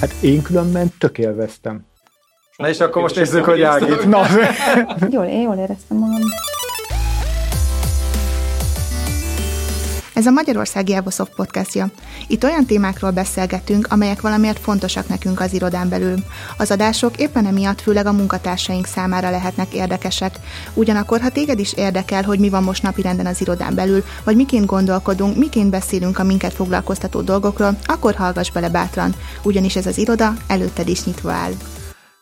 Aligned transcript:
Hát 0.00 0.14
én 0.20 0.42
különben 0.42 0.92
tök 0.98 1.18
élveztem. 1.18 1.86
Na 2.56 2.68
és 2.68 2.80
akkor 2.80 3.02
most 3.02 3.16
nézzük, 3.16 3.44
hogy 3.44 3.62
Ági. 3.62 4.06
Na, 4.06 4.26
Jól, 5.10 5.24
én 5.24 5.40
jól 5.40 5.56
éreztem 5.56 5.96
magam. 5.96 6.20
Ez 10.18 10.26
a 10.26 10.30
Magyarországi 10.30 10.94
Evosoft 10.94 11.34
podcastja. 11.34 11.90
Itt 12.26 12.44
olyan 12.44 12.66
témákról 12.66 13.10
beszélgetünk, 13.10 13.86
amelyek 13.90 14.20
valamiért 14.20 14.58
fontosak 14.58 15.08
nekünk 15.08 15.40
az 15.40 15.52
irodán 15.52 15.88
belül. 15.88 16.14
Az 16.56 16.70
adások 16.70 17.16
éppen 17.16 17.46
emiatt 17.46 17.80
főleg 17.80 18.06
a 18.06 18.12
munkatársaink 18.12 18.86
számára 18.86 19.30
lehetnek 19.30 19.72
érdekesek. 19.72 20.38
Ugyanakkor, 20.74 21.20
ha 21.20 21.28
téged 21.28 21.58
is 21.58 21.72
érdekel, 21.72 22.22
hogy 22.22 22.38
mi 22.38 22.48
van 22.48 22.62
most 22.62 22.82
napirenden 22.82 23.26
az 23.26 23.40
irodán 23.40 23.74
belül, 23.74 24.04
vagy 24.24 24.36
miként 24.36 24.66
gondolkodunk, 24.66 25.36
miként 25.36 25.70
beszélünk 25.70 26.18
a 26.18 26.24
minket 26.24 26.52
foglalkoztató 26.52 27.20
dolgokról, 27.20 27.78
akkor 27.84 28.14
hallgass 28.14 28.50
bele 28.50 28.68
bátran, 28.68 29.14
ugyanis 29.42 29.76
ez 29.76 29.86
az 29.86 29.98
iroda 29.98 30.34
előtted 30.46 30.88
is 30.88 31.04
nyitva 31.04 31.32
áll. 31.32 31.52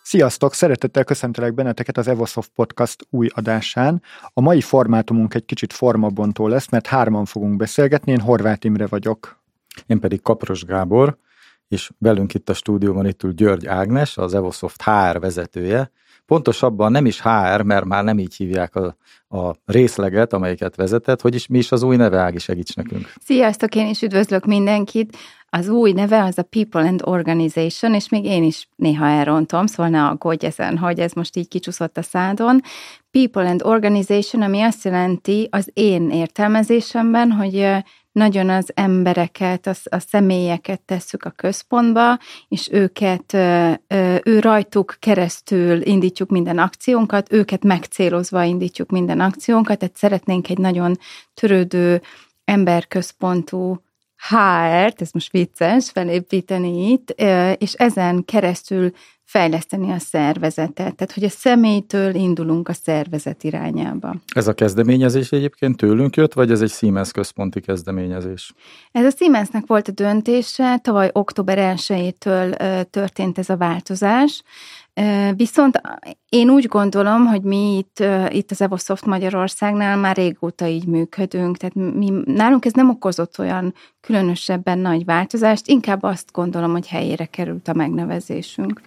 Sziasztok! 0.08 0.54
Szeretettel 0.54 1.04
köszöntelek 1.04 1.54
benneteket 1.54 1.98
az 1.98 2.08
Evosoft 2.08 2.50
Podcast 2.54 3.06
új 3.10 3.28
adásán. 3.34 4.02
A 4.32 4.40
mai 4.40 4.60
formátumunk 4.60 5.34
egy 5.34 5.44
kicsit 5.44 5.72
formabontó 5.72 6.48
lesz, 6.48 6.68
mert 6.68 6.86
hárman 6.86 7.24
fogunk 7.24 7.56
beszélgetni. 7.56 8.12
Én 8.12 8.20
Horváth 8.20 8.66
Imre 8.66 8.86
vagyok. 8.86 9.42
Én 9.86 10.00
pedig 10.00 10.22
Kapros 10.22 10.64
Gábor, 10.64 11.18
és 11.68 11.90
velünk 11.98 12.34
itt 12.34 12.48
a 12.48 12.54
stúdióban 12.54 13.06
itt 13.06 13.22
ül 13.22 13.32
György 13.32 13.66
Ágnes, 13.66 14.16
az 14.16 14.34
Evosoft 14.34 14.82
HR 14.82 15.20
vezetője. 15.20 15.90
Pontosabban 16.26 16.90
nem 16.92 17.06
is 17.06 17.20
HR, 17.20 17.60
mert 17.60 17.84
már 17.84 18.04
nem 18.04 18.18
így 18.18 18.34
hívják 18.34 18.74
a, 18.74 18.96
a 19.28 19.54
részleget, 19.64 20.32
amelyiket 20.32 20.76
vezetett. 20.76 21.20
Hogy 21.20 21.34
is 21.34 21.46
mi 21.46 21.58
is 21.58 21.72
az 21.72 21.82
új 21.82 21.96
neve, 21.96 22.18
Ági, 22.18 22.38
segíts 22.38 22.76
nekünk. 22.76 23.12
Sziasztok, 23.24 23.74
én 23.74 23.86
is 23.86 24.02
üdvözlök 24.02 24.44
mindenkit. 24.44 25.16
Az 25.48 25.68
új 25.68 25.92
neve 25.92 26.22
az 26.22 26.38
a 26.38 26.42
People 26.42 26.88
and 26.88 27.02
Organization, 27.04 27.94
és 27.94 28.08
még 28.08 28.24
én 28.24 28.42
is 28.42 28.68
néha 28.76 29.06
elrontom, 29.06 29.66
szóval 29.66 29.88
ne 29.88 30.04
aggódj 30.04 30.46
ezen, 30.46 30.78
hogy 30.78 30.98
ez 30.98 31.12
most 31.12 31.36
így 31.36 31.48
kicsúszott 31.48 31.96
a 31.96 32.02
szádon. 32.02 32.60
People 33.10 33.48
and 33.48 33.62
Organization, 33.64 34.42
ami 34.42 34.62
azt 34.62 34.84
jelenti 34.84 35.48
az 35.50 35.70
én 35.72 36.10
értelmezésemben, 36.10 37.30
hogy 37.30 37.84
nagyon 38.16 38.48
az 38.48 38.70
embereket, 38.74 39.66
a, 39.66 39.74
a 39.84 39.98
személyeket 39.98 40.80
tesszük 40.80 41.24
a 41.24 41.30
központba, 41.30 42.18
és 42.48 42.68
őket, 42.72 43.32
ő 44.22 44.38
rajtuk 44.40 44.96
keresztül 44.98 45.86
indítjuk 45.86 46.30
minden 46.30 46.58
akciónkat, 46.58 47.32
őket 47.32 47.64
megcélozva 47.64 48.42
indítjuk 48.42 48.90
minden 48.90 49.20
akciónkat, 49.20 49.78
tehát 49.78 49.96
szeretnénk 49.96 50.48
egy 50.48 50.58
nagyon 50.58 50.98
törődő, 51.34 52.02
emberközpontú 52.44 53.82
HR-t, 54.28 55.00
ez 55.00 55.10
most 55.12 55.30
vicces, 55.30 55.90
felépíteni 55.90 56.90
itt, 56.90 57.10
és 57.58 57.72
ezen 57.72 58.24
keresztül 58.24 58.90
fejleszteni 59.26 59.90
a 59.90 59.98
szervezetet. 59.98 60.94
Tehát, 60.94 61.12
hogy 61.12 61.24
a 61.24 61.28
személytől 61.28 62.14
indulunk 62.14 62.68
a 62.68 62.72
szervezet 62.72 63.44
irányába. 63.44 64.14
Ez 64.34 64.46
a 64.46 64.52
kezdeményezés 64.52 65.32
egyébként 65.32 65.76
tőlünk 65.76 66.16
jött, 66.16 66.32
vagy 66.32 66.50
ez 66.50 66.60
egy 66.60 66.70
Siemens 66.70 67.10
központi 67.12 67.60
kezdeményezés? 67.60 68.52
Ez 68.92 69.04
a 69.04 69.16
Siemensnek 69.16 69.66
volt 69.66 69.88
a 69.88 69.92
döntése, 69.92 70.78
tavaly 70.78 71.10
október 71.12 71.74
1-től 71.76 72.84
történt 72.90 73.38
ez 73.38 73.48
a 73.48 73.56
változás. 73.56 74.42
Viszont 75.36 75.80
én 76.28 76.50
úgy 76.50 76.66
gondolom, 76.66 77.26
hogy 77.26 77.42
mi 77.42 77.76
itt, 77.76 78.04
itt 78.28 78.50
az 78.50 78.60
Evosoft 78.60 79.04
Magyarországnál 79.04 79.96
már 79.96 80.16
régóta 80.16 80.66
így 80.66 80.86
működünk, 80.86 81.56
tehát 81.56 81.74
mi, 81.74 82.12
nálunk 82.24 82.64
ez 82.64 82.72
nem 82.72 82.90
okozott 82.90 83.38
olyan 83.38 83.74
különösebben 84.00 84.78
nagy 84.78 85.04
változást, 85.04 85.68
inkább 85.68 86.02
azt 86.02 86.32
gondolom, 86.32 86.72
hogy 86.72 86.86
helyére 86.86 87.24
került 87.24 87.68
a 87.68 87.74
megnevezésünk. 87.74 88.80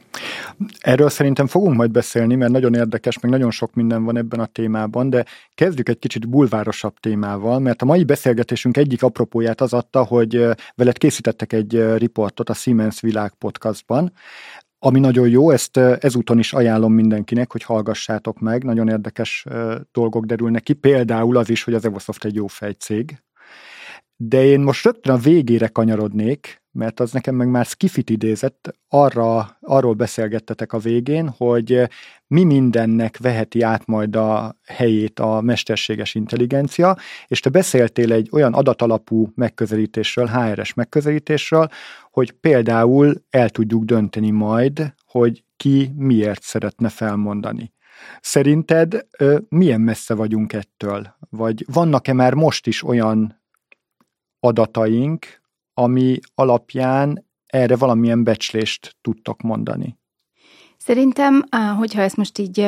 Erről 0.79 1.09
szerintem 1.09 1.47
fogunk 1.47 1.75
majd 1.75 1.91
beszélni, 1.91 2.35
mert 2.35 2.51
nagyon 2.51 2.73
érdekes, 2.73 3.19
meg 3.19 3.31
nagyon 3.31 3.51
sok 3.51 3.73
minden 3.73 4.03
van 4.03 4.17
ebben 4.17 4.39
a 4.39 4.45
témában, 4.45 5.09
de 5.09 5.25
kezdjük 5.55 5.89
egy 5.89 5.99
kicsit 5.99 6.29
bulvárosabb 6.29 6.93
témával, 6.99 7.59
mert 7.59 7.81
a 7.81 7.85
mai 7.85 8.03
beszélgetésünk 8.03 8.77
egyik 8.77 9.03
apropóját 9.03 9.61
az 9.61 9.73
adta, 9.73 10.03
hogy 10.03 10.45
veled 10.75 10.97
készítettek 10.97 11.53
egy 11.53 11.95
riportot 11.97 12.49
a 12.49 12.53
Siemens 12.53 13.01
Világ 13.01 13.33
podcastban, 13.37 14.11
ami 14.79 14.99
nagyon 14.99 15.29
jó, 15.29 15.49
ezt 15.51 15.77
ezúton 15.77 16.39
is 16.39 16.53
ajánlom 16.53 16.93
mindenkinek, 16.93 17.51
hogy 17.51 17.63
hallgassátok 17.63 18.39
meg, 18.39 18.63
nagyon 18.63 18.89
érdekes 18.89 19.45
dolgok 19.91 20.25
derülnek 20.25 20.63
ki, 20.63 20.73
például 20.73 21.37
az 21.37 21.49
is, 21.49 21.63
hogy 21.63 21.73
az 21.73 21.85
Evosoft 21.85 22.25
egy 22.25 22.35
jó 22.35 22.47
fejcég. 22.47 23.23
De 24.15 24.43
én 24.43 24.59
most 24.59 24.83
rögtön 24.83 25.15
a 25.15 25.17
végére 25.17 25.67
kanyarodnék, 25.67 26.58
mert 26.71 26.99
az 26.99 27.11
nekem 27.11 27.35
meg 27.35 27.47
már 27.47 27.65
skifit 27.65 28.09
idézett, 28.09 28.75
arra, 28.87 29.57
arról 29.61 29.93
beszélgettetek 29.93 30.73
a 30.73 30.77
végén, 30.77 31.29
hogy 31.29 31.89
mi 32.27 32.43
mindennek 32.43 33.17
veheti 33.17 33.61
át 33.61 33.85
majd 33.85 34.15
a 34.15 34.55
helyét 34.65 35.19
a 35.19 35.41
mesterséges 35.41 36.15
intelligencia, 36.15 36.97
és 37.27 37.39
te 37.39 37.49
beszéltél 37.49 38.13
egy 38.13 38.29
olyan 38.31 38.53
adatalapú 38.53 39.31
megközelítésről, 39.35 40.27
HRS 40.27 40.73
megközelítésről, 40.73 41.67
hogy 42.11 42.31
például 42.31 43.23
el 43.29 43.49
tudjuk 43.49 43.83
dönteni 43.83 44.29
majd, 44.29 44.93
hogy 45.05 45.43
ki 45.57 45.91
miért 45.95 46.41
szeretne 46.41 46.89
felmondani. 46.89 47.73
Szerinted 48.21 49.05
milyen 49.49 49.81
messze 49.81 50.13
vagyunk 50.13 50.53
ettől? 50.53 51.15
Vagy 51.29 51.65
vannak-e 51.73 52.13
már 52.13 52.33
most 52.33 52.67
is 52.67 52.83
olyan 52.83 53.41
adataink, 54.39 55.38
ami 55.79 56.19
alapján 56.35 57.25
erre 57.45 57.75
valamilyen 57.75 58.23
becslést 58.23 58.95
tudtok 59.01 59.41
mondani? 59.41 59.97
Szerintem, 60.77 61.43
hogyha 61.77 62.01
ezt 62.01 62.17
most 62.17 62.37
így 62.37 62.67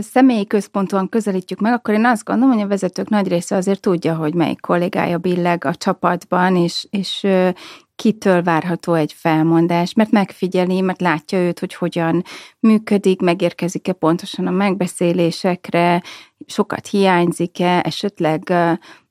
személyi 0.00 0.46
központúan 0.46 1.08
közelítjük 1.08 1.60
meg, 1.60 1.72
akkor 1.72 1.94
én 1.94 2.04
azt 2.04 2.24
gondolom, 2.24 2.54
hogy 2.54 2.62
a 2.62 2.68
vezetők 2.68 3.08
nagy 3.08 3.28
része 3.28 3.56
azért 3.56 3.80
tudja, 3.80 4.14
hogy 4.14 4.34
melyik 4.34 4.60
kollégája 4.60 5.18
billeg 5.18 5.64
a 5.64 5.74
csapatban, 5.74 6.56
és, 6.56 6.86
és 6.90 7.26
kitől 7.96 8.42
várható 8.42 8.94
egy 8.94 9.12
felmondás, 9.12 9.92
mert 9.92 10.10
megfigyeli, 10.10 10.80
mert 10.80 11.00
látja 11.00 11.38
őt, 11.38 11.58
hogy 11.58 11.74
hogyan 11.74 12.22
működik, 12.58 13.20
megérkezik-e 13.20 13.92
pontosan 13.92 14.46
a 14.46 14.50
megbeszélésekre, 14.50 16.02
sokat 16.46 16.86
hiányzik-e, 16.86 17.80
esetleg 17.84 18.52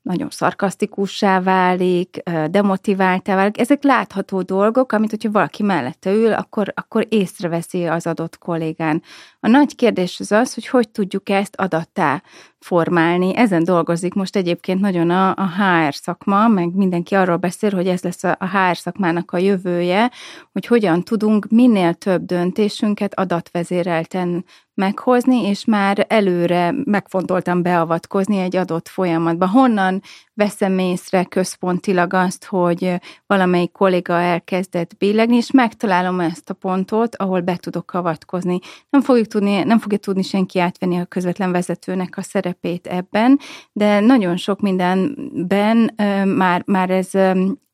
nagyon 0.04 0.30
szarkasztikussá 0.30 1.42
válik, 1.42 2.24
demotiváltá 2.50 3.36
válik. 3.36 3.60
Ezek 3.60 3.84
látható 3.84 4.42
dolgok, 4.42 4.92
amit 4.92 5.10
hogyha 5.10 5.32
valaki 5.32 5.64
mellette 5.64 6.12
ül, 6.12 6.34
akkor, 6.34 6.72
akkor 6.76 7.06
észreveszi 7.10 7.86
az 7.86 8.08
adott 8.08 8.38
kollégán. 8.38 9.02
A 9.46 9.48
nagy 9.48 9.76
kérdés 9.76 10.20
az 10.20 10.32
az, 10.32 10.54
hogy 10.54 10.68
hogy 10.68 10.90
tudjuk 10.90 11.30
ezt 11.30 11.56
adattá 11.56 12.24
formálni. 12.60 13.36
Ezen 13.36 13.64
dolgozik 13.64 14.14
most 14.14 14.36
egyébként 14.36 14.80
nagyon 14.80 15.10
a, 15.10 15.30
a 15.36 15.48
HR 15.48 15.94
szakma, 15.94 16.48
meg 16.48 16.74
mindenki 16.74 17.16
arról 17.16 17.38
beszél, 17.38 17.72
hogy 17.72 17.88
ez 17.88 18.02
lesz 18.02 18.24
a, 18.24 18.36
a 18.40 18.46
HR 18.46 18.78
szakmának 18.78 19.32
a 19.32 19.38
jövője, 19.38 20.12
hogy 20.52 20.66
hogyan 20.66 21.04
tudunk 21.04 21.48
minél 21.50 21.94
több 21.94 22.26
döntésünket 22.26 23.20
adatvezérelten 23.20 24.46
meghozni, 24.76 25.48
és 25.48 25.66
már 25.66 26.06
előre 26.10 26.74
megfontoltam 26.84 27.62
beavatkozni 27.62 28.38
egy 28.38 28.56
adott 28.56 28.88
folyamatba. 28.88 29.48
Honnan 29.48 30.02
veszem 30.34 30.80
észre 30.80 31.24
központilag 31.24 32.14
azt, 32.14 32.46
hogy 32.46 32.96
valamelyik 33.26 33.72
kolléga 33.72 34.14
elkezdett 34.14 34.98
billegni, 34.98 35.36
és 35.36 35.52
megtalálom 35.52 36.20
ezt 36.20 36.50
a 36.50 36.54
pontot, 36.54 37.16
ahol 37.16 37.42
be 37.42 37.56
tudok 37.56 37.94
avatkozni. 37.94 38.60
Nem, 38.90 39.02
fogjuk 39.02 39.28
tudni, 39.34 39.64
nem 39.64 39.80
fogja 39.80 39.98
tudni 39.98 40.22
senki 40.22 40.60
átvenni 40.60 41.00
a 41.00 41.06
közvetlen 41.06 41.52
vezetőnek 41.52 42.18
a 42.18 42.22
szerepét 42.22 42.88
ebben, 42.88 43.40
de 43.72 44.00
nagyon 44.00 44.38
sok 44.38 44.60
mindenben 44.60 45.94
már, 46.26 46.64
már 46.66 46.90
ez 46.90 47.10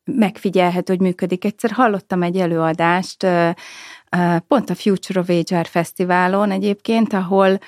megfigyelhető, 0.03 0.93
hogy 0.93 1.01
működik. 1.01 1.45
Egyszer 1.45 1.71
hallottam 1.71 2.23
egy 2.23 2.37
előadást, 2.37 3.27
pont 4.47 4.69
a 4.69 4.75
Future 4.75 5.19
of 5.19 5.27
HR 5.27 5.67
Fesztiválon 5.67 6.51
egyébként, 6.51 7.13
ahol 7.13 7.59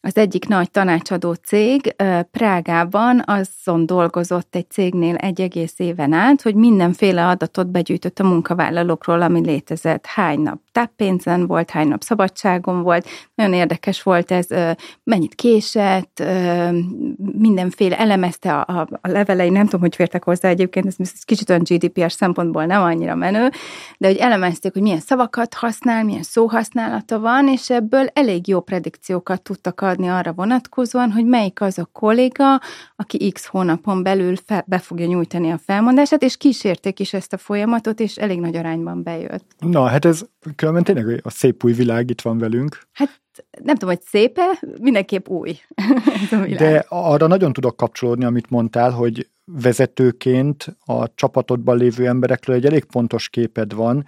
az 0.00 0.16
egyik 0.16 0.48
nagy 0.48 0.70
tanácsadó 0.70 1.32
cég 1.32 1.94
Prágában 2.30 3.22
azon 3.26 3.86
dolgozott 3.86 4.54
egy 4.54 4.70
cégnél 4.70 5.14
egy 5.14 5.40
egész 5.40 5.74
éven 5.76 6.12
át, 6.12 6.42
hogy 6.42 6.54
mindenféle 6.54 7.26
adatot 7.26 7.66
begyűjtött 7.66 8.18
a 8.18 8.24
munkavállalókról, 8.24 9.22
ami 9.22 9.40
létezett. 9.40 10.06
Hány 10.06 10.40
nap 10.40 10.60
táppénzen 10.72 11.46
volt, 11.46 11.70
hány 11.70 11.88
nap 11.88 12.02
szabadságon 12.02 12.82
volt. 12.82 13.08
Nagyon 13.34 13.52
érdekes 13.52 14.02
volt 14.02 14.30
ez, 14.30 14.46
mennyit 15.04 15.34
késett, 15.34 16.22
mindenféle 17.38 17.98
elemezte 17.98 18.54
a, 18.54 18.88
a 19.00 19.08
levelei, 19.08 19.50
nem 19.50 19.64
tudom, 19.64 19.80
hogy 19.80 19.94
fértek 19.94 20.24
hozzá 20.24 20.48
egyébként, 20.48 20.86
ez 20.86 21.22
kicsit 21.24 21.50
olyan 21.50 21.62
GDPR 21.62 22.12
szempontból 22.12 22.64
nem 22.64 22.82
annyira 22.82 23.14
menő, 23.14 23.50
de 23.98 24.06
hogy 24.06 24.16
elemezték, 24.16 24.72
hogy 24.72 24.82
milyen 24.82 25.00
szavakat 25.00 25.54
használ, 25.54 26.04
milyen 26.04 26.22
szóhasználata 26.22 27.18
van, 27.18 27.48
és 27.48 27.70
ebből 27.70 28.06
elég 28.12 28.48
jó 28.48 28.60
predikciókat 28.60 29.42
tudtak 29.42 29.80
adni 29.88 30.08
arra 30.08 30.32
vonatkozóan, 30.32 31.10
hogy 31.10 31.24
melyik 31.24 31.60
az 31.60 31.78
a 31.78 31.88
kolléga, 31.92 32.60
aki 32.96 33.30
x 33.30 33.46
hónapon 33.46 34.02
belül 34.02 34.36
fel, 34.44 34.64
be 34.66 34.78
fogja 34.78 35.06
nyújtani 35.06 35.50
a 35.50 35.58
felmondását, 35.58 36.22
és 36.22 36.36
kísérték 36.36 37.00
is 37.00 37.12
ezt 37.12 37.32
a 37.32 37.36
folyamatot, 37.36 38.00
és 38.00 38.16
elég 38.16 38.40
nagy 38.40 38.56
arányban 38.56 39.02
bejött. 39.02 39.44
Na, 39.58 39.86
hát 39.86 40.04
ez 40.04 40.24
különben 40.56 40.84
tényleg 40.84 41.20
a 41.24 41.30
szép 41.30 41.64
új 41.64 41.72
világ 41.72 42.10
itt 42.10 42.20
van 42.20 42.38
velünk. 42.38 42.78
Hát 42.92 43.20
nem 43.62 43.74
tudom, 43.74 43.94
hogy 43.94 44.04
szépe, 44.04 44.60
mindenképp 44.80 45.28
új 45.28 45.50
ez 46.24 46.32
a 46.32 46.40
világ. 46.40 46.58
De 46.58 46.84
arra 46.88 47.26
nagyon 47.26 47.52
tudok 47.52 47.76
kapcsolódni, 47.76 48.24
amit 48.24 48.50
mondtál, 48.50 48.90
hogy 48.90 49.28
vezetőként 49.44 50.76
a 50.84 51.14
csapatodban 51.14 51.76
lévő 51.76 52.06
emberekről 52.06 52.56
egy 52.56 52.66
elég 52.66 52.84
pontos 52.84 53.28
képed 53.28 53.74
van, 53.74 54.04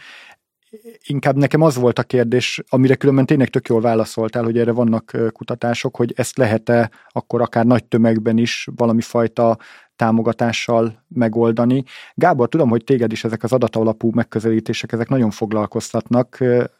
inkább 1.06 1.36
nekem 1.36 1.62
az 1.62 1.76
volt 1.76 1.98
a 1.98 2.02
kérdés, 2.02 2.62
amire 2.68 2.94
különben 2.94 3.26
tényleg 3.26 3.48
tök 3.48 3.68
jól 3.68 3.80
válaszoltál, 3.80 4.44
hogy 4.44 4.58
erre 4.58 4.72
vannak 4.72 5.16
kutatások, 5.32 5.96
hogy 5.96 6.12
ezt 6.16 6.36
lehet-e 6.36 6.90
akkor 7.08 7.40
akár 7.40 7.66
nagy 7.66 7.84
tömegben 7.84 8.38
is 8.38 8.68
valami 8.76 9.00
fajta 9.00 9.58
támogatással 9.96 11.04
megoldani. 11.08 11.84
Gábor, 12.14 12.48
tudom, 12.48 12.68
hogy 12.68 12.84
téged 12.84 13.12
is 13.12 13.24
ezek 13.24 13.42
az 13.42 13.52
adatalapú 13.52 14.10
megközelítések, 14.14 14.92
ezek 14.92 15.08
nagyon 15.08 15.30
foglalkoztatnak. 15.30 16.38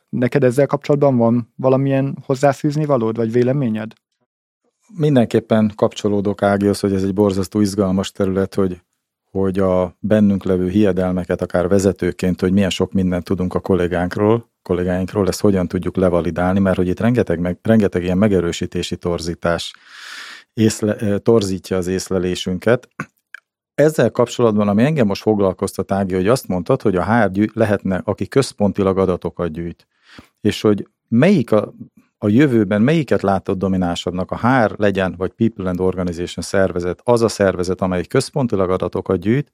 Neked 0.09 0.45
ezzel 0.45 0.67
kapcsolatban 0.67 1.17
van 1.17 1.53
valamilyen 1.57 2.19
hozzáfűzni 2.27 2.85
valód, 2.85 3.17
vagy 3.17 3.33
véleményed? 3.33 3.93
Mindenképpen 4.97 5.73
kapcsolódok 5.75 6.43
Ágihoz, 6.43 6.81
hogy 6.81 6.93
ez 6.93 7.03
egy 7.03 7.15
borzasztó 7.15 7.61
izgalmas 7.61 8.13
terület, 8.13 8.55
hogy 8.55 8.81
hogy 9.31 9.59
a 9.59 9.97
bennünk 9.99 10.45
levő 10.45 10.69
hiedelmeket, 10.69 11.43
akár 11.43 11.69
vezetőként, 11.69 12.41
hogy 12.41 12.53
milyen 12.53 12.71
sok 12.71 12.93
mindent 12.93 13.25
tudunk 13.25 13.55
a 13.55 13.61
kollégánkról, 13.61 14.51
kollégáinkról, 14.63 15.29
ezt 15.29 15.41
hogyan 15.41 15.69
tudjuk 15.69 15.97
levalidálni, 15.97 16.59
mert 16.59 16.77
hogy 16.77 16.89
itt 16.89 17.01
rengeteg, 17.01 17.39
meg, 17.39 17.59
rengeteg 17.63 18.03
ilyen 18.03 18.19
megerősítési 18.19 18.97
torzítás 18.97 19.73
észle, 20.53 21.19
torzítja 21.19 21.77
az 21.77 21.87
észlelésünket. 21.87 22.89
Ezzel 23.75 24.11
kapcsolatban, 24.11 24.69
ami 24.69 24.83
engem 24.83 25.07
most 25.07 25.23
foglalkoztat, 25.23 25.93
Ági, 25.93 26.15
hogy 26.15 26.29
azt 26.29 26.49
mondtad, 26.49 26.83
hogy 26.83 26.97
a 26.97 27.05
HR 27.05 27.51
lehetne, 27.53 28.01
aki 28.05 28.29
központilag 28.29 28.99
adatokat 28.99 29.53
gyűjt, 29.53 29.87
és 30.41 30.61
hogy 30.61 30.89
melyik 31.09 31.53
a, 31.53 31.73
a 32.23 32.29
jövőben 32.29 32.83
melyiket 32.83 33.23
látod 33.23 33.59
dominánsabbnak, 33.59 34.31
a 34.31 34.37
HR 34.37 34.75
legyen, 34.77 35.15
vagy 35.17 35.31
People 35.31 35.69
and 35.69 35.81
Organization 35.81 36.45
szervezet, 36.45 37.01
az 37.05 37.23
a 37.23 37.29
szervezet, 37.29 37.81
amely 37.81 38.05
központilag 38.05 38.71
adatokat 38.71 39.19
gyűjt, 39.19 39.51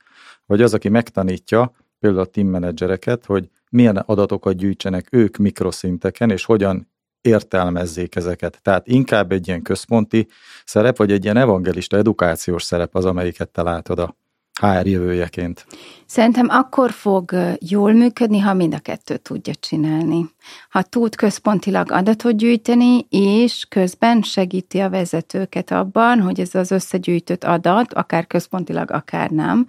vagy 0.47 0.63
az, 0.63 0.75
aki 0.75 0.89
megtanítja 0.89 1.73
például 2.01 2.23
a 2.23 2.27
team 2.27 2.49
menedzsereket, 2.49 3.25
hogy 3.25 3.49
milyen 3.71 3.97
adatokat 3.97 4.57
gyűjtsenek 4.57 5.09
ők 5.11 5.37
mikroszinteken, 5.37 6.31
és 6.31 6.45
hogyan 6.45 6.91
értelmezzék 7.21 8.17
ezeket. 8.17 8.59
Tehát 8.63 8.89
inkább 8.89 9.33
egy 9.33 9.49
ilyen 9.49 9.63
központi 9.63 10.27
szerep, 10.65 10.97
vagy 10.97 11.13
egy 11.13 11.25
ilyen 11.25 11.37
evangelista 11.37 11.97
edukációs 11.97 12.63
szerep 12.63 12.95
az, 12.95 13.05
amelyiket 13.05 13.49
te 13.49 13.63
látod 13.63 13.99
a 13.99 14.17
HR 14.61 14.87
jövőjeként? 14.87 15.67
Szerintem 16.07 16.47
akkor 16.49 16.91
fog 16.91 17.35
jól 17.61 17.93
működni, 17.93 18.39
ha 18.39 18.55
mind 18.55 18.75
a 18.75 18.79
kettőt 18.79 19.23
tudja 19.23 19.55
csinálni. 19.61 20.31
Ha 20.71 20.83
tud 20.83 21.15
központilag 21.15 21.93
adatot 21.93 22.37
gyűjteni, 22.37 23.07
és 23.11 23.67
közben 23.69 24.23
segíti 24.23 24.79
a 24.79 24.91
vezetőket 24.91 25.71
abban, 25.71 26.21
hogy 26.21 26.41
ez 26.41 26.55
az 26.55 26.71
összegyűjtött 26.71 27.45
adat, 27.45 27.95
akár 27.95 28.27
központilag, 28.27 28.91
akár 28.91 29.31
nem, 29.31 29.67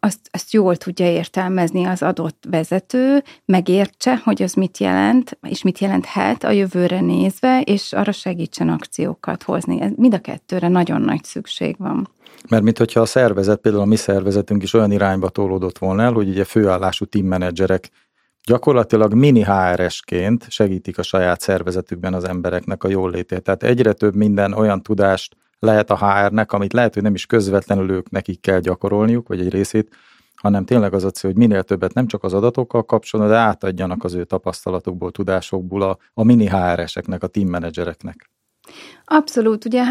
azt, 0.00 0.18
azt 0.30 0.52
jól 0.52 0.76
tudja 0.76 1.06
értelmezni 1.06 1.84
az 1.84 2.02
adott 2.02 2.44
vezető, 2.50 3.22
megértse, 3.44 4.20
hogy 4.24 4.42
az 4.42 4.52
mit 4.52 4.78
jelent, 4.78 5.38
és 5.42 5.62
mit 5.62 5.78
jelenthet 5.78 6.44
a 6.44 6.50
jövőre 6.50 7.00
nézve, 7.00 7.60
és 7.60 7.92
arra 7.92 8.12
segítsen 8.12 8.68
akciókat 8.68 9.42
hozni. 9.42 9.92
Mind 9.96 10.14
a 10.14 10.18
kettőre 10.18 10.68
nagyon 10.68 11.00
nagy 11.00 11.24
szükség 11.24 11.74
van. 11.78 12.08
Mert 12.48 12.62
mint 12.62 12.78
hogyha 12.78 13.00
a 13.00 13.06
szervezet, 13.06 13.58
például 13.58 13.82
a 13.82 13.86
mi 13.86 13.96
szervezetünk 13.96 14.62
is 14.62 14.74
olyan 14.78 14.92
irányba 14.92 15.28
tolódott 15.28 15.78
volna 15.78 16.02
el, 16.02 16.12
hogy 16.12 16.28
ugye 16.28 16.44
főállású 16.44 17.04
teammenedzserek 17.04 17.90
gyakorlatilag 18.44 19.14
mini 19.14 19.44
HRS-ként 19.44 20.50
segítik 20.50 20.98
a 20.98 21.02
saját 21.02 21.40
szervezetükben 21.40 22.14
az 22.14 22.24
embereknek 22.24 22.84
a 22.84 22.88
jól 22.88 23.10
létét. 23.10 23.42
Tehát 23.42 23.62
egyre 23.62 23.92
több 23.92 24.14
minden 24.14 24.52
olyan 24.52 24.82
tudást 24.82 25.36
lehet 25.58 25.90
a 25.90 25.96
HR-nek, 25.96 26.52
amit 26.52 26.72
lehet, 26.72 26.94
hogy 26.94 27.02
nem 27.02 27.14
is 27.14 27.26
közvetlenül 27.26 27.90
ők 27.90 28.10
nekik 28.10 28.40
kell 28.40 28.60
gyakorolniuk, 28.60 29.28
vagy 29.28 29.40
egy 29.40 29.50
részét, 29.50 29.96
hanem 30.34 30.64
tényleg 30.64 30.94
az 30.94 31.04
a 31.04 31.10
cél, 31.10 31.30
hogy 31.30 31.38
minél 31.38 31.62
többet 31.62 31.94
nem 31.94 32.06
csak 32.06 32.24
az 32.24 32.34
adatokkal 32.34 32.84
kapcsolatban, 32.84 33.34
de 33.34 33.40
átadjanak 33.42 34.04
az 34.04 34.14
ő 34.14 34.24
tapasztalatokból, 34.24 35.10
tudásokból 35.10 35.82
a, 35.82 35.98
a 36.14 36.24
mini 36.24 36.46
HR-eseknek, 36.48 37.22
a 37.22 37.26
team 37.26 37.48
menedzsereknek. 37.48 38.30
Abszolút, 39.04 39.64
ugye 39.64 39.84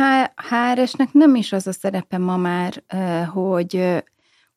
HR-esnek 0.49 1.13
nem 1.13 1.35
is 1.35 1.51
az 1.51 1.67
a 1.67 1.71
szerepe 1.71 2.17
ma 2.17 2.37
már, 2.37 2.83
hogy 3.33 4.03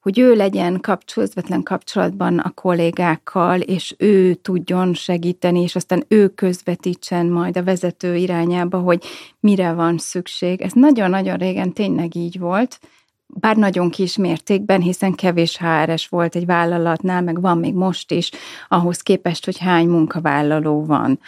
hogy 0.00 0.19
ő 0.19 0.35
legyen 0.35 0.81
közvetlen 1.14 1.62
kapcsolatban 1.62 2.38
a 2.38 2.50
kollégákkal, 2.50 3.61
és 3.61 3.94
ő 3.99 4.35
tudjon 4.35 4.94
segíteni, 4.94 5.62
és 5.62 5.75
aztán 5.76 6.05
ő 6.08 6.29
közvetítsen 6.29 7.26
majd 7.26 7.56
a 7.56 7.62
vezető 7.62 8.17
irányába, 8.17 8.79
hogy 8.79 9.05
mire 9.41 9.73
van 9.73 9.99
szükség. 9.99 10.61
Ez 10.61 10.73
nagyon-nagyon 10.73 11.37
régen 11.37 11.73
tényleg 11.73 12.14
így 12.14 12.38
volt, 12.38 12.81
bár 13.26 13.56
nagyon 13.56 13.91
kis 13.91 14.17
mértékben, 14.17 14.81
hiszen 14.81 15.14
kevés 15.14 15.58
HRS 15.58 16.08
volt 16.08 16.35
egy 16.35 16.47
vállalatnál, 16.47 17.23
meg 17.23 17.41
van 17.41 17.58
még 17.58 17.75
most 17.75 18.11
is, 18.11 18.31
ahhoz 18.69 19.00
képest, 19.00 19.44
hogy 19.44 19.58
hány 19.58 19.88
munkavállaló 19.88 20.85
van. 20.85 21.20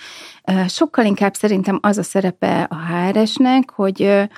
Sokkal 0.69 1.05
inkább 1.05 1.35
szerintem 1.35 1.79
az 1.83 1.99
a 1.99 2.03
szerepe 2.03 2.63
a 2.63 2.77
HRS-nek, 2.77 3.71
hogy 3.71 4.29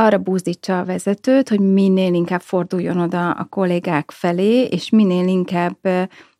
arra 0.00 0.18
búzdítsa 0.18 0.78
a 0.78 0.84
vezetőt, 0.84 1.48
hogy 1.48 1.60
minél 1.60 2.14
inkább 2.14 2.40
forduljon 2.40 3.00
oda 3.00 3.30
a 3.30 3.44
kollégák 3.44 4.10
felé, 4.10 4.62
és 4.62 4.90
minél 4.90 5.26
inkább 5.26 5.76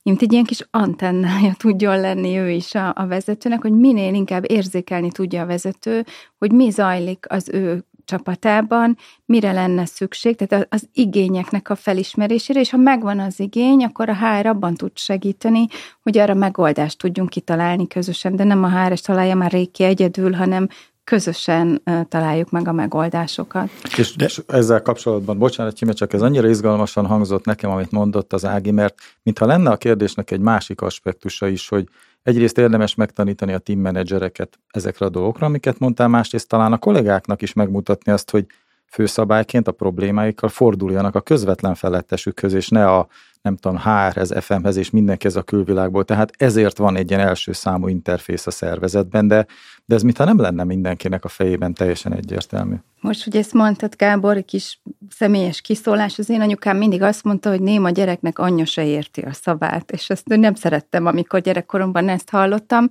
mint 0.03 0.23
egy 0.23 0.33
ilyen 0.33 0.45
kis 0.45 0.67
antennája 0.71 1.55
tudjon 1.59 2.01
lenni 2.01 2.39
ő 2.39 2.51
is 2.51 2.75
a, 2.75 2.93
a 2.97 3.07
vezetőnek, 3.07 3.63
hogy 3.63 3.73
minél 3.73 4.15
inkább 4.15 4.51
érzékelni 4.51 5.11
tudja 5.11 5.43
a 5.43 5.47
vezető, 5.47 6.05
hogy 6.39 6.53
mi 6.53 6.71
zajlik 6.71 7.27
az 7.29 7.49
ő 7.53 7.85
csapatában, 8.05 8.97
mire 9.25 9.53
lenne 9.53 9.85
szükség, 9.85 10.37
tehát 10.37 10.67
az 10.71 10.89
igényeknek 10.93 11.71
a 11.71 11.75
felismerésére, 11.75 12.61
és 12.61 12.71
ha 12.71 12.77
megvan 12.77 13.19
az 13.19 13.41
igény, 13.41 13.85
akkor 13.85 14.09
a 14.09 14.17
HR 14.17 14.47
abban 14.47 14.75
tud 14.75 14.99
segíteni, 14.99 15.67
hogy 16.03 16.19
arra 16.19 16.35
megoldást 16.35 16.99
tudjunk 16.99 17.29
kitalálni 17.29 17.87
közösen, 17.87 18.37
de 18.37 18.45
nem 18.45 18.65
a 18.65 18.69
HR-es 18.71 19.01
találja 19.01 19.35
már 19.35 19.51
réki 19.51 19.83
egyedül, 19.83 20.33
hanem 20.33 20.69
közösen 21.05 21.83
találjuk 22.09 22.51
meg 22.51 22.69
a 22.69 22.73
megoldásokat. 22.73 23.71
És, 23.97 24.17
De... 24.17 24.25
és 24.25 24.43
ezzel 24.47 24.83
kapcsolatban, 24.83 25.39
bocsánat, 25.39 25.77
Csime, 25.77 25.93
csak 25.93 26.13
ez 26.13 26.23
annyira 26.23 26.49
izgalmasan 26.49 27.07
hangzott 27.07 27.45
nekem, 27.45 27.71
amit 27.71 27.91
mondott 27.91 28.33
az 28.33 28.45
Ági, 28.45 28.71
mert 28.71 28.95
mintha 29.23 29.47
lenne 29.47 29.71
a 29.71 29.77
kérdésnek 29.77 30.31
egy 30.31 30.41
másik 30.41 30.81
aspektusa 30.81 31.47
is, 31.49 31.69
hogy 31.69 31.89
egyrészt 32.23 32.59
érdemes 32.59 32.95
megtanítani 32.95 33.53
a 33.53 33.59
team 33.59 33.81
menedzsereket 33.81 34.59
ezekre 34.71 35.07
a 35.07 35.09
dolgokra, 35.09 35.47
amiket 35.47 35.79
mondtál, 35.79 36.09
másrészt 36.09 36.49
talán 36.49 36.73
a 36.73 36.79
kollégáknak 36.79 37.43
is 37.43 37.53
megmutatni 37.53 38.13
azt, 38.13 38.31
hogy 38.31 38.47
főszabályként 38.91 39.69
a 39.69 39.73
problémáikkal 39.73 40.49
forduljanak 40.49 41.15
a 41.15 41.21
közvetlen 41.21 41.75
felettesükhöz, 41.75 42.53
és 42.53 42.69
ne 42.69 42.87
a 42.87 43.09
nem 43.43 43.57
tudom, 43.57 43.79
HR-hez, 43.79 44.33
FM-hez 44.41 44.77
és 44.77 44.91
mindenkihez 44.91 45.37
a 45.37 45.43
külvilágból. 45.43 46.05
Tehát 46.05 46.33
ezért 46.37 46.79
van 46.79 46.97
egy 46.97 47.11
ilyen 47.11 47.23
első 47.23 47.53
számú 47.53 47.89
interfész 47.89 48.47
a 48.47 48.51
szervezetben, 48.51 49.29
de, 49.29 49.47
de 49.85 49.95
ez 49.95 50.03
mintha 50.03 50.25
nem 50.25 50.41
lenne 50.41 50.65
mindenkinek 50.65 51.25
a 51.25 51.29
fejében 51.29 51.75
teljesen 51.75 52.15
egyértelmű. 52.15 52.75
Most, 53.01 53.25
hogy 53.25 53.37
ezt 53.37 53.53
mondtad, 53.53 53.97
Gábor, 53.97 54.37
egy 54.37 54.45
kis 54.45 54.81
személyes 55.09 55.61
kiszólás, 55.61 56.19
az 56.19 56.31
én 56.31 56.41
anyukám 56.41 56.77
mindig 56.77 57.03
azt 57.03 57.25
mondta, 57.25 57.51
hogy 57.51 57.61
néma 57.61 57.91
gyereknek 57.91 58.39
anyja 58.39 58.65
se 58.65 58.85
érti 58.85 59.21
a 59.21 59.33
szavát, 59.33 59.91
és 59.91 60.11
ezt 60.11 60.27
nem 60.27 60.55
szerettem, 60.55 61.07
amikor 61.07 61.41
gyerekkoromban 61.41 62.09
ezt 62.09 62.31
hallottam, 62.31 62.89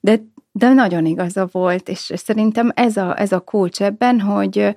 de, 0.00 0.20
de 0.52 0.72
nagyon 0.72 1.06
igaza 1.06 1.48
volt, 1.52 1.88
és 1.88 2.12
szerintem 2.14 2.70
ez 2.74 2.96
a, 2.96 3.20
ez 3.20 3.32
a 3.32 3.40
kulcs 3.40 3.82
ebben, 3.82 4.20
hogy 4.20 4.74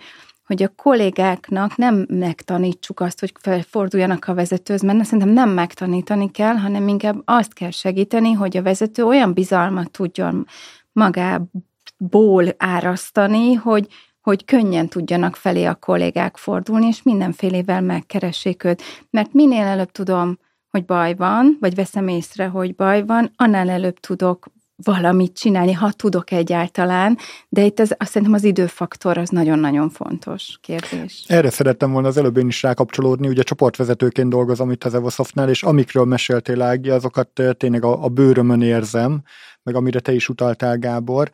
hogy 0.49 0.63
a 0.63 0.73
kollégáknak 0.75 1.75
nem 1.75 2.05
megtanítsuk 2.07 2.99
azt, 2.99 3.19
hogy 3.19 3.33
forduljanak 3.69 4.27
a 4.27 4.33
vezetőhöz, 4.33 4.81
mert 4.81 5.03
szerintem 5.03 5.29
nem 5.29 5.49
megtanítani 5.49 6.31
kell, 6.31 6.55
hanem 6.55 6.87
inkább 6.87 7.21
azt 7.25 7.53
kell 7.53 7.69
segíteni, 7.69 8.31
hogy 8.31 8.57
a 8.57 8.61
vezető 8.61 9.03
olyan 9.03 9.33
bizalmat 9.33 9.91
tudjon 9.91 10.45
magából 10.91 12.45
árasztani, 12.57 13.53
hogy, 13.53 13.87
hogy 14.21 14.45
könnyen 14.45 14.87
tudjanak 14.87 15.35
felé 15.35 15.65
a 15.65 15.75
kollégák 15.75 16.37
fordulni, 16.37 16.87
és 16.87 17.03
mindenfélével 17.03 17.81
megkeressék 17.81 18.63
őt. 18.63 18.81
Mert 19.09 19.33
minél 19.33 19.65
előbb 19.65 19.91
tudom, 19.91 20.37
hogy 20.69 20.85
baj 20.85 21.15
van, 21.15 21.57
vagy 21.59 21.75
veszem 21.75 22.07
észre, 22.07 22.47
hogy 22.47 22.75
baj 22.75 23.05
van, 23.05 23.31
annál 23.35 23.69
előbb 23.69 23.99
tudok 23.99 24.47
valamit 24.83 25.38
csinálni, 25.38 25.71
ha 25.74 25.91
tudok 25.91 26.31
egyáltalán, 26.31 27.17
de 27.50 27.63
itt 27.65 27.79
az, 27.79 27.95
azt 27.98 28.12
szerintem 28.12 28.33
az 28.38 28.43
időfaktor 28.43 29.17
az 29.17 29.29
nagyon-nagyon 29.29 29.89
fontos 29.89 30.57
kérdés. 30.62 31.24
Erre 31.27 31.50
szerettem 31.50 31.91
volna 31.91 32.07
az 32.07 32.17
előbb 32.17 32.38
én 32.38 32.48
is 32.48 32.63
rákapcsolódni, 32.63 33.27
ugye 33.27 33.43
csoportvezetőként 33.43 34.29
dolgozom 34.29 34.71
itt 34.71 34.83
az 34.83 34.93
Evosoftnál, 34.93 35.50
és 35.50 35.63
amikről 35.63 36.05
meséltél 36.05 36.62
Ági, 36.62 36.89
azokat 36.89 37.41
tényleg 37.57 37.83
a, 37.83 38.03
a 38.03 38.07
bőrömön 38.07 38.62
érzem, 38.62 39.24
meg 39.63 39.75
amire 39.75 40.00
te 40.00 40.13
is 40.13 40.29
utaltál 40.29 40.77
Gábor, 40.77 41.31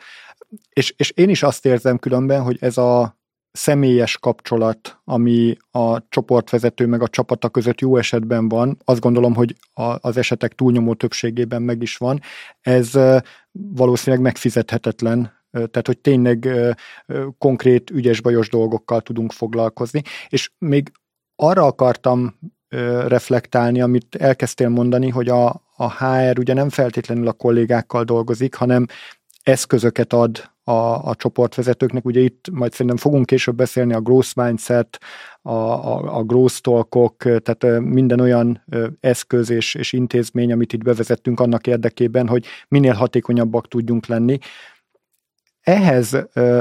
és, 0.74 0.94
és 0.98 1.12
én 1.12 1.30
is 1.30 1.44
azt 1.44 1.66
érzem 1.66 1.98
különben, 1.98 2.42
hogy 2.42 2.58
ez 2.60 2.78
a 2.78 3.18
személyes 3.56 4.18
kapcsolat, 4.18 5.00
ami 5.04 5.56
a 5.72 6.08
csoportvezető 6.10 6.86
meg 6.86 7.02
a 7.02 7.08
csapata 7.08 7.50
között 7.50 7.82
jó 7.82 7.98
esetben 7.98 8.50
van, 8.50 8.78
azt 8.86 9.00
gondolom, 9.00 9.36
hogy 9.36 9.56
az 10.00 10.18
esetek 10.18 10.54
túlnyomó 10.54 10.94
többségében 10.94 11.62
meg 11.62 11.82
is 11.82 11.98
van, 11.98 12.20
ez 12.62 12.92
valószínűleg 13.52 14.26
megfizethetetlen. 14.26 15.34
Tehát 15.52 15.88
hogy 15.88 15.98
tényleg 15.98 16.50
konkrét 17.38 17.90
ügyes-bajos 17.90 18.50
dolgokkal 18.50 19.02
tudunk 19.02 19.32
foglalkozni. 19.32 20.02
És 20.30 20.52
még 20.58 20.92
arra 21.36 21.66
akartam 21.66 22.40
reflektálni, 23.08 23.82
amit 23.82 24.16
elkezdtél 24.16 24.70
mondani, 24.70 25.10
hogy 25.10 25.30
a, 25.30 25.48
a 25.76 26.06
HR 26.06 26.40
ugye 26.40 26.54
nem 26.54 26.70
feltétlenül 26.70 27.28
a 27.28 27.34
kollégákkal 27.34 28.04
dolgozik, 28.04 28.56
hanem 28.56 28.86
eszközöket 29.44 30.14
ad 30.14 30.54
a, 30.67 31.10
a 31.10 31.15
csoportvezetőknek. 31.15 32.05
Ugye 32.05 32.19
itt 32.19 32.50
majd 32.51 32.72
szerintem 32.72 32.98
fogunk 32.98 33.25
később 33.25 33.55
beszélni 33.55 33.93
a 33.93 34.01
growth 34.01 34.31
mindset, 34.36 35.00
a, 35.41 35.51
a, 35.51 36.17
a 36.17 36.24
growth 36.24 36.60
talkok, 36.62 37.17
tehát 37.17 37.79
minden 37.79 38.19
olyan 38.19 38.63
eszköz 39.00 39.50
és, 39.50 39.75
és 39.75 39.93
intézmény, 39.93 40.51
amit 40.51 40.74
itt 40.74 40.84
bevezettünk 40.84 41.39
annak 41.39 41.67
érdekében, 41.67 42.27
hogy 42.27 42.45
minél 42.67 42.93
hatékonyabbak 42.93 43.67
tudjunk 43.67 44.05
lenni. 44.05 44.38
Ehhez 45.62 46.17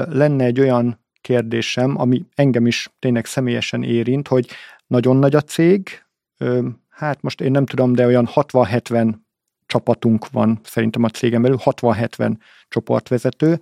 lenne 0.08 0.44
egy 0.44 0.60
olyan 0.60 1.04
kérdésem, 1.20 2.00
ami 2.00 2.24
engem 2.34 2.66
is 2.66 2.90
tényleg 2.98 3.26
személyesen 3.26 3.82
érint, 3.82 4.28
hogy 4.28 4.48
nagyon 4.86 5.16
nagy 5.16 5.34
a 5.34 5.40
cég, 5.40 6.04
hát 6.88 7.22
most 7.22 7.40
én 7.40 7.50
nem 7.50 7.66
tudom, 7.66 7.92
de 7.92 8.06
olyan 8.06 8.28
60-70 8.34 9.14
csapatunk 9.66 10.30
van 10.30 10.60
szerintem 10.62 11.02
a 11.02 11.08
cégem 11.08 11.42
belül, 11.42 11.58
60-70 11.60 12.36
csoportvezető. 12.68 13.60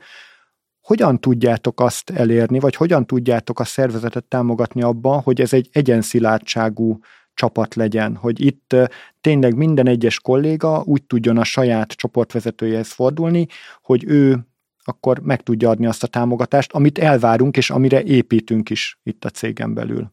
Hogyan 0.82 1.20
tudjátok 1.20 1.80
azt 1.80 2.10
elérni, 2.10 2.58
vagy 2.58 2.74
hogyan 2.74 3.06
tudjátok 3.06 3.60
a 3.60 3.64
szervezetet 3.64 4.24
támogatni 4.24 4.82
abban, 4.82 5.20
hogy 5.20 5.40
ez 5.40 5.52
egy 5.52 5.68
egyenszilátságú 5.72 6.98
csapat 7.34 7.74
legyen, 7.74 8.16
hogy 8.16 8.40
itt 8.40 8.76
tényleg 9.20 9.56
minden 9.56 9.86
egyes 9.86 10.20
kolléga 10.20 10.82
úgy 10.84 11.02
tudjon 11.02 11.38
a 11.38 11.44
saját 11.44 11.92
csoportvezetőjehez 11.92 12.92
fordulni, 12.92 13.46
hogy 13.82 14.04
ő 14.06 14.46
akkor 14.84 15.18
meg 15.18 15.42
tudja 15.42 15.70
adni 15.70 15.86
azt 15.86 16.02
a 16.02 16.06
támogatást, 16.06 16.72
amit 16.72 16.98
elvárunk, 16.98 17.56
és 17.56 17.70
amire 17.70 18.02
építünk 18.02 18.70
is 18.70 18.98
itt 19.02 19.24
a 19.24 19.30
cégen 19.30 19.74
belül. 19.74 20.12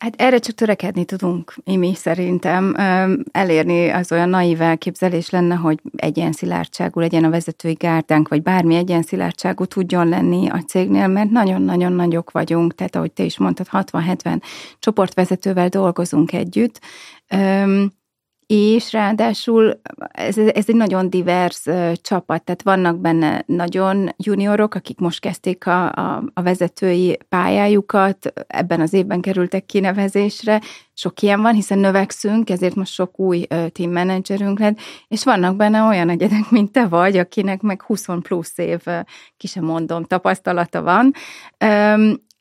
Hát 0.00 0.14
erre 0.16 0.38
csak 0.38 0.54
törekedni 0.54 1.04
tudunk, 1.04 1.54
mi 1.64 1.94
szerintem. 1.94 2.74
Elérni 3.32 3.88
az 3.88 4.12
olyan 4.12 4.28
naív 4.28 4.60
elképzelés 4.60 5.30
lenne, 5.30 5.54
hogy 5.54 5.78
szilárdságú 6.30 7.00
legyen 7.00 7.24
a 7.24 7.30
vezetői 7.30 7.72
gárdánk, 7.72 8.28
vagy 8.28 8.42
bármi 8.42 8.84
szilárdságú 9.02 9.64
tudjon 9.64 10.08
lenni 10.08 10.48
a 10.48 10.58
cégnél, 10.58 11.06
mert 11.06 11.30
nagyon-nagyon 11.30 11.92
nagyok 11.92 12.30
vagyunk, 12.30 12.74
tehát 12.74 12.96
ahogy 12.96 13.12
te 13.12 13.22
is 13.22 13.38
mondtad, 13.38 13.66
60-70 13.72 14.42
csoportvezetővel 14.78 15.68
dolgozunk 15.68 16.32
együtt 16.32 16.80
és 18.52 18.92
ráadásul 18.92 19.80
ez, 20.12 20.38
ez 20.38 20.64
egy 20.68 20.74
nagyon 20.74 21.10
divers 21.10 21.62
csapat, 21.94 22.44
tehát 22.44 22.62
vannak 22.62 22.98
benne 22.98 23.42
nagyon 23.46 24.08
juniorok, 24.16 24.74
akik 24.74 24.98
most 24.98 25.20
kezdték 25.20 25.66
a, 25.66 25.92
a, 25.92 26.22
a 26.34 26.42
vezetői 26.42 27.18
pályájukat, 27.28 28.32
ebben 28.46 28.80
az 28.80 28.92
évben 28.92 29.20
kerültek 29.20 29.66
kinevezésre, 29.66 30.60
sok 30.94 31.22
ilyen 31.22 31.40
van, 31.42 31.54
hiszen 31.54 31.78
növekszünk, 31.78 32.50
ezért 32.50 32.74
most 32.74 32.92
sok 32.92 33.18
új 33.18 33.46
team 33.72 33.92
managerünk 33.92 34.58
lett, 34.58 34.78
és 35.08 35.24
vannak 35.24 35.56
benne 35.56 35.82
olyan 35.82 36.08
egyedek, 36.08 36.50
mint 36.50 36.72
te 36.72 36.86
vagy, 36.86 37.16
akinek 37.16 37.60
meg 37.60 37.82
20 37.82 38.06
plusz 38.22 38.58
év, 38.58 38.80
ki 39.36 39.46
sem 39.46 39.64
mondom, 39.64 40.04
tapasztalata 40.04 40.82
van, 40.82 41.12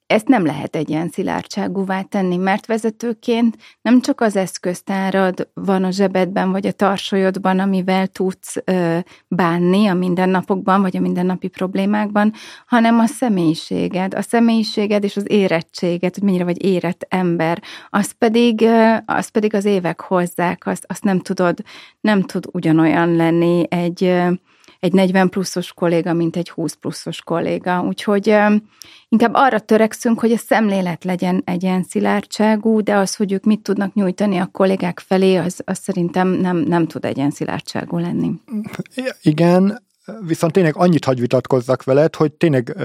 ezt 0.09 0.27
nem 0.27 0.45
lehet 0.45 0.75
egy 0.75 0.89
ilyen 0.89 1.09
szilárdságúvá 1.09 2.01
tenni, 2.01 2.37
mert 2.37 2.65
vezetőként 2.65 3.57
nem 3.81 4.01
csak 4.01 4.21
az 4.21 4.35
eszköztárad 4.35 5.49
van 5.53 5.83
a 5.83 5.91
zsebedben, 5.91 6.51
vagy 6.51 6.67
a 6.67 6.71
tarsolyodban, 6.71 7.59
amivel 7.59 8.07
tudsz 8.07 8.55
ö, 8.65 8.97
bánni 9.27 9.87
a 9.87 9.93
mindennapokban, 9.93 10.81
vagy 10.81 10.97
a 10.97 10.99
mindennapi 10.99 11.47
problémákban, 11.47 12.33
hanem 12.65 12.99
a 12.99 13.05
személyiséged, 13.05 14.13
a 14.13 14.21
személyiséged 14.21 15.03
és 15.03 15.17
az 15.17 15.25
érettséged, 15.27 16.13
hogy 16.13 16.23
mennyire 16.23 16.43
vagy 16.43 16.63
érett 16.65 17.05
ember, 17.09 17.61
az 17.89 18.11
pedig, 18.11 18.61
ö, 18.61 18.95
az 19.05 19.29
pedig 19.29 19.53
az 19.53 19.65
évek 19.65 20.01
hozzák, 20.01 20.65
azt, 20.65 20.85
azt 20.87 21.03
nem 21.03 21.19
tudod, 21.19 21.59
nem 22.01 22.21
tud 22.21 22.45
ugyanolyan 22.51 23.15
lenni 23.15 23.65
egy 23.69 24.03
ö, 24.03 24.31
egy 24.79 24.93
40 24.93 25.29
pluszos 25.29 25.73
kolléga, 25.73 26.13
mint 26.13 26.35
egy 26.35 26.49
20 26.49 26.73
pluszos 26.73 27.21
kolléga. 27.21 27.81
Úgyhogy 27.81 28.35
inkább 29.09 29.33
arra 29.33 29.59
törekszünk, 29.59 30.19
hogy 30.19 30.31
a 30.31 30.37
szemlélet 30.37 31.03
legyen 31.03 31.41
egy 31.45 31.63
ilyen 31.63 31.83
szilárdságú, 31.83 32.81
de 32.81 32.95
az, 32.95 33.15
hogy 33.15 33.31
ők 33.31 33.43
mit 33.43 33.61
tudnak 33.61 33.93
nyújtani 33.93 34.37
a 34.37 34.49
kollégák 34.51 34.99
felé, 34.99 35.35
az, 35.35 35.61
az 35.65 35.79
szerintem 35.79 36.27
nem, 36.27 36.57
nem 36.57 36.87
tud 36.87 37.05
egy 37.05 37.17
ilyen 37.17 37.31
szilárdságú 37.31 37.97
lenni. 37.97 38.31
Igen, 39.21 39.83
viszont 40.25 40.53
tényleg 40.53 40.75
annyit 40.75 41.05
hagy 41.05 41.19
vitatkozzak 41.19 41.83
veled, 41.83 42.15
hogy 42.15 42.31
tényleg 42.31 42.75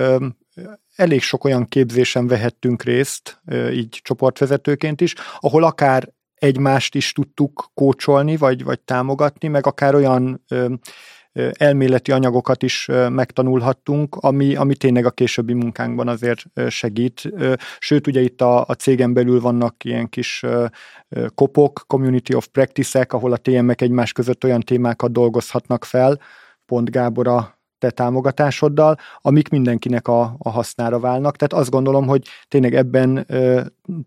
elég 0.97 1.23
sok 1.23 1.45
olyan 1.45 1.69
képzésen 1.69 2.27
vehettünk 2.27 2.83
részt, 2.83 3.41
így 3.73 4.01
csoportvezetőként 4.03 5.01
is, 5.01 5.15
ahol 5.41 5.65
akár 5.65 6.13
egymást 6.35 6.95
is 6.95 7.13
tudtuk 7.13 7.71
kócsolni, 7.75 8.37
vagy, 8.37 8.65
vagy 8.65 8.81
támogatni, 8.81 9.49
meg 9.49 9.67
akár 9.67 9.95
olyan 9.95 10.45
elméleti 11.53 12.13
anyagokat 12.13 12.63
is 12.63 12.89
megtanulhattunk, 13.09 14.17
ami, 14.17 14.55
ami 14.57 14.75
tényleg 14.75 15.07
a 15.07 15.11
későbbi 15.11 15.53
munkánkban 15.53 16.09
azért 16.09 16.45
segít. 16.69 17.33
Sőt, 17.79 18.07
ugye 18.07 18.21
itt 18.21 18.41
a, 18.41 18.65
a 18.67 18.75
cégen 18.75 19.13
belül 19.13 19.41
vannak 19.41 19.85
ilyen 19.85 20.09
kis 20.09 20.45
kopok, 21.35 21.85
community 21.87 22.35
of 22.35 22.47
practice-ek, 22.47 23.13
ahol 23.13 23.33
a 23.33 23.37
TM-ek 23.37 23.81
egymás 23.81 24.13
között 24.13 24.45
olyan 24.45 24.61
témákat 24.61 25.13
dolgozhatnak 25.13 25.85
fel, 25.85 26.21
pont 26.67 26.91
Gábor 26.91 27.29
a 27.29 27.59
te 27.79 27.91
támogatásoddal, 27.91 28.97
amik 29.21 29.49
mindenkinek 29.49 30.09
a, 30.09 30.35
a 30.39 30.51
hasznára 30.51 30.99
válnak. 30.99 31.37
Tehát 31.37 31.65
azt 31.65 31.71
gondolom, 31.71 32.07
hogy 32.07 32.27
tényleg 32.49 32.75
ebben 32.75 33.27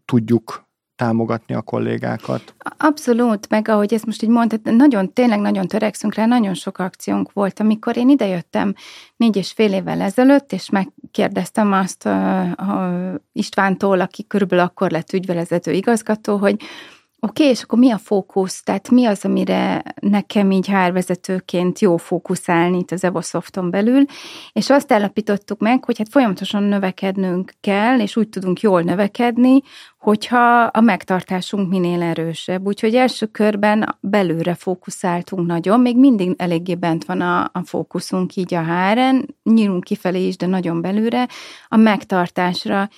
tudjuk 0.06 0.67
támogatni 0.98 1.56
a 1.56 1.62
kollégákat. 1.62 2.54
Abszolút, 2.78 3.50
meg 3.50 3.68
ahogy 3.68 3.94
ezt 3.94 4.06
most 4.06 4.24
így 4.24 4.30
mondtad, 4.30 4.60
nagyon, 4.76 5.14
tényleg 5.14 5.40
nagyon 5.40 5.68
törekszünk 5.68 6.14
rá, 6.14 6.26
nagyon 6.26 6.54
sok 6.54 6.78
akciónk 6.78 7.34
volt. 7.34 7.60
Amikor 7.60 7.98
én 7.98 8.10
idejöttem 8.10 8.74
négy 9.16 9.36
és 9.36 9.52
fél 9.52 9.74
évvel 9.74 10.02
ezelőtt, 10.02 10.52
és 10.54 10.70
megkérdeztem 10.70 11.72
azt 11.72 12.06
a, 12.06 12.42
a 12.42 12.94
Istvántól, 13.32 14.02
aki 14.02 14.28
körülbelül 14.28 14.66
akkor 14.66 14.92
lett 14.92 15.14
ügyvelezető 15.14 15.72
igazgató, 15.72 16.38
hogy 16.38 16.62
Oké, 17.20 17.42
okay, 17.42 17.54
és 17.54 17.62
akkor 17.62 17.80
mi 17.80 17.92
a 17.92 17.98
fókusz? 17.98 18.64
Tehát 18.64 18.90
mi 18.90 19.06
az, 19.06 19.26
amire 19.26 19.84
nekem 20.02 20.52
így 20.52 20.68
hárvezetőként 20.68 21.80
jó 21.80 21.98
fókuszálni 21.98 22.78
itt 22.78 22.92
az 22.92 23.04
Evosofton 23.04 23.70
belül? 23.70 24.04
És 24.54 24.70
azt 24.70 24.92
állapítottuk 24.92 25.60
meg, 25.60 25.86
hogy 25.86 25.98
hát 25.98 26.10
folyamatosan 26.10 26.64
növekednünk 26.64 27.54
kell, 27.62 28.00
és 28.00 28.16
úgy 28.16 28.30
tudunk 28.30 28.62
jól 28.62 28.82
növekedni, 28.82 29.62
hogyha 30.00 30.62
a 30.64 30.82
megtartásunk 30.82 31.70
minél 31.70 32.02
erősebb. 32.02 32.66
Úgyhogy 32.66 32.96
első 32.96 33.26
körben 33.26 33.98
belőre 34.00 34.54
fókuszáltunk 34.54 35.48
nagyon, 35.48 35.80
még 35.80 35.98
mindig 35.98 36.34
eléggé 36.38 36.76
bent 36.76 37.06
van 37.06 37.22
a, 37.22 37.50
a 37.54 37.62
fókuszunk 37.64 38.36
így 38.36 38.54
a 38.54 38.62
háren, 38.62 39.36
nyílunk 39.44 39.84
kifelé 39.84 40.28
is, 40.28 40.38
de 40.38 40.46
nagyon 40.46 40.82
belőle, 40.82 41.28
a 41.68 41.76
megtartásra, 41.76 42.90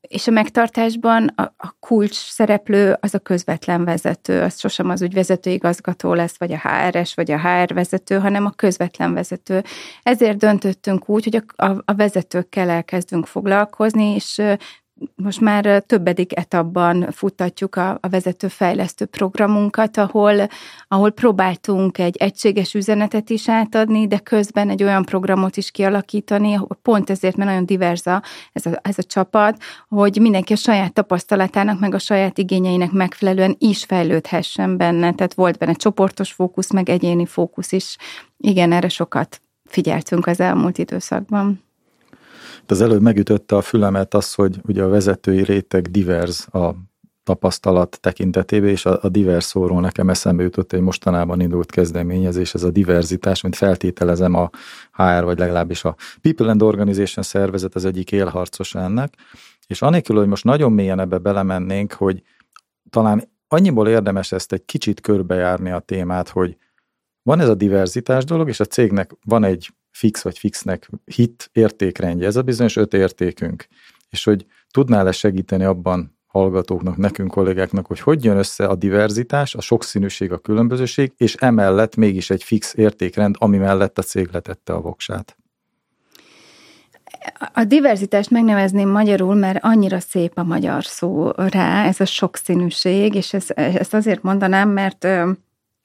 és 0.00 0.26
a 0.26 0.30
megtartásban 0.30 1.26
a, 1.26 1.42
a 1.56 1.74
kulcs 1.80 2.14
szereplő 2.14 2.96
az 3.00 3.14
a 3.14 3.18
közvetlen 3.18 3.84
vezető, 3.84 4.42
az 4.42 4.58
sosem 4.58 4.90
az 4.90 5.02
ügyvezető 5.02 5.50
igazgató 5.50 6.14
lesz, 6.14 6.38
vagy 6.38 6.52
a 6.52 6.60
HRS, 6.68 7.14
vagy 7.14 7.30
a 7.30 7.40
HR 7.40 7.74
vezető, 7.74 8.18
hanem 8.18 8.46
a 8.46 8.50
közvetlen 8.50 9.14
vezető. 9.14 9.64
Ezért 10.02 10.36
döntöttünk 10.36 11.08
úgy, 11.08 11.24
hogy 11.24 11.44
a, 11.56 11.66
a, 11.66 11.82
a 11.84 11.94
vezetőkkel 11.94 12.68
elkezdünk 12.68 13.26
foglalkozni, 13.26 14.14
és 14.14 14.42
most 15.14 15.40
már 15.40 15.82
többedik 15.86 16.36
etapban 16.36 17.10
futtatjuk 17.10 17.76
a, 17.76 17.98
a 18.00 18.08
vezetőfejlesztő 18.08 19.04
programunkat, 19.04 19.96
ahol, 19.96 20.48
ahol 20.88 21.10
próbáltunk 21.10 21.98
egy 21.98 22.16
egységes 22.16 22.74
üzenetet 22.74 23.30
is 23.30 23.48
átadni, 23.48 24.06
de 24.06 24.18
közben 24.18 24.70
egy 24.70 24.82
olyan 24.82 25.04
programot 25.04 25.56
is 25.56 25.70
kialakítani, 25.70 26.58
pont 26.82 27.10
ezért, 27.10 27.36
mert 27.36 27.48
nagyon 27.50 27.66
diverza 27.66 28.22
ez 28.52 28.66
a, 28.66 28.80
ez 28.82 28.98
a 28.98 29.02
csapat, 29.02 29.62
hogy 29.88 30.18
mindenki 30.20 30.52
a 30.52 30.56
saját 30.56 30.92
tapasztalatának, 30.92 31.80
meg 31.80 31.94
a 31.94 31.98
saját 31.98 32.38
igényeinek 32.38 32.90
megfelelően 32.90 33.56
is 33.58 33.84
fejlődhessen 33.84 34.76
benne. 34.76 35.12
Tehát 35.12 35.34
volt 35.34 35.58
benne 35.58 35.72
csoportos 35.72 36.32
fókusz, 36.32 36.72
meg 36.72 36.88
egyéni 36.88 37.26
fókusz 37.26 37.72
is. 37.72 37.96
Igen, 38.36 38.72
erre 38.72 38.88
sokat 38.88 39.40
figyeltünk 39.64 40.26
az 40.26 40.40
elmúlt 40.40 40.78
időszakban. 40.78 41.67
Az 42.66 42.80
előbb 42.80 43.02
megütötte 43.02 43.56
a 43.56 43.60
fülemet 43.60 44.14
az, 44.14 44.34
hogy 44.34 44.60
ugye 44.62 44.82
a 44.82 44.88
vezetői 44.88 45.42
réteg 45.42 45.90
divers 45.90 46.46
a 46.46 46.74
tapasztalat 47.28 47.98
tekintetében, 48.00 48.68
és 48.68 48.86
a, 48.86 48.98
a 49.02 49.08
divers 49.08 49.44
szóról 49.44 49.80
nekem 49.80 50.10
eszembe 50.10 50.42
jutott 50.42 50.72
egy 50.72 50.80
mostanában 50.80 51.40
indult 51.40 51.70
kezdeményezés, 51.70 52.54
ez 52.54 52.62
a 52.62 52.70
diverzitás, 52.70 53.40
mint 53.40 53.56
feltételezem 53.56 54.34
a 54.34 54.50
HR, 54.92 55.24
vagy 55.24 55.38
legalábbis 55.38 55.84
a 55.84 55.96
People 56.20 56.50
and 56.50 56.62
Organization 56.62 57.24
szervezet 57.24 57.74
az 57.74 57.84
egyik 57.84 58.12
élharcos 58.12 58.74
ennek, 58.74 59.14
és 59.66 59.82
anélkül, 59.82 60.16
hogy 60.16 60.26
most 60.26 60.44
nagyon 60.44 60.72
mélyen 60.72 61.00
ebbe 61.00 61.18
belemennénk, 61.18 61.92
hogy 61.92 62.22
talán 62.90 63.28
annyiból 63.48 63.88
érdemes 63.88 64.32
ezt 64.32 64.52
egy 64.52 64.64
kicsit 64.64 65.00
körbejárni 65.00 65.70
a 65.70 65.78
témát, 65.78 66.28
hogy 66.28 66.56
van 67.22 67.40
ez 67.40 67.48
a 67.48 67.54
diverzitás 67.54 68.24
dolog, 68.24 68.48
és 68.48 68.60
a 68.60 68.64
cégnek 68.64 69.10
van 69.24 69.44
egy 69.44 69.70
fix 69.98 70.22
vagy 70.22 70.38
fixnek 70.38 70.90
hit 71.04 71.50
értékrendje, 71.52 72.26
ez 72.26 72.36
a 72.36 72.42
bizonyos 72.42 72.76
öt 72.76 72.94
értékünk, 72.94 73.66
és 74.10 74.24
hogy 74.24 74.46
tudnál-e 74.70 75.12
segíteni 75.12 75.64
abban 75.64 76.18
hallgatóknak, 76.26 76.96
nekünk 76.96 77.30
kollégáknak, 77.30 77.86
hogy 77.86 78.00
hogy 78.00 78.24
jön 78.24 78.36
össze 78.36 78.66
a 78.66 78.74
diverzitás, 78.74 79.54
a 79.54 79.60
sokszínűség, 79.60 80.32
a 80.32 80.38
különbözőség, 80.38 81.12
és 81.16 81.34
emellett 81.34 81.96
mégis 81.96 82.30
egy 82.30 82.44
fix 82.44 82.74
értékrend, 82.74 83.36
ami 83.38 83.56
mellett 83.56 83.98
a 83.98 84.02
cég 84.02 84.28
letette 84.32 84.72
a 84.72 84.80
voksát. 84.80 85.36
A 87.52 87.64
diverzitást 87.64 88.30
megnevezném 88.30 88.88
magyarul, 88.88 89.34
mert 89.34 89.58
annyira 89.64 90.00
szép 90.00 90.32
a 90.34 90.42
magyar 90.42 90.84
szó 90.84 91.30
rá, 91.30 91.86
ez 91.86 92.00
a 92.00 92.04
sokszínűség, 92.04 93.14
és 93.14 93.32
ezt, 93.32 93.50
ezt 93.50 93.94
azért 93.94 94.22
mondanám, 94.22 94.68
mert, 94.68 95.02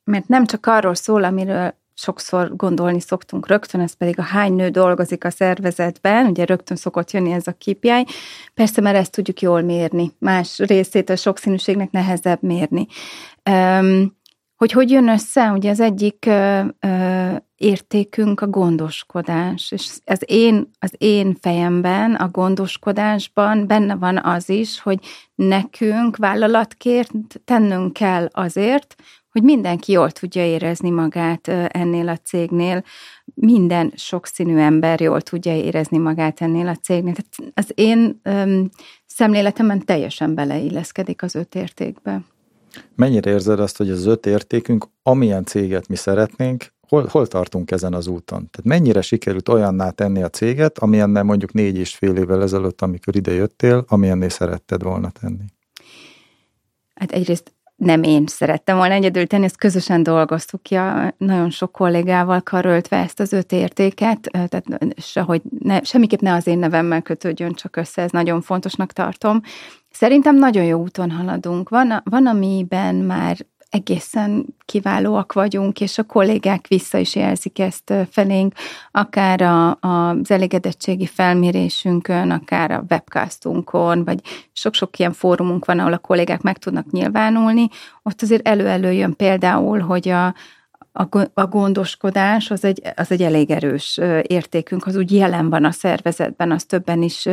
mert 0.03 0.27
nem 0.27 0.45
csak 0.45 0.65
arról 0.65 0.95
szól, 0.95 1.23
amiről 1.23 1.81
sokszor 1.93 2.55
gondolni 2.55 2.99
szoktunk 2.99 3.47
rögtön, 3.47 3.81
ez 3.81 3.93
pedig 3.93 4.19
a 4.19 4.23
hány 4.23 4.53
nő 4.53 4.69
dolgozik 4.69 5.25
a 5.25 5.29
szervezetben, 5.29 6.25
ugye 6.25 6.45
rögtön 6.45 6.77
szokott 6.77 7.11
jönni 7.11 7.31
ez 7.31 7.47
a 7.47 7.51
KPI. 7.51 8.05
Persze, 8.53 8.81
mert 8.81 8.97
ezt 8.97 9.11
tudjuk 9.11 9.41
jól 9.41 9.61
mérni. 9.61 10.11
Más 10.19 10.59
részét 10.59 11.09
a 11.09 11.15
sokszínűségnek 11.15 11.91
nehezebb 11.91 12.41
mérni. 12.41 12.87
Um, 13.49 14.21
hogy 14.55 14.71
hogy 14.71 14.89
jön 14.89 15.07
össze, 15.07 15.51
ugye 15.51 15.69
az 15.69 15.79
egyik 15.79 16.25
ö, 16.25 16.61
ö, 16.79 17.35
értékünk 17.55 18.41
a 18.41 18.47
gondoskodás, 18.47 19.71
és 19.71 19.89
az 20.05 20.23
én, 20.25 20.69
az 20.79 20.93
én 20.97 21.35
fejemben, 21.41 22.15
a 22.15 22.27
gondoskodásban 22.27 23.67
benne 23.67 23.95
van 23.95 24.17
az 24.17 24.49
is, 24.49 24.79
hogy 24.79 24.99
nekünk 25.35 26.17
vállalatként 26.17 27.41
tennünk 27.45 27.93
kell 27.93 28.29
azért, 28.31 28.95
hogy 29.33 29.43
mindenki 29.43 29.91
jól 29.91 30.11
tudja 30.11 30.45
érezni 30.45 30.89
magát 30.89 31.47
ennél 31.67 32.09
a 32.09 32.17
cégnél, 32.17 32.83
minden 33.33 33.93
sokszínű 33.95 34.57
ember 34.57 35.01
jól 35.01 35.21
tudja 35.21 35.55
érezni 35.55 35.97
magát 35.97 36.41
ennél 36.41 36.67
a 36.67 36.75
cégnél. 36.75 37.13
Tehát 37.13 37.53
az 37.53 37.71
én 37.75 38.19
öm, 38.23 38.69
szemléletemben 39.05 39.85
teljesen 39.85 40.35
beleilleszkedik 40.35 41.21
az 41.21 41.35
öt 41.35 41.55
értékbe. 41.55 42.21
Mennyire 42.95 43.31
érzed 43.31 43.59
azt, 43.59 43.77
hogy 43.77 43.89
az 43.89 44.05
öt 44.05 44.25
értékünk, 44.25 44.85
amilyen 45.03 45.45
céget 45.45 45.87
mi 45.87 45.95
szeretnénk, 45.95 46.73
hol, 46.87 47.07
hol 47.11 47.27
tartunk 47.27 47.71
ezen 47.71 47.93
az 47.93 48.07
úton? 48.07 48.49
Tehát 48.51 48.63
mennyire 48.63 49.01
sikerült 49.01 49.49
olyanná 49.49 49.89
tenni 49.89 50.23
a 50.23 50.29
céget, 50.29 50.79
amilyennel 50.79 51.23
mondjuk 51.23 51.53
négy 51.53 51.77
és 51.77 51.95
fél 51.95 52.15
évvel 52.15 52.41
ezelőtt, 52.41 52.81
amikor 52.81 53.15
ide 53.15 53.31
jöttél, 53.31 53.85
amilyennél 53.87 54.29
szeretted 54.29 54.83
volna 54.83 55.09
tenni? 55.09 55.43
Hát 56.93 57.11
egyrészt 57.11 57.53
nem 57.75 58.03
én 58.03 58.25
szerettem 58.27 58.77
volna 58.77 58.93
egyedül 58.93 59.27
tenni, 59.27 59.43
ezt 59.43 59.57
közösen 59.57 60.03
dolgoztuk 60.03 60.63
ki, 60.63 60.75
a, 60.75 61.13
nagyon 61.17 61.49
sok 61.49 61.71
kollégával 61.71 62.41
karöltve 62.41 62.97
ezt 62.97 63.19
az 63.19 63.33
öt 63.33 63.51
értéket, 63.51 64.29
tehát 64.31 64.65
sehogy 64.97 65.41
ne, 65.59 65.81
semmiképp 65.81 66.19
ne 66.19 66.33
az 66.33 66.47
én 66.47 66.57
nevemmel 66.57 67.01
kötődjön 67.01 67.53
csak 67.53 67.75
össze, 67.75 68.01
ez 68.01 68.11
nagyon 68.11 68.41
fontosnak 68.41 68.91
tartom. 68.91 69.41
Szerintem 69.93 70.35
nagyon 70.35 70.63
jó 70.63 70.79
úton 70.79 71.11
haladunk. 71.11 71.69
Van, 71.69 72.01
van 72.03 72.27
amiben 72.27 72.95
már 72.95 73.37
egészen 73.69 74.45
kiválóak 74.65 75.33
vagyunk, 75.33 75.81
és 75.81 75.97
a 75.97 76.03
kollégák 76.03 76.67
vissza 76.67 76.97
is 76.97 77.15
jelzik 77.15 77.59
ezt 77.59 77.93
felénk, 78.09 78.53
akár 78.91 79.41
a, 79.41 79.77
az 79.79 80.31
elégedettségi 80.31 81.05
felmérésünkön, 81.05 82.31
akár 82.31 82.71
a 82.71 82.83
webcastunkon, 82.89 84.03
vagy 84.03 84.19
sok-sok 84.51 84.99
ilyen 84.99 85.13
fórumunk 85.13 85.65
van, 85.65 85.79
ahol 85.79 85.93
a 85.93 85.97
kollégák 85.97 86.41
meg 86.41 86.57
tudnak 86.57 86.91
nyilvánulni. 86.91 87.67
Ott 88.03 88.21
azért 88.21 88.47
elő-elő 88.47 88.91
jön 88.91 89.15
például, 89.15 89.79
hogy 89.79 90.09
a, 90.09 90.35
a 91.33 91.45
gondoskodás 91.45 92.51
az 92.51 92.63
egy, 92.63 92.81
az 92.95 93.11
egy 93.11 93.21
elég 93.21 93.51
erős 93.51 93.99
értékünk, 94.21 94.85
az 94.85 94.95
úgy 94.95 95.11
jelen 95.11 95.49
van 95.49 95.65
a 95.65 95.71
szervezetben, 95.71 96.51
az 96.51 96.63
többen 96.63 97.01
is 97.01 97.27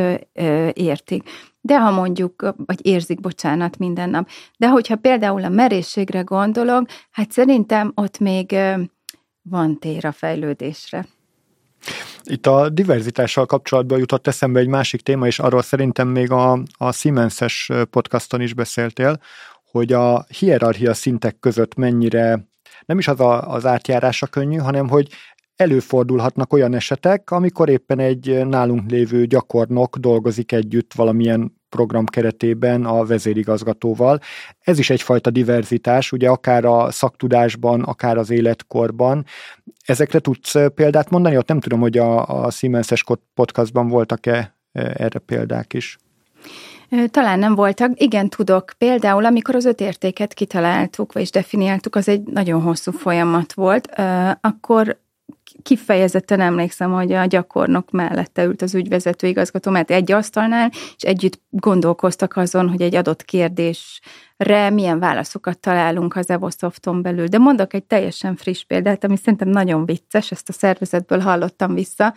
értik. 0.73 1.29
De 1.61 1.79
ha 1.79 1.91
mondjuk, 1.91 2.53
vagy 2.65 2.85
érzik, 2.85 3.19
bocsánat, 3.19 3.77
minden 3.77 4.09
nap. 4.09 4.29
De 4.57 4.69
hogyha 4.69 4.95
például 4.95 5.43
a 5.43 5.49
merészségre 5.49 6.21
gondolok, 6.21 6.89
hát 7.11 7.31
szerintem 7.31 7.91
ott 7.95 8.19
még 8.19 8.55
van 9.41 9.79
tér 9.79 10.05
a 10.05 10.11
fejlődésre. 10.11 11.05
Itt 12.23 12.47
a 12.47 12.69
diverzitással 12.69 13.45
kapcsolatban 13.45 13.99
jutott 13.99 14.27
eszembe 14.27 14.59
egy 14.59 14.67
másik 14.67 15.01
téma, 15.01 15.27
és 15.27 15.39
arról 15.39 15.61
szerintem 15.61 16.07
még 16.07 16.31
a, 16.31 16.63
a 16.77 16.91
Siemens-es 16.91 17.71
podcaston 17.89 18.41
is 18.41 18.53
beszéltél, 18.53 19.19
hogy 19.71 19.93
a 19.93 20.25
hierarchia 20.39 20.93
szintek 20.93 21.39
között 21.39 21.75
mennyire 21.75 22.49
nem 22.85 22.97
is 22.97 23.07
az 23.07 23.19
a, 23.19 23.51
az 23.51 23.65
átjárása 23.65 24.27
könnyű, 24.27 24.57
hanem 24.57 24.89
hogy 24.89 25.07
előfordulhatnak 25.61 26.53
olyan 26.53 26.73
esetek, 26.73 27.31
amikor 27.31 27.69
éppen 27.69 27.99
egy 27.99 28.45
nálunk 28.45 28.91
lévő 28.91 29.25
gyakornok 29.25 29.97
dolgozik 29.97 30.51
együtt 30.51 30.93
valamilyen 30.93 31.59
program 31.69 32.05
keretében 32.05 32.85
a 32.85 33.05
vezérigazgatóval. 33.05 34.19
Ez 34.59 34.79
is 34.79 34.89
egyfajta 34.89 35.29
diverzitás, 35.29 36.11
ugye 36.11 36.29
akár 36.29 36.65
a 36.65 36.91
szaktudásban, 36.91 37.81
akár 37.81 38.17
az 38.17 38.29
életkorban. 38.29 39.25
Ezekre 39.85 40.19
tudsz 40.19 40.53
példát 40.75 41.09
mondani? 41.09 41.37
Ott 41.37 41.47
nem 41.47 41.59
tudom, 41.59 41.79
hogy 41.79 41.97
a, 41.97 42.43
a 42.43 42.49
Siemens-es 42.49 43.03
podcastban 43.33 43.87
voltak-e 43.87 44.55
erre 44.73 45.19
példák 45.19 45.73
is. 45.73 45.97
Talán 47.07 47.39
nem 47.39 47.55
voltak. 47.55 47.91
Igen, 48.01 48.29
tudok. 48.29 48.73
Például, 48.77 49.25
amikor 49.25 49.55
az 49.55 49.65
öt 49.65 49.79
értéket 49.79 50.33
kitaláltuk, 50.33 51.13
vagy 51.13 51.29
definiáltuk, 51.29 51.95
az 51.95 52.07
egy 52.07 52.21
nagyon 52.23 52.61
hosszú 52.61 52.91
folyamat 52.91 53.53
volt, 53.53 53.87
akkor 54.41 54.99
kifejezetten 55.63 56.39
emlékszem, 56.39 56.91
hogy 56.91 57.11
a 57.11 57.25
gyakornok 57.25 57.91
mellette 57.91 58.43
ült 58.43 58.61
az 58.61 58.75
ügyvezető 58.75 59.27
igazgató, 59.27 59.71
mert 59.71 59.91
egy 59.91 60.11
asztalnál, 60.11 60.71
és 60.95 61.03
együtt 61.03 61.41
gondolkoztak 61.49 62.35
azon, 62.35 62.69
hogy 62.69 62.81
egy 62.81 62.95
adott 62.95 63.25
kérdésre 63.25 64.69
milyen 64.69 64.99
válaszokat 64.99 65.59
találunk 65.59 66.15
az 66.15 66.29
Evosofton 66.29 67.01
belül. 67.01 67.27
De 67.27 67.37
mondok 67.37 67.73
egy 67.73 67.83
teljesen 67.83 68.35
friss 68.35 68.63
példát, 68.63 69.03
ami 69.03 69.17
szerintem 69.17 69.49
nagyon 69.49 69.85
vicces, 69.85 70.31
ezt 70.31 70.49
a 70.49 70.53
szervezetből 70.53 71.19
hallottam 71.19 71.73
vissza, 71.73 72.13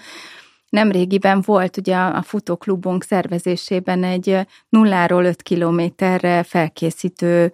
Nemrégiben 0.74 1.42
volt 1.44 1.76
ugye 1.76 1.96
a 1.96 2.22
futóklubunk 2.22 3.04
szervezésében 3.04 4.04
egy 4.04 4.46
nulláról 4.68 5.24
5 5.24 5.42
kilométerre 5.42 6.42
felkészítő 6.42 7.52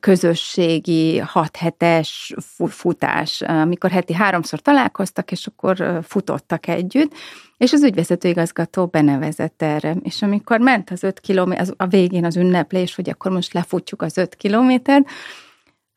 közösségi 0.00 1.18
hat 1.18 1.56
hetes 1.56 2.34
futás, 2.68 3.40
amikor 3.40 3.90
heti 3.90 4.14
háromszor 4.14 4.60
találkoztak, 4.60 5.32
és 5.32 5.46
akkor 5.46 6.00
futottak 6.02 6.66
együtt, 6.66 7.12
és 7.56 7.72
az 7.72 7.82
ügyvezető 7.82 8.28
igazgató 8.28 8.86
benevezett 8.86 9.62
erre. 9.62 9.96
És 10.02 10.22
amikor 10.22 10.58
ment 10.58 10.90
az 10.90 11.02
öt 11.02 11.20
kilométer, 11.20 11.66
a 11.76 11.86
végén 11.86 12.24
az 12.24 12.36
ünneplés, 12.36 12.94
hogy 12.94 13.10
akkor 13.10 13.32
most 13.32 13.52
lefutjuk 13.52 14.02
az 14.02 14.16
öt 14.16 14.34
kilométert, 14.34 15.08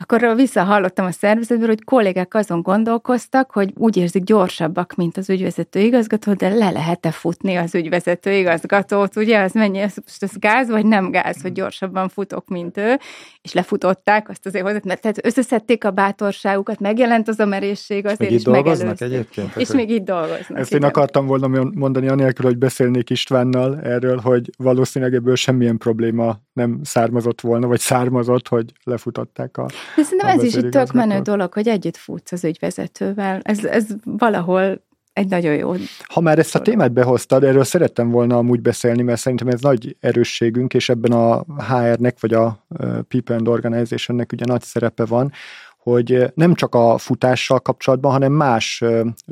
akkor 0.04 0.36
visszahallottam 0.36 1.06
a 1.06 1.12
szervezetből, 1.12 1.68
hogy 1.68 1.84
kollégák 1.84 2.34
azon 2.34 2.62
gondolkoztak, 2.62 3.52
hogy 3.52 3.74
úgy 3.76 3.98
érzik 3.98 4.24
gyorsabbak, 4.24 4.96
mint 4.96 5.18
az 5.18 5.30
ügyvezető 5.30 5.80
igazgató, 5.80 6.34
de 6.34 6.50
le 6.50 6.70
lehet-e 6.70 7.12
futni 7.12 7.56
az 7.56 7.76
ügyvezető 7.76 8.32
igazgatót, 8.32 9.16
ugye, 9.16 9.42
az 9.42 9.54
mennyi, 9.54 9.80
ez, 9.80 9.94
most 10.06 10.24
ez 10.24 10.32
gáz, 10.40 10.70
vagy 10.70 10.86
nem 10.86 11.12
gáz, 11.12 11.42
hogy 11.42 11.52
gyorsabban 11.52 12.10
futok, 12.10 12.48
mint 12.48 12.78
ő, 12.78 13.00
és 13.42 13.54
lefutották 13.54 14.30
azt 14.30 14.46
azért 14.46 14.66
hozzá, 14.66 14.80
mert 14.84 15.02
tehát 15.02 15.26
összeszedték 15.26 15.86
a 15.86 15.92
bátorságukat, 15.92 16.80
megjelent 16.80 17.28
az 17.28 17.40
a 17.40 17.46
merészség 17.46 18.06
azért, 18.06 18.32
és 18.32 18.44
megelőzték. 18.44 19.02
egyébként? 19.02 19.56
És 19.56 19.72
még 19.72 19.90
itt 19.90 20.06
dolgoznak. 20.06 20.58
Ezt 20.58 20.70
igen. 20.70 20.82
én 20.82 20.88
akartam 20.88 21.26
volna 21.26 21.48
mondani 21.76 22.08
anélkül, 22.08 22.46
hogy 22.46 22.58
beszélnék 22.58 23.10
Istvánnal 23.10 23.80
erről, 23.82 24.18
hogy 24.18 24.50
valószínűleg 24.58 25.14
ebből 25.14 25.36
semmilyen 25.36 25.78
probléma 25.78 26.38
nem 26.54 26.80
származott 26.84 27.42
volna, 27.42 27.68
vagy 27.68 27.80
származott, 27.80 28.48
hogy 28.48 28.66
lefutották 28.84 29.58
a 29.58 29.66
De 29.96 30.04
szerintem 30.04 30.28
ez 30.28 30.44
is 30.44 30.54
egy 30.54 30.70
tök 30.70 30.92
menő 30.92 31.20
dolog, 31.20 31.54
hogy 31.54 31.68
együtt 31.68 31.98
futsz 31.98 32.32
az 32.32 32.44
ügyvezetővel. 32.44 33.40
Ez, 33.44 33.64
ez 33.64 33.86
valahol 34.04 34.82
egy 35.14 35.28
nagyon 35.28 35.56
jó. 35.56 35.74
Ha 36.08 36.22
már 36.22 36.40
ezt 36.40 36.56
a 36.56 36.62
témát 36.62 36.92
behoztad, 36.92 37.44
erről 37.44 37.64
szerettem 37.64 38.10
volna 38.10 38.38
amúgy 38.38 38.62
beszélni, 38.62 39.02
mert 39.02 39.20
szerintem 39.20 39.48
ez 39.48 39.62
nagy 39.62 39.96
erősségünk, 40.00 40.74
és 40.74 40.90
ebben 40.90 41.12
a 41.12 41.44
HR-nek, 41.58 42.20
vagy 42.20 42.34
a 42.34 42.66
People 43.08 43.36
and 43.36 43.48
Organization-nek 43.48 44.32
ugye 44.32 44.46
nagy 44.46 44.62
szerepe 44.62 45.06
van, 45.06 45.32
hogy 45.78 46.32
nem 46.36 46.54
csak 46.54 46.76
a 46.76 46.98
futással 46.98 47.60
kapcsolatban, 47.60 48.12
hanem 48.12 48.32
más 48.32 48.84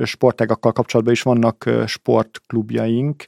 sportágakkal 0.04 0.72
kapcsolatban 0.72 1.14
is 1.14 1.22
vannak 1.22 1.70
sportklubjaink, 1.86 3.26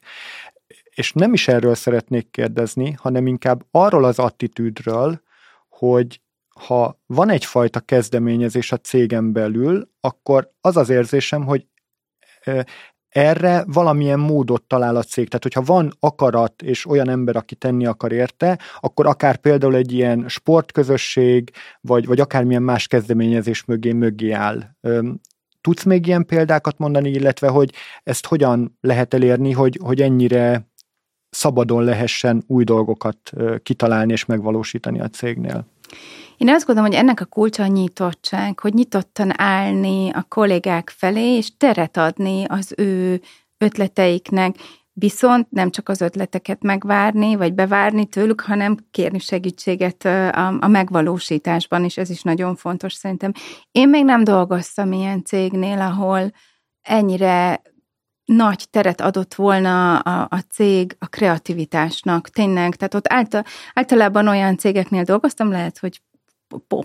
és 0.89 1.13
nem 1.13 1.33
is 1.33 1.47
erről 1.47 1.75
szeretnék 1.75 2.31
kérdezni, 2.31 2.95
hanem 2.97 3.27
inkább 3.27 3.65
arról 3.71 4.03
az 4.03 4.19
attitűdről, 4.19 5.21
hogy 5.69 6.21
ha 6.59 6.99
van 7.05 7.29
egyfajta 7.29 7.79
kezdeményezés 7.79 8.71
a 8.71 8.77
cégen 8.77 9.33
belül, 9.33 9.89
akkor 9.99 10.51
az 10.61 10.77
az 10.77 10.89
érzésem, 10.89 11.45
hogy 11.45 11.67
erre 13.09 13.63
valamilyen 13.67 14.19
módot 14.19 14.63
talál 14.63 14.95
a 14.95 15.03
cég. 15.03 15.27
Tehát, 15.27 15.43
hogyha 15.43 15.61
van 15.61 15.93
akarat 15.99 16.61
és 16.61 16.85
olyan 16.85 17.09
ember, 17.09 17.35
aki 17.35 17.55
tenni 17.55 17.85
akar 17.85 18.11
érte, 18.11 18.59
akkor 18.79 19.07
akár 19.07 19.37
például 19.37 19.75
egy 19.75 19.91
ilyen 19.91 20.25
sportközösség, 20.27 21.51
vagy, 21.81 22.05
vagy 22.05 22.19
akármilyen 22.19 22.63
más 22.63 22.87
kezdeményezés 22.87 23.65
mögé 23.65 23.91
mögé 23.91 24.31
áll. 24.31 24.63
Tudsz 25.61 25.83
még 25.83 26.07
ilyen 26.07 26.25
példákat 26.25 26.77
mondani, 26.77 27.09
illetve 27.09 27.47
hogy 27.47 27.73
ezt 28.03 28.25
hogyan 28.25 28.77
lehet 28.81 29.13
elérni, 29.13 29.51
hogy, 29.51 29.79
hogy 29.83 30.01
ennyire 30.01 30.71
szabadon 31.29 31.83
lehessen 31.83 32.43
új 32.47 32.63
dolgokat 32.63 33.31
kitalálni 33.63 34.11
és 34.11 34.25
megvalósítani 34.25 34.99
a 34.99 35.07
cégnél? 35.09 35.65
Én 36.37 36.49
azt 36.49 36.65
gondolom, 36.65 36.89
hogy 36.89 36.99
ennek 36.99 37.19
a 37.19 37.25
kulcsa 37.25 37.63
a 37.63 37.67
nyitottság, 37.67 38.59
hogy 38.59 38.73
nyitottan 38.73 39.39
állni 39.41 40.09
a 40.13 40.25
kollégák 40.27 40.93
felé, 40.95 41.35
és 41.35 41.57
teret 41.57 41.97
adni 41.97 42.45
az 42.47 42.73
ő 42.77 43.21
ötleteiknek, 43.57 44.55
viszont 44.93 45.51
nem 45.51 45.69
csak 45.69 45.89
az 45.89 46.01
ötleteket 46.01 46.63
megvárni, 46.63 47.35
vagy 47.35 47.53
bevárni 47.53 48.05
tőlük, 48.05 48.41
hanem 48.41 48.77
kérni 48.91 49.19
segítséget 49.19 50.05
a, 50.05 50.47
a 50.47 50.67
megvalósításban, 50.67 51.83
és 51.83 51.97
ez 51.97 52.09
is 52.09 52.21
nagyon 52.21 52.55
fontos 52.55 52.93
szerintem. 52.93 53.31
Én 53.71 53.89
még 53.89 54.05
nem 54.05 54.23
dolgoztam 54.23 54.91
ilyen 54.91 55.23
cégnél, 55.23 55.79
ahol 55.79 56.31
ennyire 56.81 57.61
nagy 58.25 58.65
teret 58.69 59.01
adott 59.01 59.33
volna 59.33 59.99
a, 59.99 60.27
a 60.29 60.39
cég 60.49 60.95
a 60.99 61.05
kreativitásnak, 61.07 62.29
tényleg. 62.29 62.75
Tehát 62.75 62.93
ott 62.93 63.13
által, 63.13 63.43
általában 63.73 64.27
olyan 64.27 64.57
cégeknél 64.57 65.03
dolgoztam, 65.03 65.51
lehet, 65.51 65.77
hogy 65.77 66.01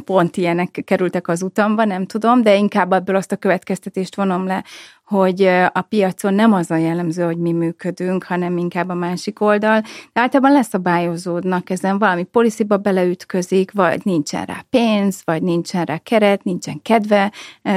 pont 0.05 0.37
ilyenek 0.37 0.83
kerültek 0.85 1.29
az 1.29 1.43
utamba, 1.43 1.85
nem 1.85 2.07
tudom, 2.07 2.43
de 2.43 2.57
inkább 2.57 2.93
ebből 2.93 3.17
azt 3.17 3.33
a 3.33 3.37
következtetést 3.37 4.17
vonom 4.17 4.47
le, 4.47 4.65
hogy 5.05 5.43
a 5.73 5.81
piacon 5.89 6.35
nem 6.35 6.53
az 6.53 6.71
a 6.71 6.77
jellemző, 6.77 7.25
hogy 7.25 7.39
mi 7.39 7.53
működünk, 7.53 8.25
hanem 8.25 8.57
inkább 8.57 8.89
a 8.89 8.95
másik 8.95 9.41
oldal, 9.41 9.81
de 10.13 10.21
általában 10.21 10.53
leszabályozódnak 10.53 11.71
ezen, 11.71 11.99
valami 11.99 12.23
policyba 12.23 12.77
beleütközik, 12.77 13.73
vagy 13.73 14.01
nincsen 14.05 14.45
rá 14.45 14.65
pénz, 14.71 15.23
vagy 15.25 15.43
nincsen 15.43 15.85
rá 15.85 15.99
keret, 15.99 16.45
nincsen 16.45 16.83
kedve 16.83 17.33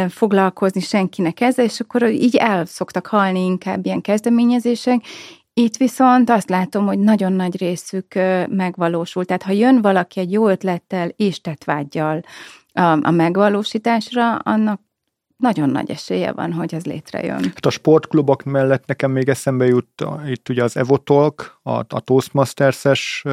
foglalkozni 0.09 0.81
senkinek 0.81 1.41
ezzel, 1.41 1.65
és 1.65 1.79
akkor 1.79 2.09
így 2.09 2.35
el 2.35 2.65
szoktak 2.65 3.07
halni 3.07 3.45
inkább 3.45 3.85
ilyen 3.85 4.01
kezdeményezések, 4.01 5.01
itt 5.53 5.77
viszont 5.77 6.29
azt 6.29 6.49
látom, 6.49 6.85
hogy 6.85 6.99
nagyon 6.99 7.33
nagy 7.33 7.57
részük 7.57 8.13
megvalósul. 8.49 9.25
Tehát 9.25 9.43
ha 9.43 9.51
jön 9.51 9.81
valaki 9.81 10.19
egy 10.19 10.31
jó 10.31 10.47
ötlettel 10.47 11.09
és 11.15 11.41
tetvágyjal 11.41 12.21
a, 12.73 12.81
a 12.81 13.11
megvalósításra, 13.11 14.35
annak 14.35 14.81
nagyon 15.37 15.69
nagy 15.69 15.91
esélye 15.91 16.31
van, 16.31 16.53
hogy 16.53 16.73
ez 16.73 16.85
létrejön. 16.85 17.43
Hát 17.43 17.65
a 17.65 17.69
sportklubok 17.69 18.43
mellett 18.43 18.85
nekem 18.85 19.11
még 19.11 19.29
eszembe 19.29 19.65
jut 19.65 20.05
itt 20.25 20.49
ugye 20.49 20.63
az 20.63 20.77
Evotalk, 20.77 21.59
a, 21.61 21.71
a 21.71 21.99
Toastmasters-es 21.99 23.23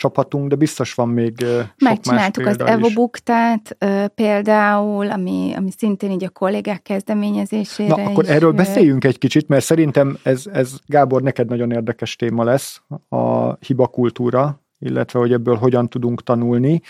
csapatunk, 0.00 0.48
de 0.48 0.54
biztos 0.54 0.94
van 0.94 1.08
még 1.08 1.44
Megcsináltuk 1.78 2.46
az 2.46 2.60
Evobuktát 2.60 3.76
például, 4.14 5.10
ami, 5.10 5.52
ami 5.56 5.70
szintén 5.76 6.10
így 6.10 6.24
a 6.24 6.28
kollégák 6.28 6.82
kezdeményezésére 6.82 7.94
Na, 7.94 8.10
akkor 8.10 8.24
is, 8.24 8.30
erről 8.30 8.52
beszéljünk 8.52 9.04
egy 9.04 9.18
kicsit, 9.18 9.48
mert 9.48 9.64
szerintem 9.64 10.18
ez, 10.22 10.44
ez 10.52 10.72
Gábor, 10.86 11.22
neked 11.22 11.48
nagyon 11.48 11.70
érdekes 11.70 12.16
téma 12.16 12.44
lesz, 12.44 12.82
a 13.08 13.52
hibakultúra, 13.54 14.62
illetve 14.78 15.18
hogy 15.18 15.32
ebből 15.32 15.56
hogyan 15.56 15.88
tudunk 15.88 16.22
tanulni, 16.22 16.80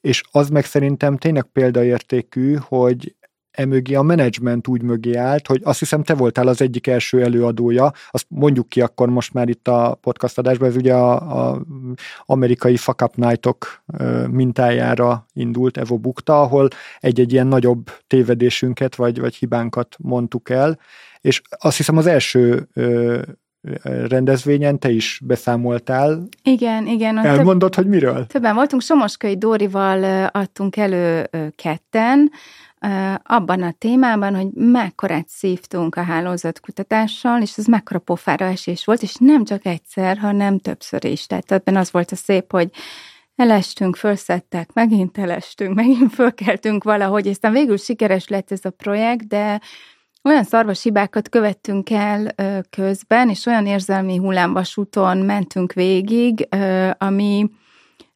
és 0.00 0.22
az 0.30 0.48
meg 0.48 0.64
szerintem 0.64 1.16
tényleg 1.16 1.44
példaértékű, 1.52 2.56
hogy 2.60 3.14
emögé 3.50 3.94
a 3.94 4.02
menedzsment 4.02 4.68
úgy 4.68 4.82
mögé 4.82 5.14
állt, 5.14 5.46
hogy 5.46 5.60
azt 5.64 5.78
hiszem 5.78 6.02
te 6.02 6.14
voltál 6.14 6.46
az 6.46 6.60
egyik 6.60 6.86
első 6.86 7.22
előadója, 7.22 7.92
azt 8.10 8.26
mondjuk 8.28 8.68
ki 8.68 8.80
akkor 8.80 9.08
most 9.08 9.32
már 9.32 9.48
itt 9.48 9.68
a 9.68 9.98
podcast 10.00 10.38
adásban, 10.38 10.68
ez 10.68 10.76
ugye 10.76 10.94
a, 10.94 11.48
a 11.48 11.62
amerikai 12.24 12.76
Fuck 12.76 13.02
Up 13.02 13.14
Night-ok 13.14 13.82
mintájára 14.30 15.26
indult 15.32 15.76
Evo 15.76 15.98
Bukta, 15.98 16.40
ahol 16.40 16.68
egy-egy 16.98 17.32
ilyen 17.32 17.46
nagyobb 17.46 17.90
tévedésünket 18.06 18.94
vagy, 18.94 19.20
vagy 19.20 19.34
hibánkat 19.34 19.96
mondtuk 19.98 20.50
el, 20.50 20.78
és 21.20 21.42
azt 21.58 21.76
hiszem 21.76 21.96
az 21.96 22.06
első 22.06 22.68
rendezvényen 24.08 24.78
te 24.78 24.90
is 24.90 25.20
beszámoltál. 25.24 26.28
Igen, 26.42 26.86
igen. 26.86 27.18
Elmondod, 27.18 27.70
több, 27.70 27.84
hogy 27.84 27.92
miről? 27.92 28.26
Többen 28.26 28.54
voltunk, 28.54 28.82
Somoskai 28.82 29.36
Dórival 29.36 30.24
adtunk 30.32 30.76
elő 30.76 31.30
ketten, 31.56 32.30
abban 33.22 33.62
a 33.62 33.72
témában, 33.78 34.34
hogy 34.34 34.48
mekkorát 34.52 35.28
szívtunk 35.28 35.94
a 35.94 36.02
hálózatkutatással, 36.02 37.42
és 37.42 37.56
ez 37.56 37.66
mekkora 37.66 37.98
pofára 37.98 38.44
esés 38.44 38.84
volt, 38.84 39.02
és 39.02 39.14
nem 39.18 39.44
csak 39.44 39.66
egyszer, 39.66 40.18
hanem 40.18 40.58
többször 40.58 41.04
is. 41.04 41.26
Tehát 41.26 41.52
ebben 41.52 41.76
az 41.76 41.90
volt 41.90 42.12
a 42.12 42.16
szép, 42.16 42.50
hogy 42.50 42.70
elestünk, 43.36 43.96
felszettek, 43.96 44.72
megint 44.72 45.18
elestünk, 45.18 45.74
megint 45.74 46.14
fölkeltünk 46.14 46.84
valahogy, 46.84 47.24
és 47.26 47.30
aztán 47.30 47.52
végül 47.52 47.76
sikeres 47.76 48.28
lett 48.28 48.50
ez 48.50 48.64
a 48.64 48.70
projekt, 48.70 49.26
de 49.26 49.60
olyan 50.22 50.44
szarvas 50.44 50.82
hibákat 50.82 51.28
követtünk 51.28 51.90
el 51.90 52.34
közben, 52.70 53.28
és 53.28 53.46
olyan 53.46 53.66
érzelmi 53.66 54.16
hullámvasúton 54.16 55.18
mentünk 55.18 55.72
végig, 55.72 56.48
ami 56.98 57.50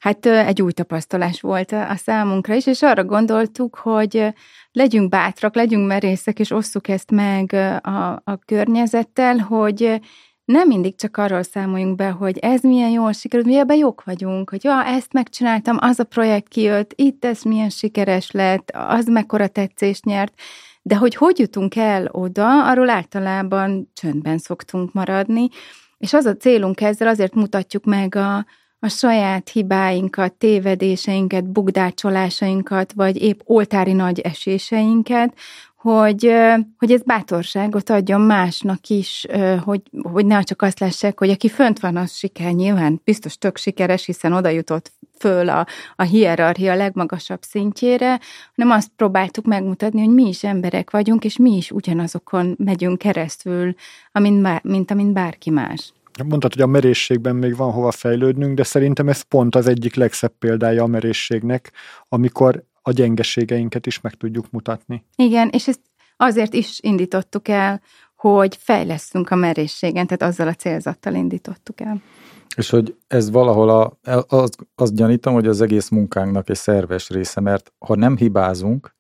hát 0.05 0.27
egy 0.27 0.63
új 0.63 0.73
tapasztalás 0.73 1.41
volt 1.41 1.73
a 1.73 1.95
számunkra 1.97 2.55
is, 2.55 2.67
és 2.67 2.83
arra 2.83 3.05
gondoltuk, 3.05 3.77
hogy 3.77 4.27
legyünk 4.73 5.09
bátrak, 5.09 5.55
legyünk 5.55 5.87
merészek, 5.87 6.39
és 6.39 6.51
osszuk 6.51 6.89
ezt 6.89 7.11
meg 7.11 7.53
a, 7.83 8.13
a 8.25 8.39
környezettel, 8.47 9.37
hogy 9.37 10.01
nem 10.45 10.69
mindig 10.69 10.97
csak 10.97 11.17
arról 11.17 11.43
számoljunk 11.43 11.97
be, 11.97 12.09
hogy 12.09 12.39
ez 12.39 12.63
milyen 12.63 12.91
jól 12.91 13.13
sikerült, 13.13 13.49
mi 13.49 13.57
ebben 13.57 13.77
jók 13.77 14.05
vagyunk, 14.05 14.51
hogy 14.51 14.65
ja, 14.65 14.85
ezt 14.85 15.13
megcsináltam, 15.13 15.77
az 15.81 15.99
a 15.99 16.05
projekt 16.05 16.49
kijött, 16.49 16.93
itt 16.95 17.25
ez 17.25 17.43
milyen 17.43 17.71
sikeres 17.71 18.31
lett, 18.31 18.71
az 18.73 19.07
mekkora 19.07 19.49
tetszést 19.49 20.05
nyert, 20.05 20.35
de 20.83 20.97
hogy 20.97 21.15
hogy 21.15 21.39
jutunk 21.39 21.77
el 21.77 22.09
oda, 22.11 22.69
arról 22.71 22.91
általában 22.91 23.91
csöndben 23.95 24.39
szoktunk 24.39 24.93
maradni, 24.93 25.49
és 25.99 26.13
az 26.13 26.25
a 26.25 26.37
célunk 26.37 26.81
ezzel, 26.81 27.09
azért 27.09 27.35
mutatjuk 27.35 27.85
meg 27.85 28.15
a, 28.15 28.47
a 28.85 28.89
saját 28.89 29.49
hibáinkat, 29.49 30.33
tévedéseinket, 30.33 31.45
bugdácsolásainkat, 31.45 32.93
vagy 32.93 33.23
épp 33.23 33.41
oltári 33.45 33.93
nagy 33.93 34.21
eséseinket, 34.21 35.35
hogy, 35.77 36.33
hogy 36.79 36.93
ez 36.93 37.03
bátorságot 37.03 37.91
adjon 37.91 38.21
másnak 38.21 38.89
is, 38.89 39.27
hogy, 39.65 39.83
hogy 40.13 40.27
ne 40.27 40.43
csak 40.43 40.63
azt 40.63 40.81
lássák, 40.81 41.19
hogy 41.19 41.31
aki 41.31 41.49
fönt 41.49 41.81
van, 41.81 41.97
az 41.97 42.13
siker, 42.13 42.53
nyilván 42.53 43.01
biztos 43.05 43.39
tök 43.39 43.57
sikeres, 43.57 44.05
hiszen 44.05 44.33
oda 44.33 44.49
jutott 44.49 44.93
föl 45.19 45.49
a, 45.49 45.67
a 45.97 46.03
hierarchia 46.03 46.75
legmagasabb 46.75 47.43
szintjére, 47.43 48.21
hanem 48.57 48.77
azt 48.77 48.91
próbáltuk 48.97 49.45
megmutatni, 49.45 50.05
hogy 50.05 50.15
mi 50.15 50.29
is 50.29 50.45
emberek 50.45 50.91
vagyunk, 50.91 51.25
és 51.25 51.37
mi 51.37 51.57
is 51.57 51.71
ugyanazokon 51.71 52.55
megyünk 52.59 52.99
keresztül, 52.99 53.75
amint, 54.13 54.63
mint 54.63 54.91
amint 54.91 55.13
bárki 55.13 55.51
más. 55.51 55.93
Mondtad, 56.23 56.53
hogy 56.53 56.63
a 56.63 56.67
merészségben 56.67 57.37
még 57.37 57.57
van 57.57 57.73
hova 57.73 57.91
fejlődnünk, 57.91 58.57
de 58.57 58.63
szerintem 58.63 59.09
ez 59.09 59.21
pont 59.21 59.55
az 59.55 59.67
egyik 59.67 59.95
legszebb 59.95 60.33
példája 60.39 60.83
a 60.83 60.87
merészségnek, 60.87 61.73
amikor 62.09 62.65
a 62.83 62.93
gyengeségeinket 62.93 63.87
is 63.87 64.01
meg 64.01 64.15
tudjuk 64.15 64.51
mutatni. 64.51 65.05
Igen, 65.17 65.49
és 65.53 65.69
ezt 65.69 65.81
azért 66.17 66.55
is 66.55 66.79
indítottuk 66.81 67.49
el, 67.49 67.81
hogy 68.17 68.57
fejlesztünk 68.57 69.31
a 69.31 69.35
merészségen, 69.35 70.07
tehát 70.07 70.33
azzal 70.33 70.49
a 70.49 70.55
célzattal 70.55 71.15
indítottuk 71.15 71.81
el. 71.81 72.03
És 72.57 72.71
hogy 72.71 72.97
ez 73.07 73.31
valahol, 73.31 73.69
a, 73.69 73.99
az, 74.29 74.51
azt 74.75 74.95
gyanítom, 74.95 75.35
hogy 75.35 75.47
az 75.47 75.61
egész 75.61 75.89
munkánknak 75.89 76.49
egy 76.49 76.57
szerves 76.57 77.09
része, 77.09 77.41
mert 77.41 77.73
ha 77.79 77.95
nem 77.95 78.17
hibázunk, 78.17 78.95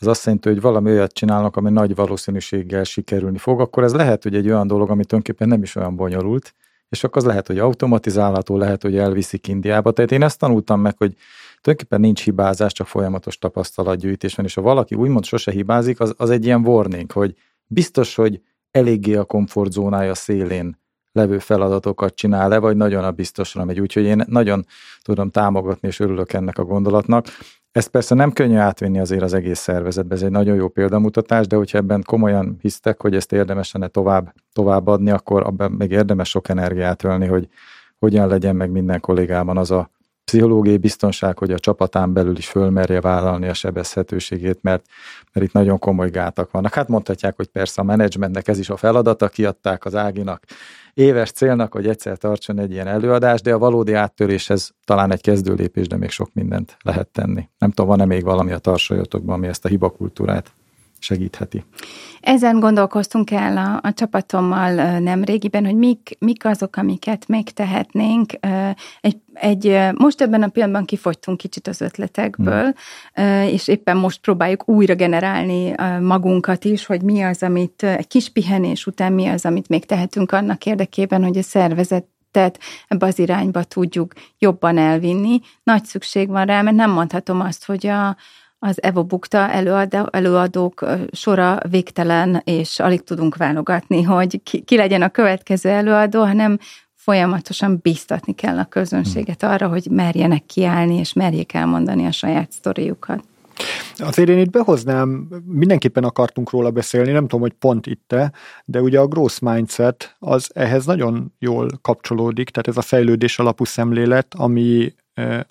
az 0.00 0.06
azt 0.06 0.24
jelenti, 0.24 0.48
hogy 0.48 0.60
valami 0.60 0.90
olyat 0.90 1.12
csinálnak, 1.12 1.56
ami 1.56 1.70
nagy 1.70 1.94
valószínűséggel 1.94 2.84
sikerülni 2.84 3.38
fog, 3.38 3.60
akkor 3.60 3.82
ez 3.82 3.92
lehet, 3.92 4.22
hogy 4.22 4.34
egy 4.34 4.46
olyan 4.46 4.66
dolog, 4.66 4.90
ami 4.90 5.04
tulajdonképpen 5.04 5.48
nem 5.48 5.62
is 5.62 5.76
olyan 5.76 5.96
bonyolult, 5.96 6.54
és 6.88 7.04
akkor 7.04 7.16
az 7.22 7.28
lehet, 7.28 7.46
hogy 7.46 7.58
automatizálható, 7.58 8.56
lehet, 8.56 8.82
hogy 8.82 8.96
elviszik 8.96 9.48
Indiába. 9.48 9.90
Tehát 9.92 10.12
én 10.12 10.22
ezt 10.22 10.38
tanultam 10.38 10.80
meg, 10.80 10.96
hogy 10.96 11.16
tulajdonképpen 11.60 12.00
nincs 12.00 12.24
hibázás, 12.24 12.72
csak 12.72 12.86
folyamatos 12.86 13.38
tapasztalatgyűjtés 13.38 14.34
van, 14.34 14.46
és 14.46 14.54
ha 14.54 14.60
valaki 14.60 14.94
úgymond 14.94 15.24
sose 15.24 15.50
hibázik, 15.50 16.00
az, 16.00 16.14
az 16.16 16.30
egy 16.30 16.44
ilyen 16.44 16.66
warning, 16.66 17.12
hogy 17.12 17.34
biztos, 17.66 18.14
hogy 18.14 18.40
eléggé 18.70 19.14
a 19.14 19.24
komfortzónája 19.24 20.14
szélén 20.14 20.78
levő 21.12 21.38
feladatokat 21.38 22.14
csinál-e, 22.14 22.58
vagy 22.58 22.76
nagyon 22.76 23.04
a 23.04 23.10
biztosra 23.10 23.64
megy. 23.64 23.80
Úgyhogy 23.80 24.04
én 24.04 24.24
nagyon 24.26 24.66
tudom 25.02 25.30
támogatni, 25.30 25.88
és 25.88 26.00
örülök 26.00 26.32
ennek 26.32 26.58
a 26.58 26.64
gondolatnak. 26.64 27.26
Ezt 27.72 27.88
persze 27.88 28.14
nem 28.14 28.32
könnyű 28.32 28.56
átvinni 28.56 28.98
azért 28.98 29.22
az 29.22 29.34
egész 29.34 29.58
szervezetbe, 29.58 30.14
ez 30.14 30.22
egy 30.22 30.30
nagyon 30.30 30.56
jó 30.56 30.68
példamutatás, 30.68 31.46
de 31.46 31.56
hogyha 31.56 31.78
ebben 31.78 32.02
komolyan 32.06 32.56
hisztek, 32.60 33.00
hogy 33.00 33.14
ezt 33.14 33.32
érdemes 33.32 33.72
lenne 33.72 33.88
tovább, 33.88 34.34
továbbadni, 34.52 35.10
akkor 35.10 35.42
abban 35.42 35.72
még 35.72 35.90
érdemes 35.90 36.28
sok 36.28 36.48
energiát 36.48 37.04
ölni, 37.04 37.26
hogy 37.26 37.48
hogyan 37.98 38.28
legyen 38.28 38.56
meg 38.56 38.70
minden 38.70 39.00
kollégában 39.00 39.56
az 39.56 39.70
a 39.70 39.90
pszichológiai 40.30 40.76
biztonság, 40.76 41.38
hogy 41.38 41.50
a 41.50 41.58
csapatán 41.58 42.12
belül 42.12 42.36
is 42.36 42.48
fölmerje 42.48 43.00
vállalni 43.00 43.48
a 43.48 43.54
sebezhetőségét, 43.54 44.62
mert, 44.62 44.84
mert 45.32 45.46
itt 45.46 45.52
nagyon 45.52 45.78
komoly 45.78 46.10
gátak 46.10 46.50
vannak. 46.50 46.74
Hát 46.74 46.88
mondhatják, 46.88 47.36
hogy 47.36 47.46
persze 47.46 47.80
a 47.80 47.84
menedzsmentnek 47.84 48.48
ez 48.48 48.58
is 48.58 48.70
a 48.70 48.76
feladata, 48.76 49.28
kiadták 49.28 49.84
az 49.84 49.94
Áginak 49.94 50.42
éves 50.94 51.30
célnak, 51.30 51.72
hogy 51.72 51.86
egyszer 51.86 52.18
tartson 52.18 52.58
egy 52.58 52.70
ilyen 52.70 52.86
előadás, 52.86 53.40
de 53.40 53.54
a 53.54 53.58
valódi 53.58 53.92
áttöréshez 53.92 54.74
talán 54.84 55.12
egy 55.12 55.20
kezdőlépés, 55.20 55.86
de 55.86 55.96
még 55.96 56.10
sok 56.10 56.30
mindent 56.32 56.76
lehet 56.82 57.08
tenni. 57.08 57.48
Nem 57.58 57.70
tudom, 57.70 57.90
van-e 57.90 58.04
még 58.04 58.24
valami 58.24 58.52
a 58.52 58.58
tarsajotokban, 58.58 59.34
ami 59.34 59.46
ezt 59.46 59.64
a 59.64 59.68
hibakultúrát 59.68 60.52
segítheti. 61.02 61.64
Ezen 62.20 62.60
gondolkoztunk 62.60 63.30
el 63.30 63.56
a, 63.56 63.88
a 63.88 63.92
csapatommal 63.92 64.98
nem 64.98 65.24
régiben, 65.24 65.64
hogy 65.64 65.76
mik, 65.76 66.16
mik 66.18 66.44
azok, 66.44 66.76
amiket 66.76 67.28
még 67.28 67.50
tehetnénk. 67.50 68.32
Egy, 69.00 69.16
egy, 69.34 69.78
most 69.94 70.20
ebben 70.20 70.42
a 70.42 70.48
pillanatban 70.48 70.84
kifogytunk 70.84 71.38
kicsit 71.38 71.68
az 71.68 71.80
ötletekből, 71.80 72.74
hmm. 73.12 73.42
és 73.42 73.68
éppen 73.68 73.96
most 73.96 74.20
próbáljuk 74.20 74.68
újra 74.68 74.94
generálni 74.94 75.74
magunkat 76.00 76.64
is, 76.64 76.86
hogy 76.86 77.02
mi 77.02 77.22
az, 77.22 77.42
amit 77.42 77.82
egy 77.82 78.06
kis 78.06 78.28
pihenés 78.28 78.86
után 78.86 79.12
mi 79.12 79.26
az, 79.26 79.44
amit 79.44 79.68
még 79.68 79.86
tehetünk 79.86 80.32
annak 80.32 80.66
érdekében, 80.66 81.24
hogy 81.24 81.38
a 81.38 81.42
szervezet 81.42 82.04
tehát 82.30 82.58
ebbe 82.88 83.06
az 83.06 83.18
irányba 83.18 83.62
tudjuk 83.62 84.12
jobban 84.38 84.78
elvinni. 84.78 85.40
Nagy 85.62 85.84
szükség 85.84 86.28
van 86.28 86.46
rá, 86.46 86.62
mert 86.62 86.76
nem 86.76 86.90
mondhatom 86.90 87.40
azt, 87.40 87.64
hogy 87.64 87.86
a, 87.86 88.16
az 88.62 88.82
Evo 88.82 89.04
Bukta 89.04 89.50
előadó, 89.50 90.08
előadók 90.10 90.86
sora 91.12 91.58
végtelen, 91.70 92.42
és 92.44 92.78
alig 92.78 93.02
tudunk 93.02 93.36
válogatni, 93.36 94.02
hogy 94.02 94.42
ki, 94.42 94.60
ki 94.60 94.76
legyen 94.76 95.02
a 95.02 95.08
következő 95.08 95.68
előadó, 95.68 96.20
hanem 96.20 96.58
folyamatosan 96.94 97.78
bíztatni 97.82 98.34
kell 98.34 98.58
a 98.58 98.64
közönséget 98.64 99.42
arra, 99.42 99.68
hogy 99.68 99.86
merjenek 99.90 100.46
kiállni, 100.46 100.94
és 100.94 101.12
merjék 101.12 101.52
elmondani 101.52 102.06
a 102.06 102.12
saját 102.12 102.52
sztoriukat. 102.52 103.24
Azért 103.96 104.28
én 104.28 104.38
itt 104.38 104.50
behoznám, 104.50 105.28
mindenképpen 105.44 106.04
akartunk 106.04 106.50
róla 106.50 106.70
beszélni, 106.70 107.10
nem 107.10 107.22
tudom, 107.22 107.40
hogy 107.40 107.52
pont 107.52 107.86
itt 107.86 108.14
de 108.64 108.80
ugye 108.80 109.00
a 109.00 109.06
growth 109.06 109.42
mindset 109.42 110.16
az 110.18 110.50
ehhez 110.54 110.86
nagyon 110.86 111.34
jól 111.38 111.70
kapcsolódik, 111.82 112.50
tehát 112.50 112.68
ez 112.68 112.76
a 112.76 112.88
fejlődés 112.88 113.38
alapú 113.38 113.64
szemlélet, 113.64 114.34
ami 114.34 114.94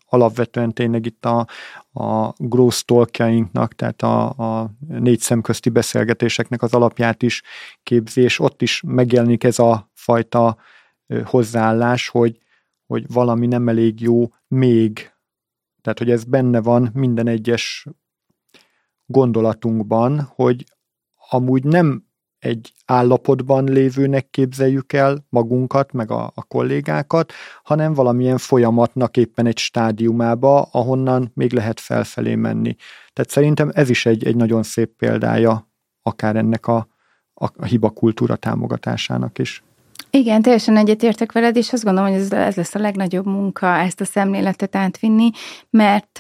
alapvetően 0.06 0.74
tényleg 0.74 1.06
itt 1.06 1.26
a, 1.26 1.48
a 1.94 2.34
growth 2.38 2.82
talkjainknak, 2.86 3.76
tehát 3.76 4.02
a, 4.02 4.28
a 4.30 4.72
négy 4.88 5.20
szemközti 5.20 5.70
beszélgetéseknek 5.70 6.62
az 6.62 6.74
alapját 6.74 7.24
is 7.24 7.42
képzi, 7.84 8.22
és 8.22 8.40
ott 8.40 8.62
is 8.62 8.82
megjelenik 8.86 9.44
ez 9.44 9.60
a 9.60 9.90
fajta 9.94 10.58
hozzáállás, 11.26 12.08
hogy, 12.08 12.40
hogy 12.86 13.06
valami 13.08 13.48
nem 13.48 13.68
elég 13.68 14.02
jó 14.02 14.34
még. 14.48 15.12
Tehát, 15.82 15.98
hogy 15.98 16.12
ez 16.12 16.24
benne 16.24 16.62
van 16.62 16.90
minden 16.94 17.28
egyes 17.28 17.86
gondolatunkban, 19.12 20.32
hogy 20.36 20.64
amúgy 21.30 21.64
nem 21.64 22.08
egy 22.40 22.74
állapotban 22.86 23.64
lévőnek 23.64 24.30
képzeljük 24.30 24.94
el 24.94 25.26
magunkat, 25.30 25.92
meg 25.92 26.12
a, 26.12 26.32
a 26.36 26.44
kollégákat, 26.44 27.34
hanem 27.64 27.94
valamilyen 27.94 28.38
folyamatnak 28.38 29.18
éppen 29.18 29.46
egy 29.46 29.58
stádiumába, 29.58 30.62
ahonnan 30.62 31.32
még 31.34 31.54
lehet 31.54 31.80
felfelé 31.80 32.36
menni. 32.36 32.76
Tehát 33.14 33.32
szerintem 33.32 33.72
ez 33.74 33.90
is 33.90 34.06
egy, 34.06 34.26
egy 34.26 34.36
nagyon 34.36 34.64
szép 34.64 34.90
példája 34.98 35.70
akár 36.02 36.36
ennek 36.36 36.68
a, 36.68 36.88
a, 37.34 37.46
a 37.58 37.66
hibakultúra 37.66 38.36
támogatásának 38.36 39.38
is. 39.38 39.64
Igen, 40.12 40.42
teljesen 40.42 40.78
egyetértek 40.78 41.32
veled, 41.32 41.56
és 41.56 41.74
azt 41.74 41.84
gondolom, 41.84 42.12
hogy 42.12 42.20
ez, 42.32 42.56
lesz 42.56 42.76
a 42.76 42.80
legnagyobb 42.80 43.26
munka 43.26 43.68
ezt 43.68 44.02
a 44.02 44.06
szemléletet 44.06 44.76
átvinni, 44.76 45.30
mert, 45.70 46.20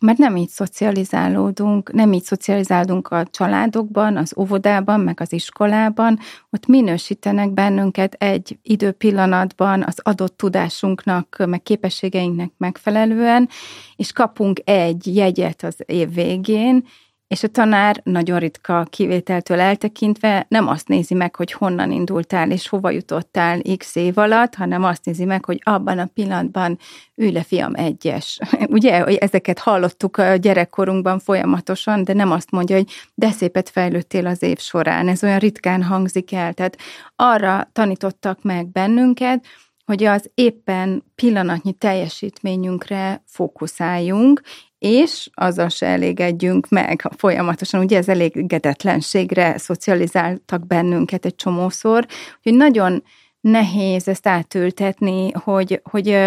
mert 0.00 0.18
nem 0.18 0.36
így 0.36 0.48
szocializálódunk, 0.48 1.92
nem 1.92 2.12
így 2.12 2.22
szocializálunk 2.22 3.08
a 3.08 3.26
családokban, 3.30 4.16
az 4.16 4.34
óvodában, 4.38 5.00
meg 5.00 5.20
az 5.20 5.32
iskolában, 5.32 6.18
ott 6.50 6.66
minősítenek 6.66 7.50
bennünket 7.50 8.14
egy 8.14 8.58
időpillanatban 8.62 9.82
az 9.82 9.98
adott 10.02 10.36
tudásunknak, 10.36 11.42
meg 11.46 11.62
képességeinknek 11.62 12.50
megfelelően, 12.56 13.48
és 13.96 14.12
kapunk 14.12 14.60
egy 14.64 15.16
jegyet 15.16 15.62
az 15.62 15.76
év 15.86 16.14
végén, 16.14 16.84
és 17.28 17.42
a 17.42 17.48
tanár 17.48 18.00
nagyon 18.04 18.38
ritka 18.38 18.86
kivételtől 18.90 19.60
eltekintve 19.60 20.46
nem 20.48 20.68
azt 20.68 20.88
nézi 20.88 21.14
meg, 21.14 21.36
hogy 21.36 21.52
honnan 21.52 21.90
indultál 21.90 22.50
és 22.50 22.68
hova 22.68 22.90
jutottál 22.90 23.60
x 23.76 23.94
év 23.94 24.18
alatt, 24.18 24.54
hanem 24.54 24.84
azt 24.84 25.04
nézi 25.04 25.24
meg, 25.24 25.44
hogy 25.44 25.60
abban 25.64 25.98
a 25.98 26.10
pillanatban 26.14 26.78
ülj 27.14 27.32
le 27.32 27.42
fiam 27.42 27.74
egyes. 27.74 28.38
Ugye, 28.66 29.00
hogy 29.00 29.14
ezeket 29.14 29.58
hallottuk 29.58 30.16
a 30.16 30.36
gyerekkorunkban 30.36 31.18
folyamatosan, 31.18 32.04
de 32.04 32.12
nem 32.12 32.30
azt 32.30 32.50
mondja, 32.50 32.76
hogy 32.76 32.90
de 33.14 33.30
szépet 33.30 33.68
fejlődtél 33.68 34.26
az 34.26 34.42
év 34.42 34.58
során. 34.58 35.08
Ez 35.08 35.22
olyan 35.22 35.38
ritkán 35.38 35.82
hangzik 35.82 36.32
el. 36.32 36.52
Tehát 36.52 36.78
arra 37.16 37.68
tanítottak 37.72 38.42
meg 38.42 38.66
bennünket, 38.68 39.46
hogy 39.84 40.04
az 40.04 40.30
éppen 40.34 41.04
pillanatnyi 41.14 41.72
teljesítményünkre 41.72 43.22
fókuszáljunk, 43.26 44.40
és 44.78 45.30
azzal 45.34 45.68
se 45.68 45.86
elégedjünk 45.86 46.68
meg 46.68 47.10
folyamatosan. 47.16 47.80
Ugye 47.80 47.96
ez 47.96 48.08
elégedetlenségre 48.08 49.58
szocializáltak 49.58 50.66
bennünket 50.66 51.24
egy 51.24 51.34
csomószor, 51.34 52.06
hogy 52.42 52.54
nagyon 52.54 53.02
nehéz 53.40 54.08
ezt 54.08 54.26
átültetni, 54.26 55.32
hogy, 55.32 55.80
hogy 55.90 56.18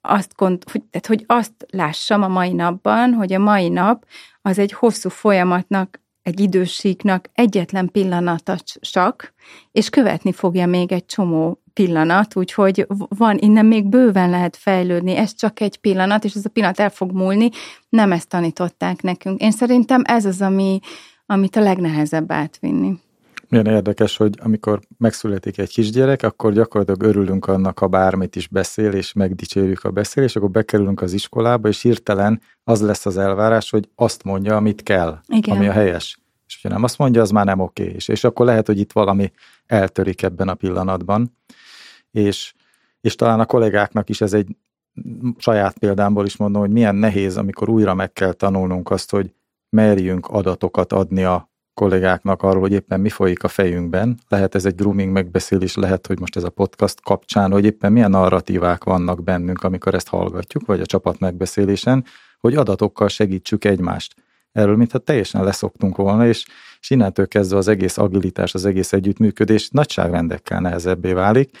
azt, 0.00 0.32
gond, 0.36 0.70
hogy, 0.70 0.82
tehát, 0.90 1.06
hogy 1.06 1.24
azt 1.26 1.52
lássam 1.70 2.22
a 2.22 2.28
mai 2.28 2.52
napban, 2.52 3.12
hogy 3.12 3.32
a 3.32 3.38
mai 3.38 3.68
nap 3.68 4.04
az 4.42 4.58
egy 4.58 4.72
hosszú 4.72 5.08
folyamatnak 5.08 6.02
egy 6.22 6.40
idősíknak 6.40 7.30
egyetlen 7.32 7.90
pillanata 7.90 8.56
csak, 8.80 9.34
és 9.72 9.90
követni 9.90 10.32
fogja 10.32 10.66
még 10.66 10.92
egy 10.92 11.06
csomó 11.06 11.62
pillanat, 11.74 12.36
úgyhogy 12.36 12.86
van, 13.08 13.38
innen 13.38 13.66
még 13.66 13.88
bőven 13.88 14.30
lehet 14.30 14.56
fejlődni, 14.56 15.16
ez 15.16 15.34
csak 15.34 15.60
egy 15.60 15.76
pillanat, 15.76 16.24
és 16.24 16.34
ez 16.34 16.44
a 16.44 16.48
pillanat 16.48 16.80
el 16.80 16.90
fog 16.90 17.12
múlni, 17.12 17.48
nem 17.88 18.12
ezt 18.12 18.28
tanították 18.28 19.02
nekünk. 19.02 19.40
Én 19.40 19.50
szerintem 19.50 20.02
ez 20.04 20.24
az, 20.24 20.40
ami, 20.40 20.80
amit 21.26 21.56
a 21.56 21.60
legnehezebb 21.60 22.32
átvinni. 22.32 22.98
Milyen 23.48 23.66
érdekes, 23.66 24.16
hogy 24.16 24.34
amikor 24.42 24.80
megszületik 24.98 25.58
egy 25.58 25.68
kisgyerek, 25.68 26.22
akkor 26.22 26.52
gyakorlatilag 26.52 27.02
örülünk 27.02 27.46
annak, 27.46 27.78
ha 27.78 27.86
bármit 27.86 28.36
is 28.36 28.48
beszél, 28.48 28.92
és 28.92 29.12
megdicsérjük 29.12 29.84
a 29.84 29.90
beszélés, 29.90 30.36
akkor 30.36 30.50
bekerülünk 30.50 31.02
az 31.02 31.12
iskolába, 31.12 31.68
és 31.68 31.82
hirtelen 31.82 32.40
az 32.64 32.80
lesz 32.80 33.06
az 33.06 33.18
elvárás, 33.18 33.70
hogy 33.70 33.88
azt 33.94 34.24
mondja, 34.24 34.56
amit 34.56 34.82
kell, 34.82 35.18
Igen. 35.26 35.56
ami 35.56 35.66
a 35.66 35.72
helyes. 35.72 36.18
És 36.46 36.58
ha 36.62 36.68
nem 36.68 36.82
azt 36.82 36.98
mondja, 36.98 37.22
az 37.22 37.30
már 37.30 37.44
nem 37.44 37.60
oké. 37.60 37.92
És, 37.94 38.08
és 38.08 38.24
akkor 38.24 38.46
lehet, 38.46 38.66
hogy 38.66 38.78
itt 38.78 38.92
valami 38.92 39.32
eltörik 39.66 40.22
ebben 40.22 40.48
a 40.48 40.54
pillanatban. 40.54 41.36
És, 42.14 42.54
és 43.00 43.14
talán 43.14 43.40
a 43.40 43.46
kollégáknak 43.46 44.08
is 44.08 44.20
ez 44.20 44.32
egy 44.32 44.56
saját 45.38 45.78
példámból 45.78 46.26
is 46.26 46.36
mondom, 46.36 46.60
hogy 46.60 46.70
milyen 46.70 46.94
nehéz, 46.94 47.36
amikor 47.36 47.68
újra 47.68 47.94
meg 47.94 48.12
kell 48.12 48.32
tanulnunk 48.32 48.90
azt, 48.90 49.10
hogy 49.10 49.32
merjünk 49.68 50.26
adatokat 50.26 50.92
adni 50.92 51.24
a 51.24 51.52
kollégáknak 51.74 52.42
arról, 52.42 52.60
hogy 52.60 52.72
éppen 52.72 53.00
mi 53.00 53.08
folyik 53.08 53.42
a 53.42 53.48
fejünkben. 53.48 54.18
Lehet 54.28 54.54
ez 54.54 54.64
egy 54.64 54.74
grooming 54.74 55.12
megbeszélés, 55.12 55.74
lehet, 55.74 56.06
hogy 56.06 56.20
most 56.20 56.36
ez 56.36 56.44
a 56.44 56.50
podcast 56.50 57.00
kapcsán, 57.00 57.50
hogy 57.50 57.64
éppen 57.64 57.92
milyen 57.92 58.10
narratívák 58.10 58.84
vannak 58.84 59.22
bennünk, 59.22 59.62
amikor 59.62 59.94
ezt 59.94 60.08
hallgatjuk, 60.08 60.66
vagy 60.66 60.80
a 60.80 60.86
csapat 60.86 61.18
megbeszélésen, 61.18 62.04
hogy 62.38 62.54
adatokkal 62.54 63.08
segítsük 63.08 63.64
egymást. 63.64 64.14
Erről 64.52 64.76
mintha 64.76 64.98
teljesen 64.98 65.44
leszoktunk 65.44 65.96
volna, 65.96 66.26
és, 66.26 66.46
és 66.80 66.90
innentől 66.90 67.28
kezdve 67.28 67.56
az 67.56 67.68
egész 67.68 67.98
agilitás, 67.98 68.54
az 68.54 68.64
egész 68.64 68.92
együttműködés 68.92 69.68
nagyságrendekkel 69.68 70.60
nehezebbé 70.60 71.12
válik, 71.12 71.56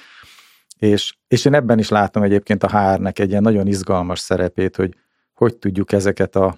és, 0.84 1.14
és 1.28 1.44
én 1.44 1.54
ebben 1.54 1.78
is 1.78 1.88
látom 1.88 2.22
egyébként 2.22 2.62
a 2.62 2.68
HR-nek 2.68 3.18
egy 3.18 3.30
ilyen 3.30 3.42
nagyon 3.42 3.66
izgalmas 3.66 4.18
szerepét, 4.18 4.76
hogy 4.76 4.94
hogy 5.34 5.56
tudjuk 5.56 5.92
ezeket 5.92 6.36
a, 6.36 6.56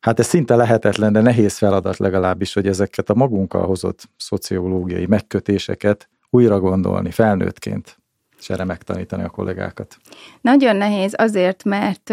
hát 0.00 0.18
ez 0.18 0.26
szinte 0.26 0.56
lehetetlen, 0.56 1.12
de 1.12 1.20
nehéz 1.20 1.56
feladat 1.56 1.96
legalábbis, 1.96 2.52
hogy 2.54 2.66
ezeket 2.66 3.10
a 3.10 3.14
magunkkal 3.14 3.66
hozott 3.66 4.08
szociológiai 4.16 5.06
megkötéseket 5.06 6.08
újra 6.30 6.60
gondolni 6.60 7.10
felnőttként, 7.10 7.98
és 8.38 8.50
erre 8.50 8.64
megtanítani 8.64 9.22
a 9.22 9.28
kollégákat. 9.28 9.96
Nagyon 10.40 10.76
nehéz 10.76 11.14
azért, 11.16 11.64
mert 11.64 12.12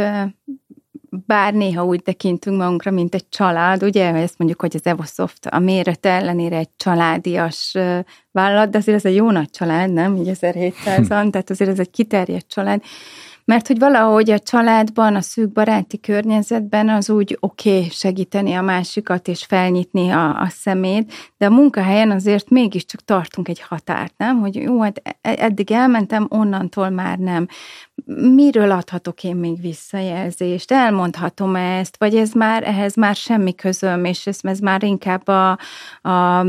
bár 1.25 1.53
néha 1.53 1.85
úgy 1.85 2.01
tekintünk 2.01 2.57
magunkra, 2.57 2.91
mint 2.91 3.15
egy 3.15 3.29
család, 3.29 3.83
ugye, 3.83 4.13
ezt 4.13 4.37
mondjuk, 4.37 4.61
hogy 4.61 4.75
az 4.75 4.85
Evosoft 4.85 5.45
a 5.45 5.59
méret 5.59 6.05
ellenére 6.05 6.57
egy 6.57 6.69
családias 6.77 7.77
vállalat, 8.31 8.69
de 8.69 8.77
azért 8.77 8.97
ez 8.97 9.05
egy 9.05 9.15
jó 9.15 9.31
nagy 9.31 9.49
család, 9.49 9.93
nem? 9.93 10.15
Így 10.15 10.29
1700-an, 10.33 11.29
tehát 11.29 11.49
azért 11.49 11.69
ez 11.69 11.79
egy 11.79 11.89
kiterjedt 11.89 12.47
család, 12.47 12.81
mert 13.45 13.67
hogy 13.67 13.79
valahogy 13.79 14.31
a 14.31 14.39
családban, 14.39 15.15
a 15.15 15.21
szűk 15.21 15.51
baráti 15.51 15.99
környezetben 15.99 16.89
az 16.89 17.09
úgy 17.09 17.37
oké 17.39 17.77
okay 17.77 17.89
segíteni 17.89 18.53
a 18.53 18.61
másikat 18.61 19.27
és 19.27 19.45
felnyitni 19.45 20.09
a, 20.09 20.39
a 20.39 20.47
szemét, 20.49 21.13
de 21.37 21.45
a 21.45 21.49
munkahelyen 21.49 22.11
azért 22.11 22.49
mégiscsak 22.49 23.01
tartunk 23.01 23.47
egy 23.47 23.61
határt, 23.61 24.13
nem? 24.17 24.39
Hogy 24.39 24.55
jó, 24.55 24.81
hát 24.81 25.01
e, 25.03 25.19
eddig 25.21 25.71
elmentem, 25.71 26.25
onnantól 26.29 26.89
már 26.89 27.17
nem. 27.17 27.47
Miről 28.33 28.71
adhatok 28.71 29.23
én 29.23 29.35
még 29.35 29.61
visszajelzést? 29.61 30.71
Elmondhatom 30.71 31.55
ezt, 31.55 31.95
vagy 31.99 32.15
ez 32.15 32.31
már, 32.31 32.63
ehhez 32.63 32.95
már 32.95 33.15
semmi 33.15 33.55
közöm, 33.55 34.05
és 34.05 34.27
ez, 34.27 34.39
ez 34.41 34.59
már 34.59 34.83
inkább 34.83 35.27
a, 35.27 35.57
a 36.09 36.45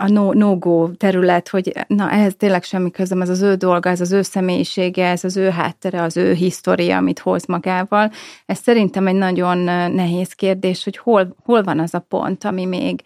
a 0.00 0.08
no-go 0.08 0.86
no 0.86 0.94
terület, 0.94 1.48
hogy 1.48 1.72
na 1.86 2.10
ehhez 2.10 2.34
tényleg 2.36 2.62
semmi 2.62 2.90
közöm, 2.90 3.22
ez 3.22 3.28
az 3.28 3.42
ő 3.42 3.54
dolga, 3.54 3.90
ez 3.90 4.00
az 4.00 4.12
ő 4.12 4.22
személyisége, 4.22 5.06
ez 5.06 5.24
az 5.24 5.36
ő 5.36 5.48
háttere, 5.48 6.02
az 6.02 6.16
ő 6.16 6.32
história, 6.32 6.96
amit 6.96 7.18
hoz 7.18 7.46
magával. 7.46 8.10
Ez 8.46 8.58
szerintem 8.58 9.06
egy 9.06 9.14
nagyon 9.14 9.58
nehéz 9.92 10.32
kérdés, 10.32 10.84
hogy 10.84 10.96
hol, 10.96 11.36
hol 11.44 11.62
van 11.62 11.78
az 11.78 11.94
a 11.94 11.98
pont, 11.98 12.44
ami 12.44 12.64
még 12.64 13.02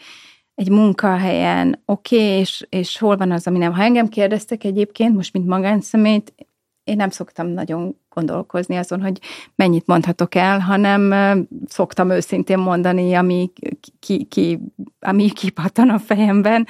egy 0.54 0.68
munkahelyen 0.68 1.82
oké, 1.86 2.16
okay, 2.16 2.28
és, 2.28 2.66
és 2.68 2.98
hol 2.98 3.16
van 3.16 3.30
az, 3.30 3.46
ami 3.46 3.58
nem. 3.58 3.72
Ha 3.72 3.82
engem 3.82 4.08
kérdeztek 4.08 4.64
egyébként, 4.64 5.14
most 5.14 5.32
mint 5.32 5.46
magánszemélyt, 5.46 6.34
én 6.84 6.96
nem 6.96 7.10
szoktam 7.10 7.46
nagyon 7.46 7.96
gondolkozni 8.14 8.76
azon, 8.76 9.02
hogy 9.02 9.18
mennyit 9.54 9.86
mondhatok 9.86 10.34
el, 10.34 10.58
hanem 10.58 11.14
szoktam 11.66 12.10
őszintén 12.10 12.58
mondani, 12.58 13.14
ami, 13.14 13.52
ki, 14.00 14.24
ki, 14.24 14.60
ami 15.00 15.30
kipattan 15.30 15.88
a 15.88 15.98
fejemben, 15.98 16.66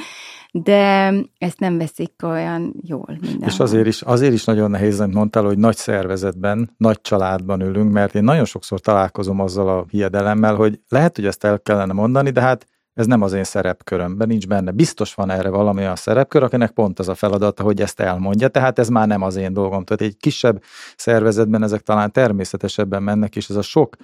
de 0.52 1.12
ezt 1.38 1.60
nem 1.60 1.78
veszik 1.78 2.12
olyan 2.22 2.74
jól 2.82 3.18
mindenhol. 3.20 3.48
És 3.48 3.60
azért 3.60 3.86
is, 3.86 4.02
azért 4.02 4.32
is 4.32 4.44
nagyon 4.44 4.70
nehéz, 4.70 5.00
amit 5.00 5.14
mondtál, 5.14 5.44
hogy 5.44 5.58
nagy 5.58 5.76
szervezetben, 5.76 6.74
nagy 6.76 7.00
családban 7.00 7.60
ülünk, 7.60 7.92
mert 7.92 8.14
én 8.14 8.24
nagyon 8.24 8.44
sokszor 8.44 8.80
találkozom 8.80 9.40
azzal 9.40 9.68
a 9.68 9.84
hiedelemmel, 9.90 10.54
hogy 10.54 10.80
lehet, 10.88 11.16
hogy 11.16 11.26
ezt 11.26 11.44
el 11.44 11.60
kellene 11.60 11.92
mondani, 11.92 12.30
de 12.30 12.40
hát 12.40 12.66
ez 12.94 13.06
nem 13.06 13.22
az 13.22 13.32
én 13.32 13.44
szerepkörömben, 13.44 14.28
nincs 14.28 14.46
benne. 14.46 14.70
Biztos 14.70 15.14
van 15.14 15.30
erre 15.30 15.48
valami 15.48 15.84
a 15.84 15.96
szerepkör, 15.96 16.42
akinek 16.42 16.70
pont 16.70 16.98
az 16.98 17.08
a 17.08 17.14
feladata, 17.14 17.62
hogy 17.62 17.80
ezt 17.80 18.00
elmondja, 18.00 18.48
tehát 18.48 18.78
ez 18.78 18.88
már 18.88 19.06
nem 19.06 19.22
az 19.22 19.36
én 19.36 19.52
dolgom. 19.52 19.84
Tehát 19.84 20.12
egy 20.12 20.16
kisebb 20.16 20.62
szervezetben 20.96 21.62
ezek 21.62 21.80
talán 21.80 22.12
természetesebben 22.12 23.02
mennek, 23.02 23.36
és 23.36 23.48
ez 23.48 23.56
a 23.56 23.62
sok 23.62 23.96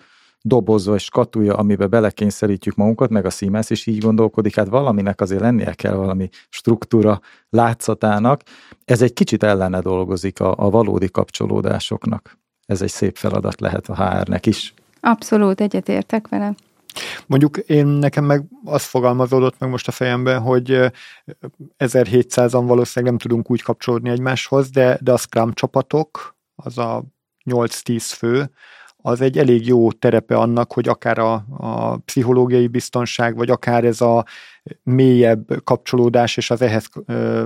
dobozó 0.42 0.94
és 0.94 1.04
skatúja, 1.04 1.54
amibe 1.54 1.86
belekényszerítjük 1.86 2.74
magunkat, 2.74 3.10
meg 3.10 3.26
a 3.26 3.30
Siemens 3.30 3.70
is 3.70 3.86
így 3.86 3.98
gondolkodik, 3.98 4.54
hát 4.54 4.68
valaminek 4.68 5.20
azért 5.20 5.40
lennie 5.40 5.72
kell 5.72 5.94
valami 5.94 6.28
struktúra 6.48 7.20
látszatának. 7.50 8.42
Ez 8.84 9.02
egy 9.02 9.12
kicsit 9.12 9.42
ellene 9.42 9.80
dolgozik 9.80 10.40
a, 10.40 10.54
a 10.56 10.70
valódi 10.70 11.10
kapcsolódásoknak. 11.10 12.38
Ez 12.66 12.82
egy 12.82 12.90
szép 12.90 13.16
feladat 13.16 13.60
lehet 13.60 13.88
a 13.88 13.94
HR-nek 13.94 14.46
is. 14.46 14.74
Abszolút 15.00 15.60
egyetértek 15.60 16.28
vele. 16.28 16.54
Mondjuk 17.26 17.56
én 17.56 17.86
nekem 17.86 18.24
meg 18.24 18.44
az 18.64 18.84
fogalmazódott 18.84 19.58
meg 19.58 19.70
most 19.70 19.88
a 19.88 19.92
fejemben, 19.92 20.40
hogy 20.40 20.92
1700-an 21.78 22.62
valószínűleg 22.66 23.14
nem 23.14 23.18
tudunk 23.18 23.50
úgy 23.50 23.62
kapcsolódni 23.62 24.10
egymáshoz, 24.10 24.70
de, 24.70 24.98
de 25.00 25.12
a 25.12 25.16
Scrum 25.16 25.52
csapatok, 25.52 26.36
az 26.54 26.78
a 26.78 27.04
8-10 27.50 28.02
fő, 28.16 28.50
az 29.02 29.20
egy 29.20 29.38
elég 29.38 29.66
jó 29.66 29.92
terepe 29.92 30.36
annak, 30.36 30.72
hogy 30.72 30.88
akár 30.88 31.18
a, 31.18 31.44
a 31.56 31.96
pszichológiai 31.96 32.66
biztonság, 32.66 33.36
vagy 33.36 33.50
akár 33.50 33.84
ez 33.84 34.00
a 34.00 34.24
mélyebb 34.82 35.64
kapcsolódás 35.64 36.36
és 36.36 36.50
az 36.50 36.62
ehhez 36.62 36.88
ö, 37.06 37.44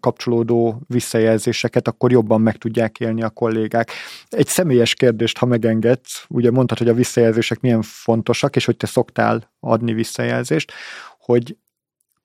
kapcsolódó 0.00 0.80
visszajelzéseket 0.86 1.88
akkor 1.88 2.12
jobban 2.12 2.40
meg 2.40 2.56
tudják 2.56 3.00
élni 3.00 3.22
a 3.22 3.30
kollégák. 3.30 3.90
Egy 4.28 4.46
személyes 4.46 4.94
kérdést, 4.94 5.38
ha 5.38 5.46
megengedsz, 5.46 6.24
ugye 6.28 6.50
mondtad, 6.50 6.78
hogy 6.78 6.88
a 6.88 6.94
visszajelzések 6.94 7.60
milyen 7.60 7.82
fontosak, 7.82 8.56
és 8.56 8.64
hogy 8.64 8.76
te 8.76 8.86
szoktál 8.86 9.52
adni 9.60 9.92
visszajelzést, 9.92 10.72
hogy 11.18 11.56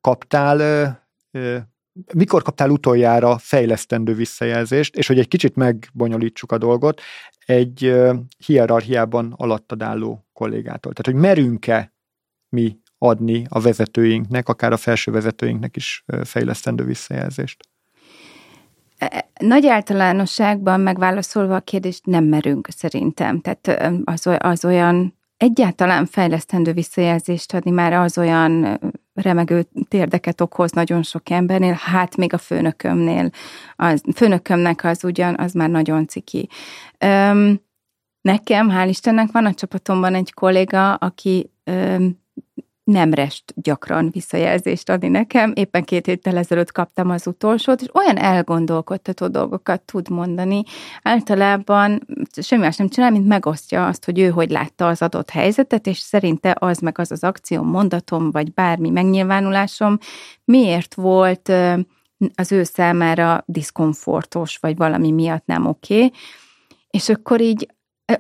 kaptál 0.02 0.60
ö, 0.60 0.86
ö, 1.32 1.58
mikor 2.14 2.42
kaptál 2.42 2.70
utoljára 2.70 3.38
fejlesztendő 3.38 4.14
visszajelzést, 4.14 4.96
és 4.96 5.08
hogy 5.08 5.20
egy 5.20 5.28
kicsit 5.28 5.56
megbonyolítsuk 5.56 6.52
a 6.52 6.58
dolgot, 6.58 7.02
egy 7.46 7.94
hierarchiában 8.46 9.34
alattad 9.38 9.82
álló 9.82 10.26
kollégától. 10.34 10.94
Tehát, 10.94 11.06
hogy 11.06 11.30
merünk-e 11.30 11.94
mi 12.50 12.78
adni 12.98 13.46
a 13.50 13.60
vezetőinknek, 13.60 14.50
akár 14.50 14.72
a 14.72 14.78
felső 14.78 15.12
vezetőinknek 15.12 15.76
is 15.76 16.06
fejlesztendő 16.24 16.84
visszajelzést? 16.84 17.70
E, 18.98 19.08
e, 19.12 19.46
nagy 19.46 19.68
általánosságban 19.68 20.80
megválaszolva 20.80 21.56
a 21.56 21.60
kérdést 21.60 22.06
nem 22.06 22.24
merünk 22.24 22.68
szerintem. 22.70 23.42
Tehát 23.42 23.94
az, 24.04 24.28
az 24.38 24.66
olyan 24.66 25.18
egyáltalán 25.38 26.06
fejlesztendő 26.06 26.74
visszajelzést 26.74 27.54
adni 27.54 27.72
már 27.72 27.94
az 27.94 28.18
olyan 28.18 28.80
remegő 29.16 29.68
térdeket 29.88 30.42
okoz 30.42 30.72
nagyon 30.72 31.04
sok 31.04 31.30
embernél, 31.30 31.78
hát 31.80 32.16
még 32.18 32.34
a 32.34 32.38
főnökömnél. 32.38 33.30
A 33.76 34.02
főnökömnek 34.16 34.84
az 34.84 35.04
ugyan, 35.04 35.36
az 35.38 35.54
már 35.54 35.70
nagyon 35.70 36.08
ciki. 36.08 36.50
Öm, 36.98 37.62
nekem, 38.22 38.70
hál' 38.70 38.88
Istennek 38.90 39.32
van 39.32 39.46
a 39.46 39.54
csapatomban 39.54 40.16
egy 40.16 40.34
kolléga, 40.34 40.94
aki 40.94 41.52
öm, 41.64 42.24
nem 42.86 43.14
rest 43.14 43.54
gyakran 43.56 44.10
visszajelzést 44.12 44.90
adni 44.90 45.08
nekem. 45.08 45.52
Éppen 45.56 45.84
két 45.84 46.06
héttel 46.06 46.38
ezelőtt 46.38 46.72
kaptam 46.72 47.10
az 47.10 47.28
utolsót, 47.28 47.82
és 47.82 47.88
olyan 47.94 48.18
elgondolkodtató 48.18 49.28
dolgokat 49.28 49.82
tud 49.82 50.10
mondani. 50.10 50.64
Általában 51.02 52.08
semmi 52.42 52.62
más 52.62 52.78
nem 52.78 52.88
csinál, 52.88 53.12
mint 53.12 53.28
megosztja 53.28 53.88
azt, 53.88 54.06
hogy 54.06 54.20
ő 54.20 54.30
hogy 54.30 54.50
látta 54.50 54.88
az 54.88 55.02
adott 55.02 55.30
helyzetet, 55.30 55.88
és 55.88 55.98
szerinte 55.98 56.56
az 56.60 56.80
meg 56.80 56.98
az 57.00 57.12
az 57.12 57.24
akció, 57.24 57.64
mondatom, 57.64 58.32
vagy 58.32 58.54
bármi 58.54 58.90
megnyilvánulásom 58.90 59.98
miért 60.44 60.94
volt 60.94 61.52
az 62.36 62.52
ő 62.52 62.64
számára 62.64 63.44
diszkomfortos, 63.46 64.58
vagy 64.58 64.78
valami 64.78 65.12
miatt 65.12 65.46
nem 65.46 65.66
oké. 65.66 65.96
Okay. 65.96 66.12
És 66.90 67.10
akkor 67.10 67.42
így 67.42 67.75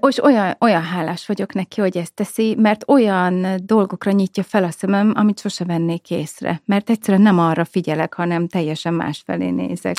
és 0.07 0.23
olyan, 0.23 0.55
olyan 0.59 0.83
hálás 0.83 1.27
vagyok 1.27 1.53
neki, 1.53 1.81
hogy 1.81 1.97
ezt 1.97 2.13
teszi, 2.13 2.55
mert 2.57 2.83
olyan 2.87 3.45
dolgokra 3.63 4.11
nyitja 4.11 4.43
fel 4.43 4.63
a 4.63 4.71
szemem, 4.71 5.13
amit 5.15 5.39
sose 5.39 5.65
vennék 5.65 6.09
észre. 6.09 6.61
Mert 6.65 6.89
egyszerűen 6.89 7.23
nem 7.23 7.39
arra 7.39 7.65
figyelek, 7.65 8.13
hanem 8.13 8.47
teljesen 8.47 8.93
másfelé 8.93 9.49
nézek. 9.49 9.97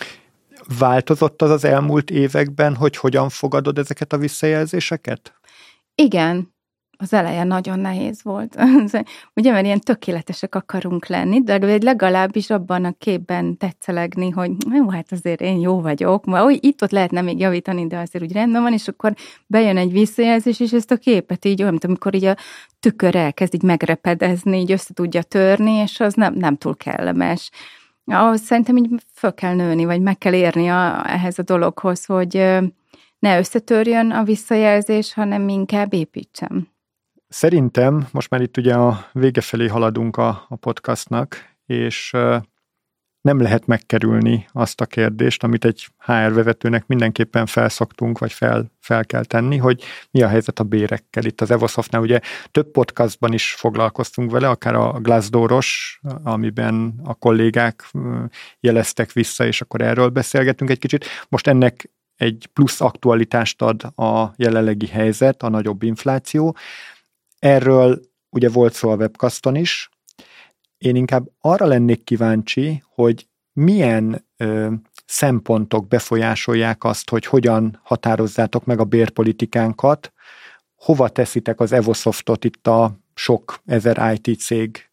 Változott 0.79 1.43
az 1.43 1.51
az 1.51 1.65
elmúlt 1.65 2.11
években, 2.11 2.75
hogy 2.75 2.97
hogyan 2.97 3.29
fogadod 3.29 3.79
ezeket 3.79 4.13
a 4.13 4.19
visszajelzéseket? 4.19 5.35
Igen, 5.95 6.55
az 6.97 7.13
eleje 7.13 7.45
nagyon 7.45 7.79
nehéz 7.79 8.23
volt. 8.23 8.57
Ugye, 9.37 9.53
mert 9.53 9.65
ilyen 9.65 9.81
tökéletesek 9.81 10.55
akarunk 10.55 11.07
lenni, 11.07 11.43
de 11.43 11.79
legalábbis 11.81 12.51
abban 12.51 12.85
a 12.85 12.95
képben 12.99 13.57
tetszelegni, 13.57 14.31
hogy 14.31 14.51
jó, 14.73 14.91
hát 14.91 15.13
azért 15.13 15.41
én 15.41 15.61
jó 15.61 15.81
vagyok, 15.81 16.25
ma 16.25 16.45
úgy 16.45 16.65
itt-ott 16.65 16.91
lehetne 16.91 17.21
még 17.21 17.39
javítani, 17.39 17.87
de 17.87 17.99
azért 17.99 18.25
úgy 18.25 18.33
rendben 18.33 18.63
van, 18.63 18.73
és 18.73 18.89
akkor 18.89 19.15
bejön 19.47 19.77
egy 19.77 19.93
visszajelzés, 19.93 20.61
és 20.61 20.73
ezt 20.73 20.91
a 20.91 20.97
képet 20.97 21.45
így 21.45 21.61
olyan, 21.61 21.71
mint 21.71 21.85
amikor 21.85 22.15
így 22.15 22.25
a 22.25 22.37
tükör 22.81 23.17
elkezd 23.17 23.55
így 23.55 23.63
megrepedezni, 23.63 24.59
így 24.59 24.73
össze 24.73 24.95
tudja 24.95 25.23
törni, 25.23 25.73
és 25.73 26.01
az 26.01 26.15
nem, 26.15 26.35
nem 26.35 26.57
túl 26.57 26.77
kellemes. 26.77 27.51
Ahhoz 28.05 28.41
szerintem 28.41 28.77
így 28.77 28.89
föl 29.13 29.35
kell 29.35 29.55
nőni, 29.55 29.85
vagy 29.85 30.01
meg 30.01 30.19
kell 30.19 30.33
érni 30.33 30.69
a, 30.69 31.11
ehhez 31.11 31.39
a 31.39 31.43
dologhoz, 31.43 32.05
hogy 32.05 32.35
ne 33.19 33.39
összetörjön 33.39 34.11
a 34.11 34.23
visszajelzés, 34.23 35.13
hanem 35.13 35.49
inkább 35.49 35.93
építsem. 35.93 36.76
Szerintem 37.37 38.09
most 38.13 38.31
már 38.31 38.41
itt 38.41 38.57
ugye 38.57 38.75
a 38.75 39.09
vége 39.13 39.41
felé 39.41 39.67
haladunk 39.67 40.17
a, 40.17 40.47
a 40.49 40.57
podcastnak, 40.57 41.57
és 41.67 42.11
nem 43.21 43.41
lehet 43.41 43.67
megkerülni 43.67 44.47
azt 44.53 44.81
a 44.81 44.87
kérdést, 44.87 45.43
amit 45.43 45.65
egy 45.65 45.89
HR 45.99 46.33
vezetőnek 46.33 46.87
mindenképpen 46.87 47.47
felszoktunk, 47.47 48.19
vagy 48.19 48.33
fel, 48.33 48.73
fel 48.81 49.05
kell 49.05 49.25
tenni, 49.25 49.57
hogy 49.57 49.83
mi 50.11 50.23
a 50.23 50.29
helyzet 50.29 50.59
a 50.59 50.65
bérekkel. 50.65 51.25
Itt 51.25 51.41
az 51.41 51.51
Evosoftnál 51.51 52.03
ugye 52.03 52.21
több 52.51 52.71
podcastban 52.71 53.33
is 53.33 53.55
foglalkoztunk 53.55 54.31
vele, 54.31 54.49
akár 54.49 54.75
a 54.75 54.93
Glassdooros, 55.01 56.01
amiben 56.23 57.01
a 57.05 57.15
kollégák 57.15 57.91
jeleztek 58.61 59.13
vissza, 59.13 59.47
és 59.47 59.61
akkor 59.61 59.81
erről 59.81 60.09
beszélgetünk 60.09 60.71
egy 60.71 60.79
kicsit. 60.79 61.05
Most 61.29 61.47
ennek 61.47 61.91
egy 62.17 62.49
plusz 62.53 62.81
aktualitást 62.81 63.63
ad 63.63 63.83
a 63.83 64.33
jelenlegi 64.37 64.87
helyzet, 64.87 65.43
a 65.43 65.49
nagyobb 65.49 65.83
infláció. 65.83 66.57
Erről 67.39 68.01
ugye 68.31 68.49
volt 68.49 68.73
szó 68.75 68.91
a 68.91 68.97
webcaston 68.97 69.55
is, 69.57 69.89
én 70.79 70.97
inkább 70.97 71.27
arra 71.41 71.67
lennék 71.67 72.05
kíváncsi, 72.05 72.83
hogy 72.95 73.29
milyen 73.53 74.27
ö, 74.37 74.73
szempontok 75.07 75.89
befolyásolják 75.89 76.85
azt, 76.85 77.11
hogy 77.11 77.27
hogyan 77.27 77.81
határozzátok 77.83 78.65
meg 78.65 78.81
a 78.81 78.85
bérpolitikánkat, 78.85 80.13
hova 80.75 81.09
teszitek 81.09 81.61
az 81.61 81.73
Evosoftot 81.73 82.45
itt 82.45 82.67
a 82.67 82.99
sok 83.15 83.61
ezer 83.67 84.19
IT 84.23 84.39
cég 84.41 84.91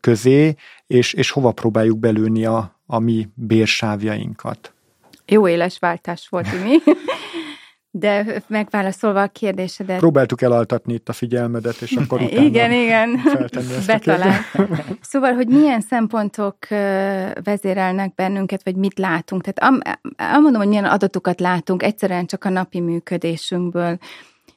közé, 0.00 0.54
és, 0.86 1.12
és 1.12 1.30
hova 1.30 1.52
próbáljuk 1.52 1.98
belőni 1.98 2.44
a, 2.44 2.80
a 2.86 2.98
mi 2.98 3.28
bérsávjainkat. 3.34 4.72
Jó 5.26 5.48
éles 5.48 5.78
váltás 5.78 6.28
volt, 6.28 6.62
mi. 6.62 6.78
De 7.96 8.42
megválaszolva 8.46 9.22
a 9.22 9.26
kérdésedet. 9.26 9.98
Próbáltuk 9.98 10.42
elaltatni 10.42 10.94
itt 10.94 11.08
a 11.08 11.12
figyelmedet, 11.12 11.80
és 11.80 11.92
akkor 11.92 12.20
utána 12.22 12.42
Igen, 12.42 12.72
igen, 12.72 13.20
betalál. 13.86 14.40
Szóval, 15.00 15.32
hogy 15.32 15.48
milyen 15.48 15.80
szempontok 15.80 16.56
vezérelnek 17.44 18.14
bennünket, 18.14 18.64
vagy 18.64 18.76
mit 18.76 18.98
látunk. 18.98 19.42
Tehát 19.42 19.84
elmondom, 20.16 20.60
hogy 20.60 20.68
milyen 20.68 20.84
adatokat 20.84 21.40
látunk 21.40 21.82
egyszerűen 21.82 22.26
csak 22.26 22.44
a 22.44 22.48
napi 22.48 22.80
működésünkből. 22.80 23.98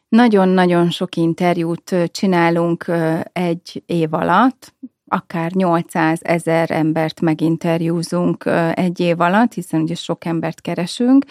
Nagyon-nagyon 0.09 0.89
sok 0.89 1.15
interjút 1.15 1.95
csinálunk 2.11 2.85
egy 3.33 3.83
év 3.85 4.13
alatt, 4.13 4.73
akár 5.07 5.51
800 5.51 6.19
ezer 6.23 6.71
embert 6.71 7.21
meginterjúzunk 7.21 8.45
egy 8.73 8.99
év 8.99 9.19
alatt, 9.19 9.53
hiszen 9.53 9.81
ugye 9.81 9.95
sok 9.95 10.25
embert 10.25 10.61
keresünk, 10.61 11.25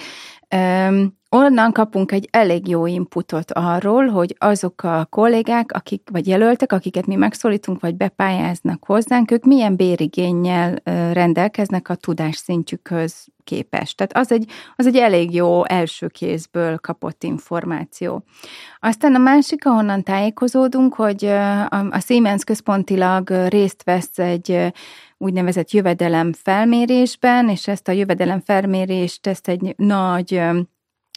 onnan 1.37 1.73
kapunk 1.73 2.13
egy 2.13 2.29
elég 2.31 2.69
jó 2.69 2.87
inputot 2.87 3.51
arról, 3.51 4.07
hogy 4.07 4.37
azok 4.39 4.83
a 4.83 5.07
kollégák, 5.11 5.73
akik, 5.73 6.03
vagy 6.13 6.27
jelöltek, 6.27 6.73
akiket 6.73 7.07
mi 7.07 7.15
megszólítunk, 7.15 7.81
vagy 7.81 7.95
bepályáznak 7.95 8.85
hozzánk, 8.85 9.31
ők 9.31 9.45
milyen 9.45 9.77
bérigényel 9.77 10.79
rendelkeznek 11.13 11.89
a 11.89 11.95
tudásszintjükhöz 11.95 13.27
képest. 13.45 13.97
Tehát 13.97 14.17
az 14.17 14.33
egy, 14.33 14.51
az 14.77 14.87
egy 14.87 14.97
elég 14.97 15.35
jó 15.35 15.65
első 15.65 16.07
kézből 16.07 16.79
kapott 16.79 17.23
információ. 17.23 18.25
Aztán 18.79 19.15
a 19.15 19.19
másik, 19.19 19.67
ahonnan 19.67 20.03
tájékozódunk, 20.03 20.95
hogy 20.95 21.25
a 21.91 22.01
Siemens 22.01 22.45
központilag 22.45 23.31
részt 23.49 23.83
vesz 23.85 24.19
egy 24.19 24.73
úgynevezett 25.19 25.71
jövedelem 25.71 26.33
felmérésben, 26.33 27.49
és 27.49 27.69
ezt 27.69 27.89
a 27.89 27.93
jövedelem 27.93 28.41
felmérést, 28.41 29.27
ezt 29.27 29.49
egy 29.49 29.75
nagy 29.77 30.43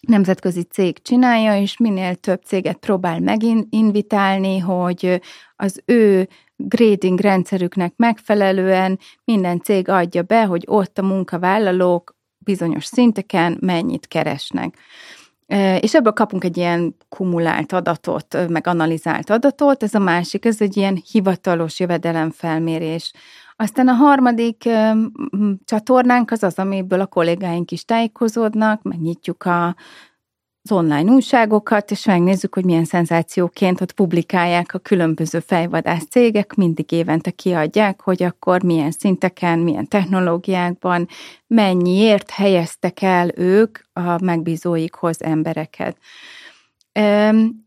nemzetközi 0.08 0.62
cég 0.62 1.02
csinálja, 1.02 1.62
és 1.62 1.78
minél 1.78 2.16
több 2.16 2.42
céget 2.44 2.78
próbál 2.78 3.20
meginvitálni, 3.20 4.58
hogy 4.58 5.22
az 5.56 5.82
ő 5.86 6.28
grading 6.56 7.20
rendszerüknek 7.20 7.94
megfelelően 7.96 9.00
minden 9.24 9.60
cég 9.62 9.90
adja 9.90 10.22
be, 10.22 10.46
hogy 10.46 10.64
ott 10.68 10.98
a 10.98 11.02
munkavállalók 11.02 12.18
bizonyos 12.38 12.86
szinteken 12.86 13.58
mennyit 13.62 14.08
keresnek. 14.08 14.78
És 15.80 15.96
ebből 15.96 16.14
kapunk 16.14 16.44
egy 16.44 16.58
ilyen 16.58 16.96
kumulált 17.10 17.72
adatot, 17.72 18.48
meg 18.50 18.68
analizált 18.68 19.30
adatot, 19.30 19.84
ez 19.84 19.94
a 19.94 20.00
másik, 20.00 20.46
ez 20.46 20.62
egy 20.62 20.78
ilyen 20.78 21.02
hivatalos 21.12 21.80
jövedelemfelmérés. 21.80 23.14
Aztán 23.62 23.88
a 23.88 23.94
harmadik 23.94 24.70
csatornánk 25.66 26.32
az 26.32 26.44
az, 26.44 26.60
amiből 26.60 27.00
a 27.00 27.06
kollégáink 27.06 27.72
is 27.72 27.86
tájékozódnak, 27.86 28.82
megnyitjuk 28.84 29.44
a 29.44 29.76
az 30.62 30.72
online 30.72 31.12
újságokat, 31.12 31.92
és 31.92 32.06
megnézzük, 32.06 32.54
hogy 32.54 32.66
milyen 32.66 32.86
szenzációként 32.86 33.82
ott 33.82 33.92
publikálják 33.92 34.74
a 34.74 34.80
különböző 34.80 35.40
fejvadász 35.40 36.06
cégek, 36.10 36.54
mindig 36.54 36.92
évente 36.92 37.32
kiadják, 37.32 38.02
hogy 38.02 38.24
akkor 38.24 38.64
milyen 38.64 38.92
szinteken, 38.92 39.60
milyen 39.60 39.88
technológiákban, 39.88 41.08
mennyiért 41.48 42.30
helyeztek 42.30 43.02
el 43.02 43.30
ők 43.36 43.80
a 43.94 44.24
megbízóikhoz 44.24 45.24
embereket. 45.24 45.98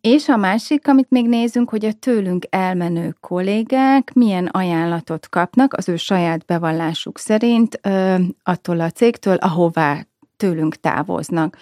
És 0.00 0.28
a 0.28 0.36
másik, 0.36 0.88
amit 0.88 1.10
még 1.10 1.28
nézünk, 1.28 1.70
hogy 1.70 1.84
a 1.84 1.92
tőlünk 1.92 2.46
elmenő 2.50 3.16
kollégák 3.20 4.12
milyen 4.12 4.46
ajánlatot 4.46 5.28
kapnak 5.28 5.74
az 5.74 5.88
ő 5.88 5.96
saját 5.96 6.44
bevallásuk 6.44 7.18
szerint 7.18 7.80
attól 8.42 8.80
a 8.80 8.90
cégtől, 8.90 9.34
ahová 9.34 10.06
tőlünk 10.36 10.76
távoznak. 10.76 11.56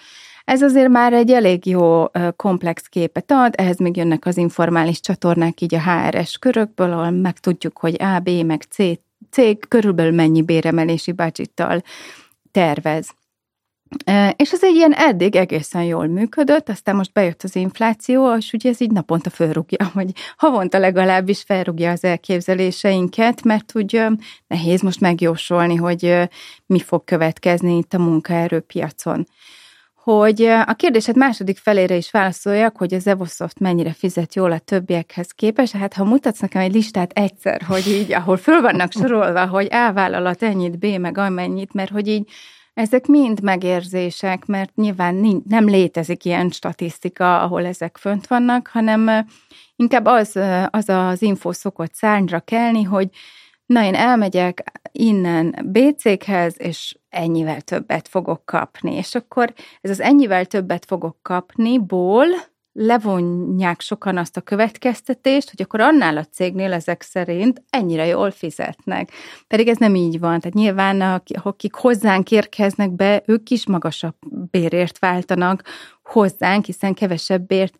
Ez 0.45 0.61
azért 0.61 0.89
már 0.89 1.13
egy 1.13 1.31
elég 1.31 1.65
jó 1.65 2.05
komplex 2.35 2.87
képet 2.87 3.31
ad, 3.31 3.53
ehhez 3.57 3.77
még 3.77 3.97
jönnek 3.97 4.25
az 4.25 4.37
informális 4.37 4.99
csatornák 4.99 5.61
így 5.61 5.75
a 5.75 5.81
HRS 5.81 6.37
körökből, 6.37 6.91
ahol 6.91 7.09
megtudjuk, 7.09 7.79
hogy 7.79 8.01
A, 8.01 8.19
B, 8.19 8.29
meg 8.29 8.61
C 8.61 8.77
cég 9.29 9.67
körülbelül 9.67 10.11
mennyi 10.11 10.41
béremelési 10.41 11.11
budgettal 11.11 11.81
tervez. 12.51 13.09
És 14.35 14.51
ez 14.51 14.63
egy 14.63 14.75
ilyen 14.75 14.93
eddig 14.93 15.35
egészen 15.35 15.83
jól 15.83 16.07
működött, 16.07 16.69
aztán 16.69 16.95
most 16.95 17.13
bejött 17.13 17.43
az 17.43 17.55
infláció, 17.55 18.35
és 18.35 18.53
ugye 18.53 18.69
ez 18.69 18.81
így 18.81 18.91
naponta 18.91 19.29
felrúgja, 19.29 19.91
vagy 19.93 20.11
havonta 20.37 20.77
legalábbis 20.77 21.41
felrúgja 21.41 21.91
az 21.91 22.03
elképzeléseinket, 22.03 23.43
mert 23.43 23.71
úgy 23.75 24.03
nehéz 24.47 24.81
most 24.81 24.99
megjósolni, 24.99 25.75
hogy 25.75 26.29
mi 26.65 26.79
fog 26.79 27.03
következni 27.03 27.77
itt 27.77 27.93
a 27.93 27.99
munkaerőpiacon. 27.99 29.27
Hogy 30.03 30.41
a 30.43 30.73
kérdésed 30.73 31.15
második 31.15 31.57
felére 31.57 31.95
is 31.95 32.11
válaszoljak, 32.11 32.77
hogy 32.77 32.93
az 32.93 33.07
Evosoft 33.07 33.59
mennyire 33.59 33.93
fizet 33.93 34.35
jól 34.35 34.51
a 34.51 34.59
többiekhez 34.59 35.31
képest. 35.31 35.73
Hát 35.73 35.93
ha 35.93 36.03
mutatsz 36.03 36.39
nekem 36.39 36.61
egy 36.61 36.73
listát 36.73 37.11
egyszer, 37.11 37.61
hogy 37.61 37.87
így, 37.87 38.13
ahol 38.13 38.37
föl 38.37 38.61
vannak 38.61 38.91
sorolva, 38.91 39.47
hogy 39.47 39.67
A 39.71 39.93
vállalat 39.93 40.43
ennyit, 40.43 40.79
B 40.79 40.85
meg 40.85 41.17
amennyit, 41.17 41.73
mert 41.73 41.91
hogy 41.91 42.07
így 42.07 42.29
ezek 42.73 43.07
mind 43.07 43.41
megérzések, 43.41 44.45
mert 44.45 44.75
nyilván 44.75 45.41
nem 45.47 45.65
létezik 45.65 46.25
ilyen 46.25 46.49
statisztika, 46.49 47.41
ahol 47.41 47.65
ezek 47.65 47.97
fönt 47.97 48.27
vannak, 48.27 48.67
hanem 48.67 49.25
inkább 49.75 50.05
az 50.05 50.39
az, 50.69 50.89
az 50.89 51.21
info 51.21 51.53
szokott 51.53 51.93
szárnyra 51.93 52.39
kelni, 52.39 52.83
hogy 52.83 53.09
na 53.65 53.83
én 53.83 53.95
elmegyek 53.95 54.63
innen 54.91 55.55
BC-hez, 55.65 56.55
és 56.57 56.97
ennyivel 57.09 57.61
többet 57.61 58.07
fogok 58.07 58.45
kapni. 58.45 58.95
És 58.95 59.15
akkor 59.15 59.53
ez 59.81 59.89
az 59.89 59.99
ennyivel 59.99 60.45
többet 60.45 60.85
fogok 60.85 61.17
kapni 61.21 61.79
ból 61.79 62.25
levonják 62.73 63.81
sokan 63.81 64.17
azt 64.17 64.37
a 64.37 64.41
következtetést, 64.41 65.49
hogy 65.49 65.61
akkor 65.61 65.79
annál 65.79 66.17
a 66.17 66.23
cégnél 66.25 66.73
ezek 66.73 67.01
szerint 67.01 67.63
ennyire 67.69 68.05
jól 68.05 68.31
fizetnek. 68.31 69.11
Pedig 69.47 69.67
ez 69.67 69.77
nem 69.77 69.95
így 69.95 70.19
van. 70.19 70.39
Tehát 70.39 70.53
nyilván 70.53 71.21
akik 71.41 71.73
hozzánk 71.73 72.31
érkeznek 72.31 72.91
be, 72.91 73.23
ők 73.25 73.49
is 73.49 73.67
magasabb 73.67 74.15
bérért 74.51 74.99
váltanak 74.99 75.63
hozzánk, 76.03 76.65
hiszen 76.65 76.93
kevesebbért 76.93 77.77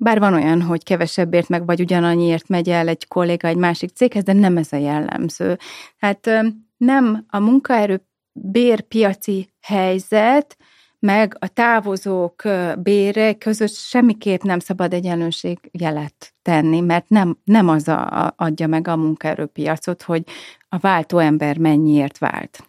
bár 0.00 0.18
van 0.18 0.34
olyan, 0.34 0.62
hogy 0.62 0.82
kevesebbért 0.82 1.48
meg 1.48 1.66
vagy 1.66 1.80
ugyanannyiért 1.80 2.48
megy 2.48 2.68
el 2.68 2.88
egy 2.88 3.08
kolléga 3.08 3.48
egy 3.48 3.56
másik 3.56 3.90
céghez, 3.90 4.22
de 4.22 4.32
nem 4.32 4.56
ez 4.56 4.72
a 4.72 4.76
jellemző. 4.76 5.58
Hát 5.96 6.30
nem 6.76 7.24
a 7.28 7.38
munkaerő 7.38 8.06
bérpiaci 8.32 9.52
helyzet, 9.60 10.56
meg 10.98 11.36
a 11.38 11.48
távozók 11.48 12.42
bére 12.78 13.32
között 13.34 13.72
semmiképp 13.72 14.42
nem 14.42 14.58
szabad 14.58 14.92
egyenlőség 14.92 15.58
jelet 15.72 16.34
tenni, 16.42 16.80
mert 16.80 17.08
nem, 17.08 17.38
nem 17.44 17.68
az 17.68 17.88
a, 17.88 18.32
adja 18.36 18.66
meg 18.66 18.88
a 18.88 18.96
munkaerőpiacot, 18.96 20.02
hogy 20.02 20.22
a 20.68 20.78
váltó 20.78 21.18
ember 21.18 21.58
mennyiért 21.58 22.18
vált. 22.18 22.68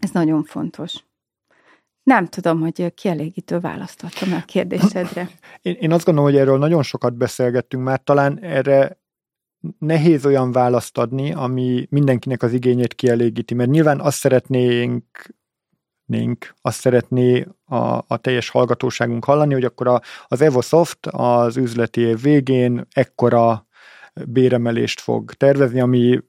Ez 0.00 0.10
nagyon 0.10 0.44
fontos. 0.44 0.94
Nem 2.02 2.26
tudom, 2.26 2.60
hogy 2.60 2.94
kielégítő 2.94 3.58
választottam 3.60 4.32
a 4.32 4.44
kérdésedre. 4.44 5.30
Én, 5.62 5.76
én 5.80 5.92
azt 5.92 6.04
gondolom, 6.04 6.30
hogy 6.30 6.40
erről 6.40 6.58
nagyon 6.58 6.82
sokat 6.82 7.14
beszélgettünk 7.14 7.84
már, 7.84 8.00
talán 8.02 8.38
erre 8.38 8.98
nehéz 9.78 10.26
olyan 10.26 10.52
választ 10.52 10.98
adni, 10.98 11.32
ami 11.32 11.86
mindenkinek 11.90 12.42
az 12.42 12.52
igényét 12.52 12.94
kielégíti, 12.94 13.54
mert 13.54 13.70
nyilván 13.70 14.00
azt 14.00 14.18
szeretnénk 14.18 15.04
szeretnénk, 16.10 16.54
azt 16.60 16.80
szeretné 16.80 17.46
a, 17.64 17.76
a 18.06 18.16
teljes 18.20 18.48
hallgatóságunk 18.48 19.24
hallani, 19.24 19.52
hogy 19.52 19.64
akkor 19.64 19.88
a, 19.88 20.00
az 20.26 20.40
Evosoft 20.40 21.06
az 21.06 21.56
üzleti 21.56 22.00
év 22.00 22.20
végén 22.20 22.86
ekkora 22.92 23.66
béremelést 24.26 25.00
fog 25.00 25.32
tervezni, 25.32 25.80
ami 25.80 26.20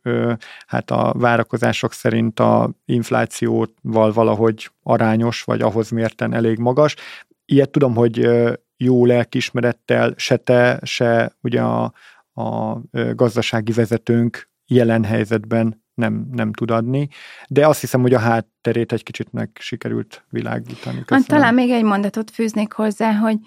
hát 0.67 0.91
a 0.91 1.13
várakozások 1.17 1.93
szerint 1.93 2.39
a 2.39 2.69
inflációval 2.85 4.11
valahogy 4.13 4.69
arányos, 4.83 5.43
vagy 5.43 5.61
ahhoz 5.61 5.89
mérten 5.89 6.33
elég 6.33 6.57
magas. 6.57 6.95
Ilyet 7.45 7.69
tudom, 7.69 7.95
hogy 7.95 8.29
jó 8.77 9.05
lelkismerettel 9.05 10.13
se 10.15 10.37
te, 10.37 10.79
se 10.83 11.31
ugye 11.41 11.61
a, 11.61 11.93
a 12.33 12.79
gazdasági 13.13 13.71
vezetőnk 13.71 14.49
jelen 14.65 15.03
helyzetben 15.03 15.80
nem, 15.93 16.27
nem 16.31 16.53
tud 16.53 16.71
adni, 16.71 17.09
de 17.47 17.67
azt 17.67 17.81
hiszem, 17.81 18.01
hogy 18.01 18.13
a 18.13 18.19
hátterét 18.19 18.91
egy 18.91 19.03
kicsit 19.03 19.31
meg 19.31 19.49
sikerült 19.59 20.23
világítani. 20.29 21.03
Köszönöm. 21.05 21.23
Talán 21.23 21.53
még 21.53 21.69
egy 21.69 21.83
mondatot 21.83 22.31
fűznék 22.31 22.73
hozzá, 22.73 23.13
hogy 23.13 23.37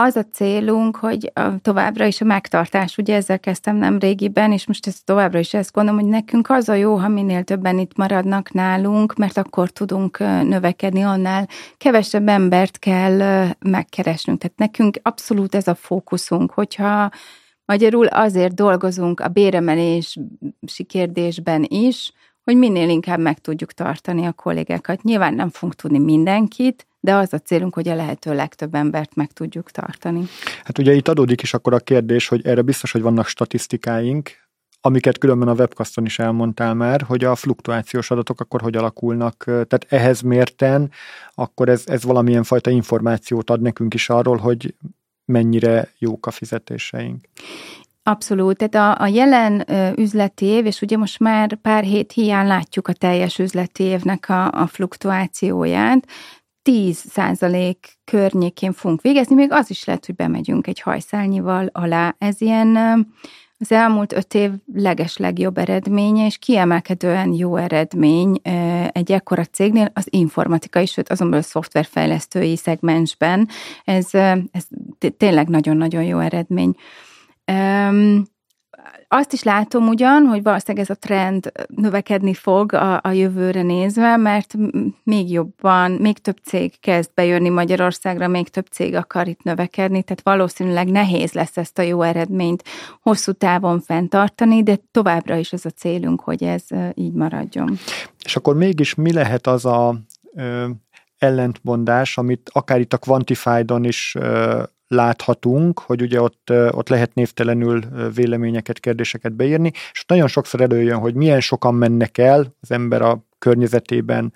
az 0.00 0.16
a 0.16 0.24
célunk, 0.24 0.96
hogy 0.96 1.32
továbbra 1.62 2.04
is 2.04 2.20
a 2.20 2.24
megtartás, 2.24 2.98
ugye 2.98 3.14
ezzel 3.14 3.40
kezdtem 3.40 3.76
nem 3.76 3.98
régiben, 3.98 4.52
és 4.52 4.66
most 4.66 4.86
ezt 4.86 5.04
továbbra 5.04 5.38
is 5.38 5.54
ezt 5.54 5.72
gondolom, 5.72 6.00
hogy 6.00 6.10
nekünk 6.10 6.50
az 6.50 6.68
a 6.68 6.74
jó, 6.74 6.96
ha 6.96 7.08
minél 7.08 7.42
többen 7.42 7.78
itt 7.78 7.96
maradnak 7.96 8.52
nálunk, 8.52 9.14
mert 9.14 9.36
akkor 9.36 9.70
tudunk 9.70 10.18
növekedni, 10.18 11.02
annál 11.02 11.48
kevesebb 11.76 12.28
embert 12.28 12.78
kell 12.78 13.46
megkeresnünk. 13.58 14.38
Tehát 14.40 14.58
nekünk 14.58 14.98
abszolút 15.02 15.54
ez 15.54 15.68
a 15.68 15.74
fókuszunk, 15.74 16.50
hogyha 16.50 17.10
magyarul 17.72 18.06
azért 18.06 18.54
dolgozunk 18.54 19.20
a 19.20 19.28
béremelési 19.28 20.84
kérdésben 20.86 21.66
is, 21.68 22.12
hogy 22.44 22.56
minél 22.56 22.88
inkább 22.88 23.20
meg 23.20 23.38
tudjuk 23.38 23.72
tartani 23.72 24.26
a 24.26 24.32
kollégákat. 24.32 25.02
Nyilván 25.02 25.34
nem 25.34 25.50
fogunk 25.50 25.74
tudni 25.74 25.98
mindenkit, 25.98 26.86
de 27.00 27.14
az 27.14 27.32
a 27.32 27.38
célunk, 27.38 27.74
hogy 27.74 27.88
a 27.88 27.94
lehető 27.94 28.34
legtöbb 28.34 28.74
embert 28.74 29.14
meg 29.14 29.32
tudjuk 29.32 29.70
tartani. 29.70 30.24
Hát 30.64 30.78
ugye 30.78 30.92
itt 30.92 31.08
adódik 31.08 31.42
is 31.42 31.54
akkor 31.54 31.74
a 31.74 31.78
kérdés, 31.78 32.28
hogy 32.28 32.46
erre 32.46 32.62
biztos, 32.62 32.92
hogy 32.92 33.02
vannak 33.02 33.26
statisztikáink, 33.26 34.30
amiket 34.80 35.18
különben 35.18 35.48
a 35.48 35.54
webcaston 35.54 36.04
is 36.04 36.18
elmondtál 36.18 36.74
már, 36.74 37.02
hogy 37.02 37.24
a 37.24 37.34
fluktuációs 37.34 38.10
adatok 38.10 38.40
akkor 38.40 38.60
hogy 38.60 38.76
alakulnak. 38.76 39.44
Tehát 39.44 39.86
ehhez 39.88 40.20
mérten 40.20 40.90
akkor 41.34 41.68
ez, 41.68 41.82
ez 41.86 42.04
valamilyen 42.04 42.42
fajta 42.42 42.70
információt 42.70 43.50
ad 43.50 43.60
nekünk 43.60 43.94
is 43.94 44.10
arról, 44.10 44.36
hogy 44.36 44.74
mennyire 45.28 45.88
jók 45.98 46.26
a 46.26 46.30
fizetéseink. 46.30 47.24
Abszolút, 48.02 48.68
tehát 48.68 48.98
a, 48.98 49.02
a 49.02 49.06
jelen 49.06 49.64
üzleti 49.98 50.46
év, 50.46 50.66
és 50.66 50.80
ugye 50.82 50.96
most 50.96 51.18
már 51.18 51.54
pár 51.54 51.84
hét 51.84 52.12
hiány 52.12 52.46
látjuk 52.46 52.88
a 52.88 52.92
teljes 52.92 53.38
üzleti 53.38 53.82
évnek 53.82 54.28
a, 54.28 54.50
a 54.52 54.66
fluktuációját, 54.66 56.06
10 56.62 56.96
százalék 56.96 57.98
környékén 58.04 58.72
fogunk 58.72 59.00
végezni, 59.00 59.34
még 59.34 59.52
az 59.52 59.70
is 59.70 59.84
lehet, 59.84 60.06
hogy 60.06 60.14
bemegyünk 60.14 60.66
egy 60.66 60.80
hajszálnyival 60.80 61.68
alá. 61.72 62.14
Ez 62.18 62.40
ilyen 62.40 62.76
az 63.58 63.72
elmúlt 63.72 64.12
öt 64.12 64.34
év 64.34 64.50
leges 64.74 65.16
legjobb 65.16 65.58
eredménye, 65.58 66.26
és 66.26 66.38
kiemelkedően 66.38 67.32
jó 67.32 67.56
eredmény 67.56 68.40
egy 68.92 69.12
ekkora 69.12 69.44
cégnél 69.44 69.90
az 69.94 70.06
informatikai, 70.10 70.86
sőt 70.86 71.08
azon 71.08 71.32
a 71.32 71.42
szoftverfejlesztői 71.42 72.56
szegmensben. 72.56 73.48
Ez, 73.84 74.14
ez 74.50 74.66
tényleg 75.16 75.48
nagyon-nagyon 75.48 76.02
jó 76.02 76.18
eredmény. 76.18 76.74
Azt 79.08 79.32
is 79.32 79.42
látom 79.42 79.88
ugyan, 79.88 80.26
hogy 80.26 80.42
valószínűleg 80.42 80.88
ez 80.88 80.96
a 80.96 80.98
trend 80.98 81.52
növekedni 81.68 82.34
fog 82.34 82.72
a, 82.72 83.00
a 83.02 83.10
jövőre 83.10 83.62
nézve, 83.62 84.16
mert 84.16 84.54
még 85.02 85.30
jobban, 85.30 85.90
még 85.90 86.18
több 86.18 86.36
cég 86.44 86.80
kezd 86.80 87.10
bejönni 87.14 87.48
Magyarországra, 87.48 88.28
még 88.28 88.48
több 88.48 88.66
cég 88.66 88.94
akar 88.94 89.28
itt 89.28 89.42
növekedni, 89.42 90.02
tehát 90.02 90.22
valószínűleg 90.22 90.88
nehéz 90.88 91.32
lesz 91.32 91.56
ezt 91.56 91.78
a 91.78 91.82
jó 91.82 92.02
eredményt 92.02 92.64
hosszú 93.00 93.32
távon 93.32 93.80
fenntartani, 93.80 94.62
de 94.62 94.78
továbbra 94.90 95.36
is 95.36 95.52
az 95.52 95.66
a 95.66 95.70
célunk, 95.70 96.20
hogy 96.20 96.42
ez 96.42 96.64
így 96.94 97.12
maradjon. 97.12 97.78
És 98.24 98.36
akkor 98.36 98.56
mégis 98.56 98.94
mi 98.94 99.12
lehet 99.12 99.46
az 99.46 99.64
a 99.64 100.00
ö, 100.34 100.68
ellentmondás, 101.18 102.18
amit 102.18 102.50
akár 102.52 102.80
itt 102.80 102.92
a 102.92 102.98
Quantified-on 102.98 103.84
is 103.84 104.14
ö, 104.18 104.62
láthatunk, 104.88 105.78
hogy 105.78 106.02
ugye 106.02 106.20
ott, 106.20 106.50
ott 106.70 106.88
lehet 106.88 107.14
névtelenül 107.14 107.80
véleményeket, 108.14 108.80
kérdéseket 108.80 109.32
beírni, 109.32 109.70
és 109.92 110.00
ott 110.00 110.08
nagyon 110.08 110.28
sokszor 110.28 110.60
előjön, 110.60 110.98
hogy 110.98 111.14
milyen 111.14 111.40
sokan 111.40 111.74
mennek 111.74 112.18
el, 112.18 112.54
az 112.60 112.70
ember 112.70 113.02
a 113.02 113.26
környezetében 113.38 114.32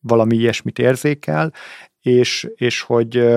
valami 0.00 0.36
ilyesmit 0.36 0.78
érzékel, 0.78 1.52
és, 2.00 2.48
és 2.54 2.80
hogy 2.80 3.34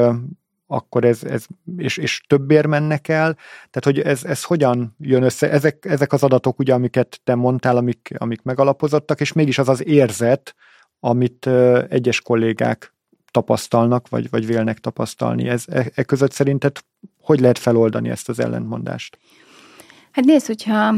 akkor 0.67 1.05
ez, 1.05 1.23
ez 1.23 1.45
és, 1.77 1.97
és 1.97 2.21
többért 2.27 2.67
mennek 2.67 3.07
el, 3.07 3.33
tehát 3.69 3.83
hogy 3.83 3.99
ez, 3.99 4.23
ez 4.23 4.43
hogyan 4.43 4.95
jön 4.99 5.23
össze, 5.23 5.51
ezek, 5.51 5.85
ezek 5.85 6.13
az 6.13 6.23
adatok 6.23 6.59
ugye, 6.59 6.73
amiket 6.73 7.19
te 7.23 7.35
mondtál, 7.35 7.77
amik, 7.77 8.13
amik 8.17 8.41
megalapozottak, 8.41 9.21
és 9.21 9.33
mégis 9.33 9.57
az 9.57 9.69
az 9.69 9.85
érzet, 9.85 10.55
amit 10.99 11.47
egyes 11.89 12.21
kollégák 12.21 12.95
tapasztalnak, 13.37 14.09
vagy, 14.09 14.29
vagy 14.29 14.45
vélnek 14.45 14.79
tapasztalni. 14.79 15.47
Ez, 15.47 15.63
e, 15.67 15.91
e 15.95 16.03
között 16.03 16.31
szerinted 16.31 16.77
hogy 17.21 17.39
lehet 17.39 17.59
feloldani 17.59 18.09
ezt 18.09 18.29
az 18.29 18.39
ellentmondást? 18.39 19.17
Hát 20.11 20.25
nézd, 20.25 20.45
hogyha 20.45 20.95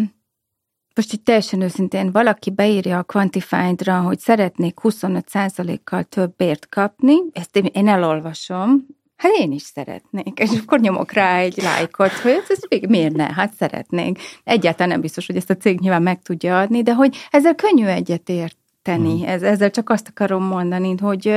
most 0.95 1.13
itt 1.13 1.25
teljesen 1.25 1.61
őszintén 1.61 2.11
valaki 2.11 2.51
beírja 2.51 2.97
a 2.97 3.03
Quantified-ra, 3.03 3.99
hogy 3.99 4.19
szeretnék 4.19 4.79
25%-kal 4.83 6.03
több 6.03 6.35
bért 6.37 6.69
kapni, 6.69 7.15
ezt 7.33 7.55
én 7.55 7.87
elolvasom, 7.87 8.85
hát 9.15 9.31
én 9.39 9.51
is 9.51 9.61
szeretnék, 9.61 10.39
és 10.39 10.49
akkor 10.61 10.79
nyomok 10.79 11.11
rá 11.11 11.37
egy 11.37 11.57
lájkot, 11.57 12.11
hogy 12.11 12.31
ez, 12.31 12.49
ez 12.49 12.59
még 12.69 12.87
miért 12.87 13.15
ne, 13.15 13.33
hát 13.33 13.53
szeretnék. 13.53 14.19
Egyáltalán 14.43 14.89
nem 14.89 15.01
biztos, 15.01 15.25
hogy 15.25 15.35
ezt 15.35 15.49
a 15.49 15.57
cég 15.57 15.79
nyilván 15.79 16.01
meg 16.01 16.21
tudja 16.21 16.59
adni, 16.59 16.83
de 16.83 16.93
hogy 16.93 17.17
ezzel 17.29 17.55
könnyű 17.55 17.85
egyetért 17.85 18.57
tenni. 18.81 19.21
Mm. 19.21 19.25
Ez, 19.25 19.41
ezzel 19.41 19.69
csak 19.69 19.89
azt 19.89 20.07
akarom 20.07 20.43
mondani, 20.43 20.95
hogy 20.97 21.33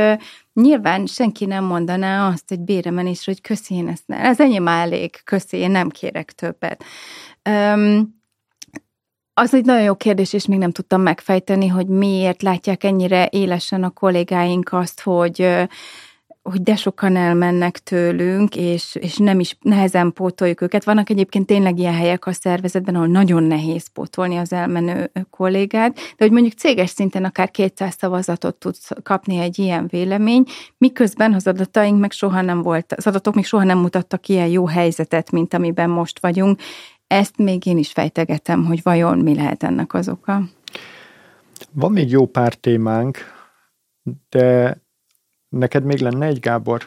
nyilván 0.53 1.07
senki 1.07 1.45
nem 1.45 1.65
mondaná 1.65 2.29
azt 2.29 2.51
egy 2.51 2.61
béremenésre, 2.61 3.33
hogy 3.33 3.41
köszi, 3.41 3.75
én 3.75 3.89
ezt 3.89 4.07
nem. 4.07 4.21
Ez 4.21 4.41
enyém 4.41 4.69
elég, 4.69 5.21
köszi, 5.25 5.57
én 5.57 5.71
nem 5.71 5.89
kérek 5.89 6.33
többet. 6.33 6.85
Um, 7.51 8.21
az 9.35 9.55
egy 9.55 9.65
nagyon 9.65 9.83
jó 9.83 9.95
kérdés, 9.95 10.33
és 10.33 10.47
még 10.47 10.59
nem 10.59 10.71
tudtam 10.71 11.01
megfejteni, 11.01 11.67
hogy 11.67 11.87
miért 11.87 12.43
látják 12.43 12.85
ennyire 12.85 13.29
élesen 13.31 13.83
a 13.85 13.91
kollégáink 13.91 14.73
azt, 14.73 15.01
hogy 15.01 15.69
hogy 16.43 16.63
de 16.63 16.77
sokan 16.77 17.17
elmennek 17.17 17.79
tőlünk, 17.79 18.57
és, 18.57 18.97
és 19.01 19.17
nem 19.17 19.41
is 19.41 19.57
nehezen 19.61 20.13
pótoljuk 20.13 20.61
őket. 20.61 20.85
Vannak 20.85 21.11
egyébként 21.11 21.47
tényleg 21.47 21.79
ilyen 21.79 21.95
helyek 21.95 22.27
a 22.27 22.33
szervezetben, 22.33 22.95
ahol 22.95 23.07
nagyon 23.07 23.43
nehéz 23.43 23.87
pótolni 23.87 24.37
az 24.37 24.53
elmenő 24.53 25.11
kollégát, 25.31 25.95
de 25.95 26.25
hogy 26.25 26.31
mondjuk 26.31 26.53
céges 26.53 26.91
szinten 26.91 27.25
akár 27.25 27.51
200 27.51 27.95
szavazatot 27.99 28.55
tudsz 28.55 28.91
kapni 29.03 29.39
egy 29.39 29.59
ilyen 29.59 29.87
vélemény, 29.87 30.45
miközben 30.79 31.35
az 31.35 31.47
adataink 31.47 32.01
meg 32.01 32.11
soha 32.11 32.41
nem 32.41 32.63
volt, 32.63 32.93
az 32.93 33.07
adatok 33.07 33.35
még 33.35 33.45
soha 33.45 33.65
nem 33.65 33.79
mutattak 33.79 34.29
ilyen 34.29 34.49
jó 34.49 34.67
helyzetet, 34.67 35.31
mint 35.31 35.55
amiben 35.55 35.91
most 35.91 36.21
vagyunk. 36.21 36.61
Ezt 37.07 37.37
még 37.37 37.67
én 37.67 37.79
is 37.79 37.93
fejtegetem, 37.93 38.65
hogy 38.65 38.81
vajon 38.83 39.19
mi 39.19 39.35
lehet 39.35 39.63
ennek 39.63 39.95
az 39.95 40.09
oka. 40.09 40.43
Van 41.73 41.93
még 41.93 42.11
jó 42.11 42.27
pár 42.27 42.55
témánk, 42.55 43.19
de 44.29 44.81
Neked 45.53 45.85
még 45.85 45.99
lenne 45.99 46.27
egy, 46.27 46.41
Gábor? 46.41 46.83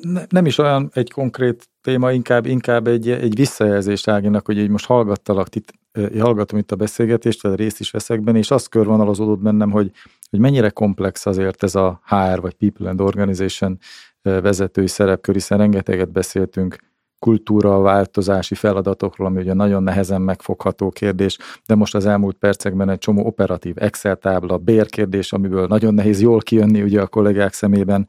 Ne, 0.00 0.22
nem 0.28 0.46
is 0.46 0.58
olyan 0.58 0.90
egy 0.92 1.10
konkrét 1.10 1.68
téma, 1.80 2.12
inkább, 2.12 2.46
inkább 2.46 2.86
egy, 2.86 3.10
egy 3.10 3.34
visszajelzés 3.34 4.08
Áginak, 4.08 4.46
hogy 4.46 4.58
így 4.58 4.68
most 4.68 4.86
hallgattalak, 4.86 5.54
itt, 5.54 5.72
hallgatom 6.18 6.58
itt 6.58 6.72
a 6.72 6.76
beszélgetést, 6.76 7.42
tehát 7.42 7.58
részt 7.58 7.80
is 7.80 7.90
veszek 7.90 8.20
benne, 8.20 8.38
és 8.38 8.50
az 8.50 8.66
körvonalazódott 8.66 9.38
bennem, 9.38 9.70
hogy, 9.70 9.90
hogy 10.30 10.38
mennyire 10.38 10.70
komplex 10.70 11.26
azért 11.26 11.62
ez 11.62 11.74
a 11.74 12.00
HR 12.04 12.40
vagy 12.40 12.54
People 12.54 12.88
and 12.88 13.00
Organization 13.00 13.78
vezetői 14.22 14.86
szerepkör, 14.86 15.34
hiszen 15.34 15.58
rengeteget 15.58 16.12
beszéltünk 16.12 16.76
kultúra, 17.20 17.80
változási 17.80 18.54
feladatokról, 18.54 19.26
ami 19.26 19.40
ugye 19.40 19.54
nagyon 19.54 19.82
nehezen 19.82 20.22
megfogható 20.22 20.90
kérdés, 20.90 21.38
de 21.66 21.74
most 21.74 21.94
az 21.94 22.06
elmúlt 22.06 22.36
percekben 22.36 22.88
egy 22.88 22.98
csomó 22.98 23.26
operatív 23.26 23.74
Excel 23.78 24.16
tábla, 24.16 24.58
bérkérdés, 24.58 25.32
amiből 25.32 25.66
nagyon 25.66 25.94
nehéz 25.94 26.20
jól 26.20 26.40
kijönni 26.40 26.82
ugye 26.82 27.00
a 27.00 27.06
kollégák 27.06 27.52
szemében, 27.52 28.08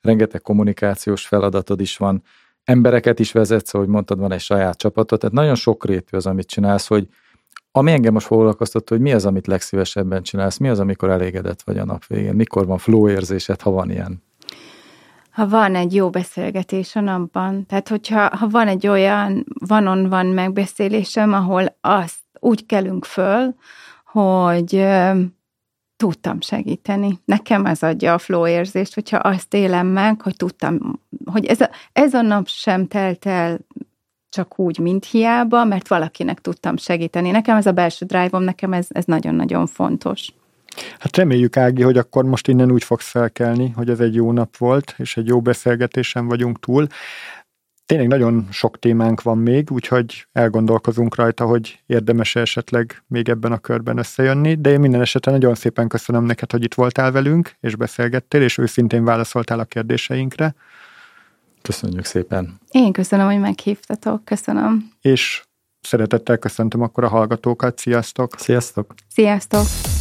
rengeteg 0.00 0.40
kommunikációs 0.40 1.26
feladatod 1.26 1.80
is 1.80 1.96
van, 1.96 2.22
embereket 2.64 3.18
is 3.18 3.32
vezetsz, 3.32 3.74
ahogy 3.74 3.88
mondtad, 3.88 4.18
van 4.18 4.32
egy 4.32 4.40
saját 4.40 4.78
csapatod, 4.78 5.18
tehát 5.18 5.34
nagyon 5.34 5.54
sokrétű 5.54 6.16
az, 6.16 6.26
amit 6.26 6.46
csinálsz, 6.46 6.86
hogy 6.86 7.08
ami 7.72 7.92
engem 7.92 8.12
most 8.12 8.26
foglalkoztat, 8.26 8.88
hogy 8.88 9.00
mi 9.00 9.12
az, 9.12 9.26
amit 9.26 9.46
legszívesebben 9.46 10.22
csinálsz, 10.22 10.56
mi 10.56 10.68
az, 10.68 10.80
amikor 10.80 11.10
elégedett 11.10 11.62
vagy 11.62 11.78
a 11.78 11.84
nap 11.84 12.06
végén, 12.06 12.34
mikor 12.34 12.66
van 12.66 12.78
flow 12.78 13.08
érzésed, 13.08 13.60
ha 13.60 13.70
van 13.70 13.90
ilyen 13.90 14.22
ha 15.32 15.48
van 15.48 15.74
egy 15.74 15.94
jó 15.94 16.10
beszélgetés 16.10 16.96
a 16.96 17.00
napban, 17.00 17.66
tehát 17.66 17.88
hogyha 17.88 18.36
ha 18.36 18.48
van 18.48 18.68
egy 18.68 18.86
olyan 18.86 19.44
van-on-van 19.66 20.26
megbeszélésem, 20.26 21.32
ahol 21.32 21.76
azt 21.80 22.20
úgy 22.40 22.66
kelünk 22.66 23.04
föl, 23.04 23.54
hogy 24.04 24.86
tudtam 25.96 26.40
segíteni. 26.40 27.18
Nekem 27.24 27.66
ez 27.66 27.82
adja 27.82 28.14
a 28.14 28.18
flow 28.18 28.46
érzést, 28.46 28.94
hogyha 28.94 29.16
azt 29.16 29.54
élem 29.54 29.86
meg, 29.86 30.20
hogy 30.22 30.36
tudtam, 30.36 31.00
hogy 31.24 31.44
ez 31.44 31.60
a, 31.60 31.70
ez 31.92 32.14
a 32.14 32.22
nap 32.22 32.48
sem 32.48 32.86
telt 32.86 33.26
el 33.26 33.58
csak 34.28 34.58
úgy, 34.58 34.78
mint 34.78 35.04
hiába, 35.04 35.64
mert 35.64 35.88
valakinek 35.88 36.40
tudtam 36.40 36.76
segíteni. 36.76 37.30
Nekem 37.30 37.56
ez 37.56 37.66
a 37.66 37.72
belső 37.72 38.06
drive-om, 38.06 38.42
nekem 38.42 38.72
ez, 38.72 38.86
ez 38.88 39.04
nagyon-nagyon 39.04 39.66
fontos. 39.66 40.32
Hát 40.98 41.16
reméljük, 41.16 41.56
Ági, 41.56 41.82
hogy 41.82 41.98
akkor 41.98 42.24
most 42.24 42.48
innen 42.48 42.70
úgy 42.70 42.84
fogsz 42.84 43.08
felkelni, 43.08 43.72
hogy 43.76 43.90
ez 43.90 44.00
egy 44.00 44.14
jó 44.14 44.32
nap 44.32 44.56
volt, 44.56 44.94
és 44.98 45.16
egy 45.16 45.26
jó 45.26 45.40
beszélgetésen 45.40 46.26
vagyunk 46.26 46.60
túl. 46.60 46.86
Tényleg 47.86 48.08
nagyon 48.08 48.48
sok 48.50 48.78
témánk 48.78 49.22
van 49.22 49.38
még, 49.38 49.70
úgyhogy 49.70 50.26
elgondolkozunk 50.32 51.14
rajta, 51.14 51.44
hogy 51.44 51.82
érdemes 51.86 52.36
esetleg 52.36 53.02
még 53.06 53.28
ebben 53.28 53.52
a 53.52 53.58
körben 53.58 53.98
összejönni, 53.98 54.54
de 54.54 54.70
én 54.70 54.80
minden 54.80 55.00
esetre 55.00 55.32
nagyon 55.32 55.54
szépen 55.54 55.88
köszönöm 55.88 56.24
neked, 56.24 56.50
hogy 56.50 56.64
itt 56.64 56.74
voltál 56.74 57.12
velünk, 57.12 57.56
és 57.60 57.76
beszélgettél, 57.76 58.42
és 58.42 58.58
őszintén 58.58 59.04
válaszoltál 59.04 59.58
a 59.58 59.64
kérdéseinkre. 59.64 60.54
Köszönjük 61.62 62.04
szépen. 62.04 62.60
Én 62.70 62.92
köszönöm, 62.92 63.26
hogy 63.26 63.40
meghívtatok. 63.40 64.24
Köszönöm. 64.24 64.90
És 65.00 65.42
szeretettel 65.80 66.38
köszöntöm 66.38 66.80
akkor 66.80 67.04
a 67.04 67.08
hallgatókat. 67.08 67.78
Sziasztok! 67.78 68.34
Sziasztok! 68.38 68.94
Sziasztok! 69.08 69.91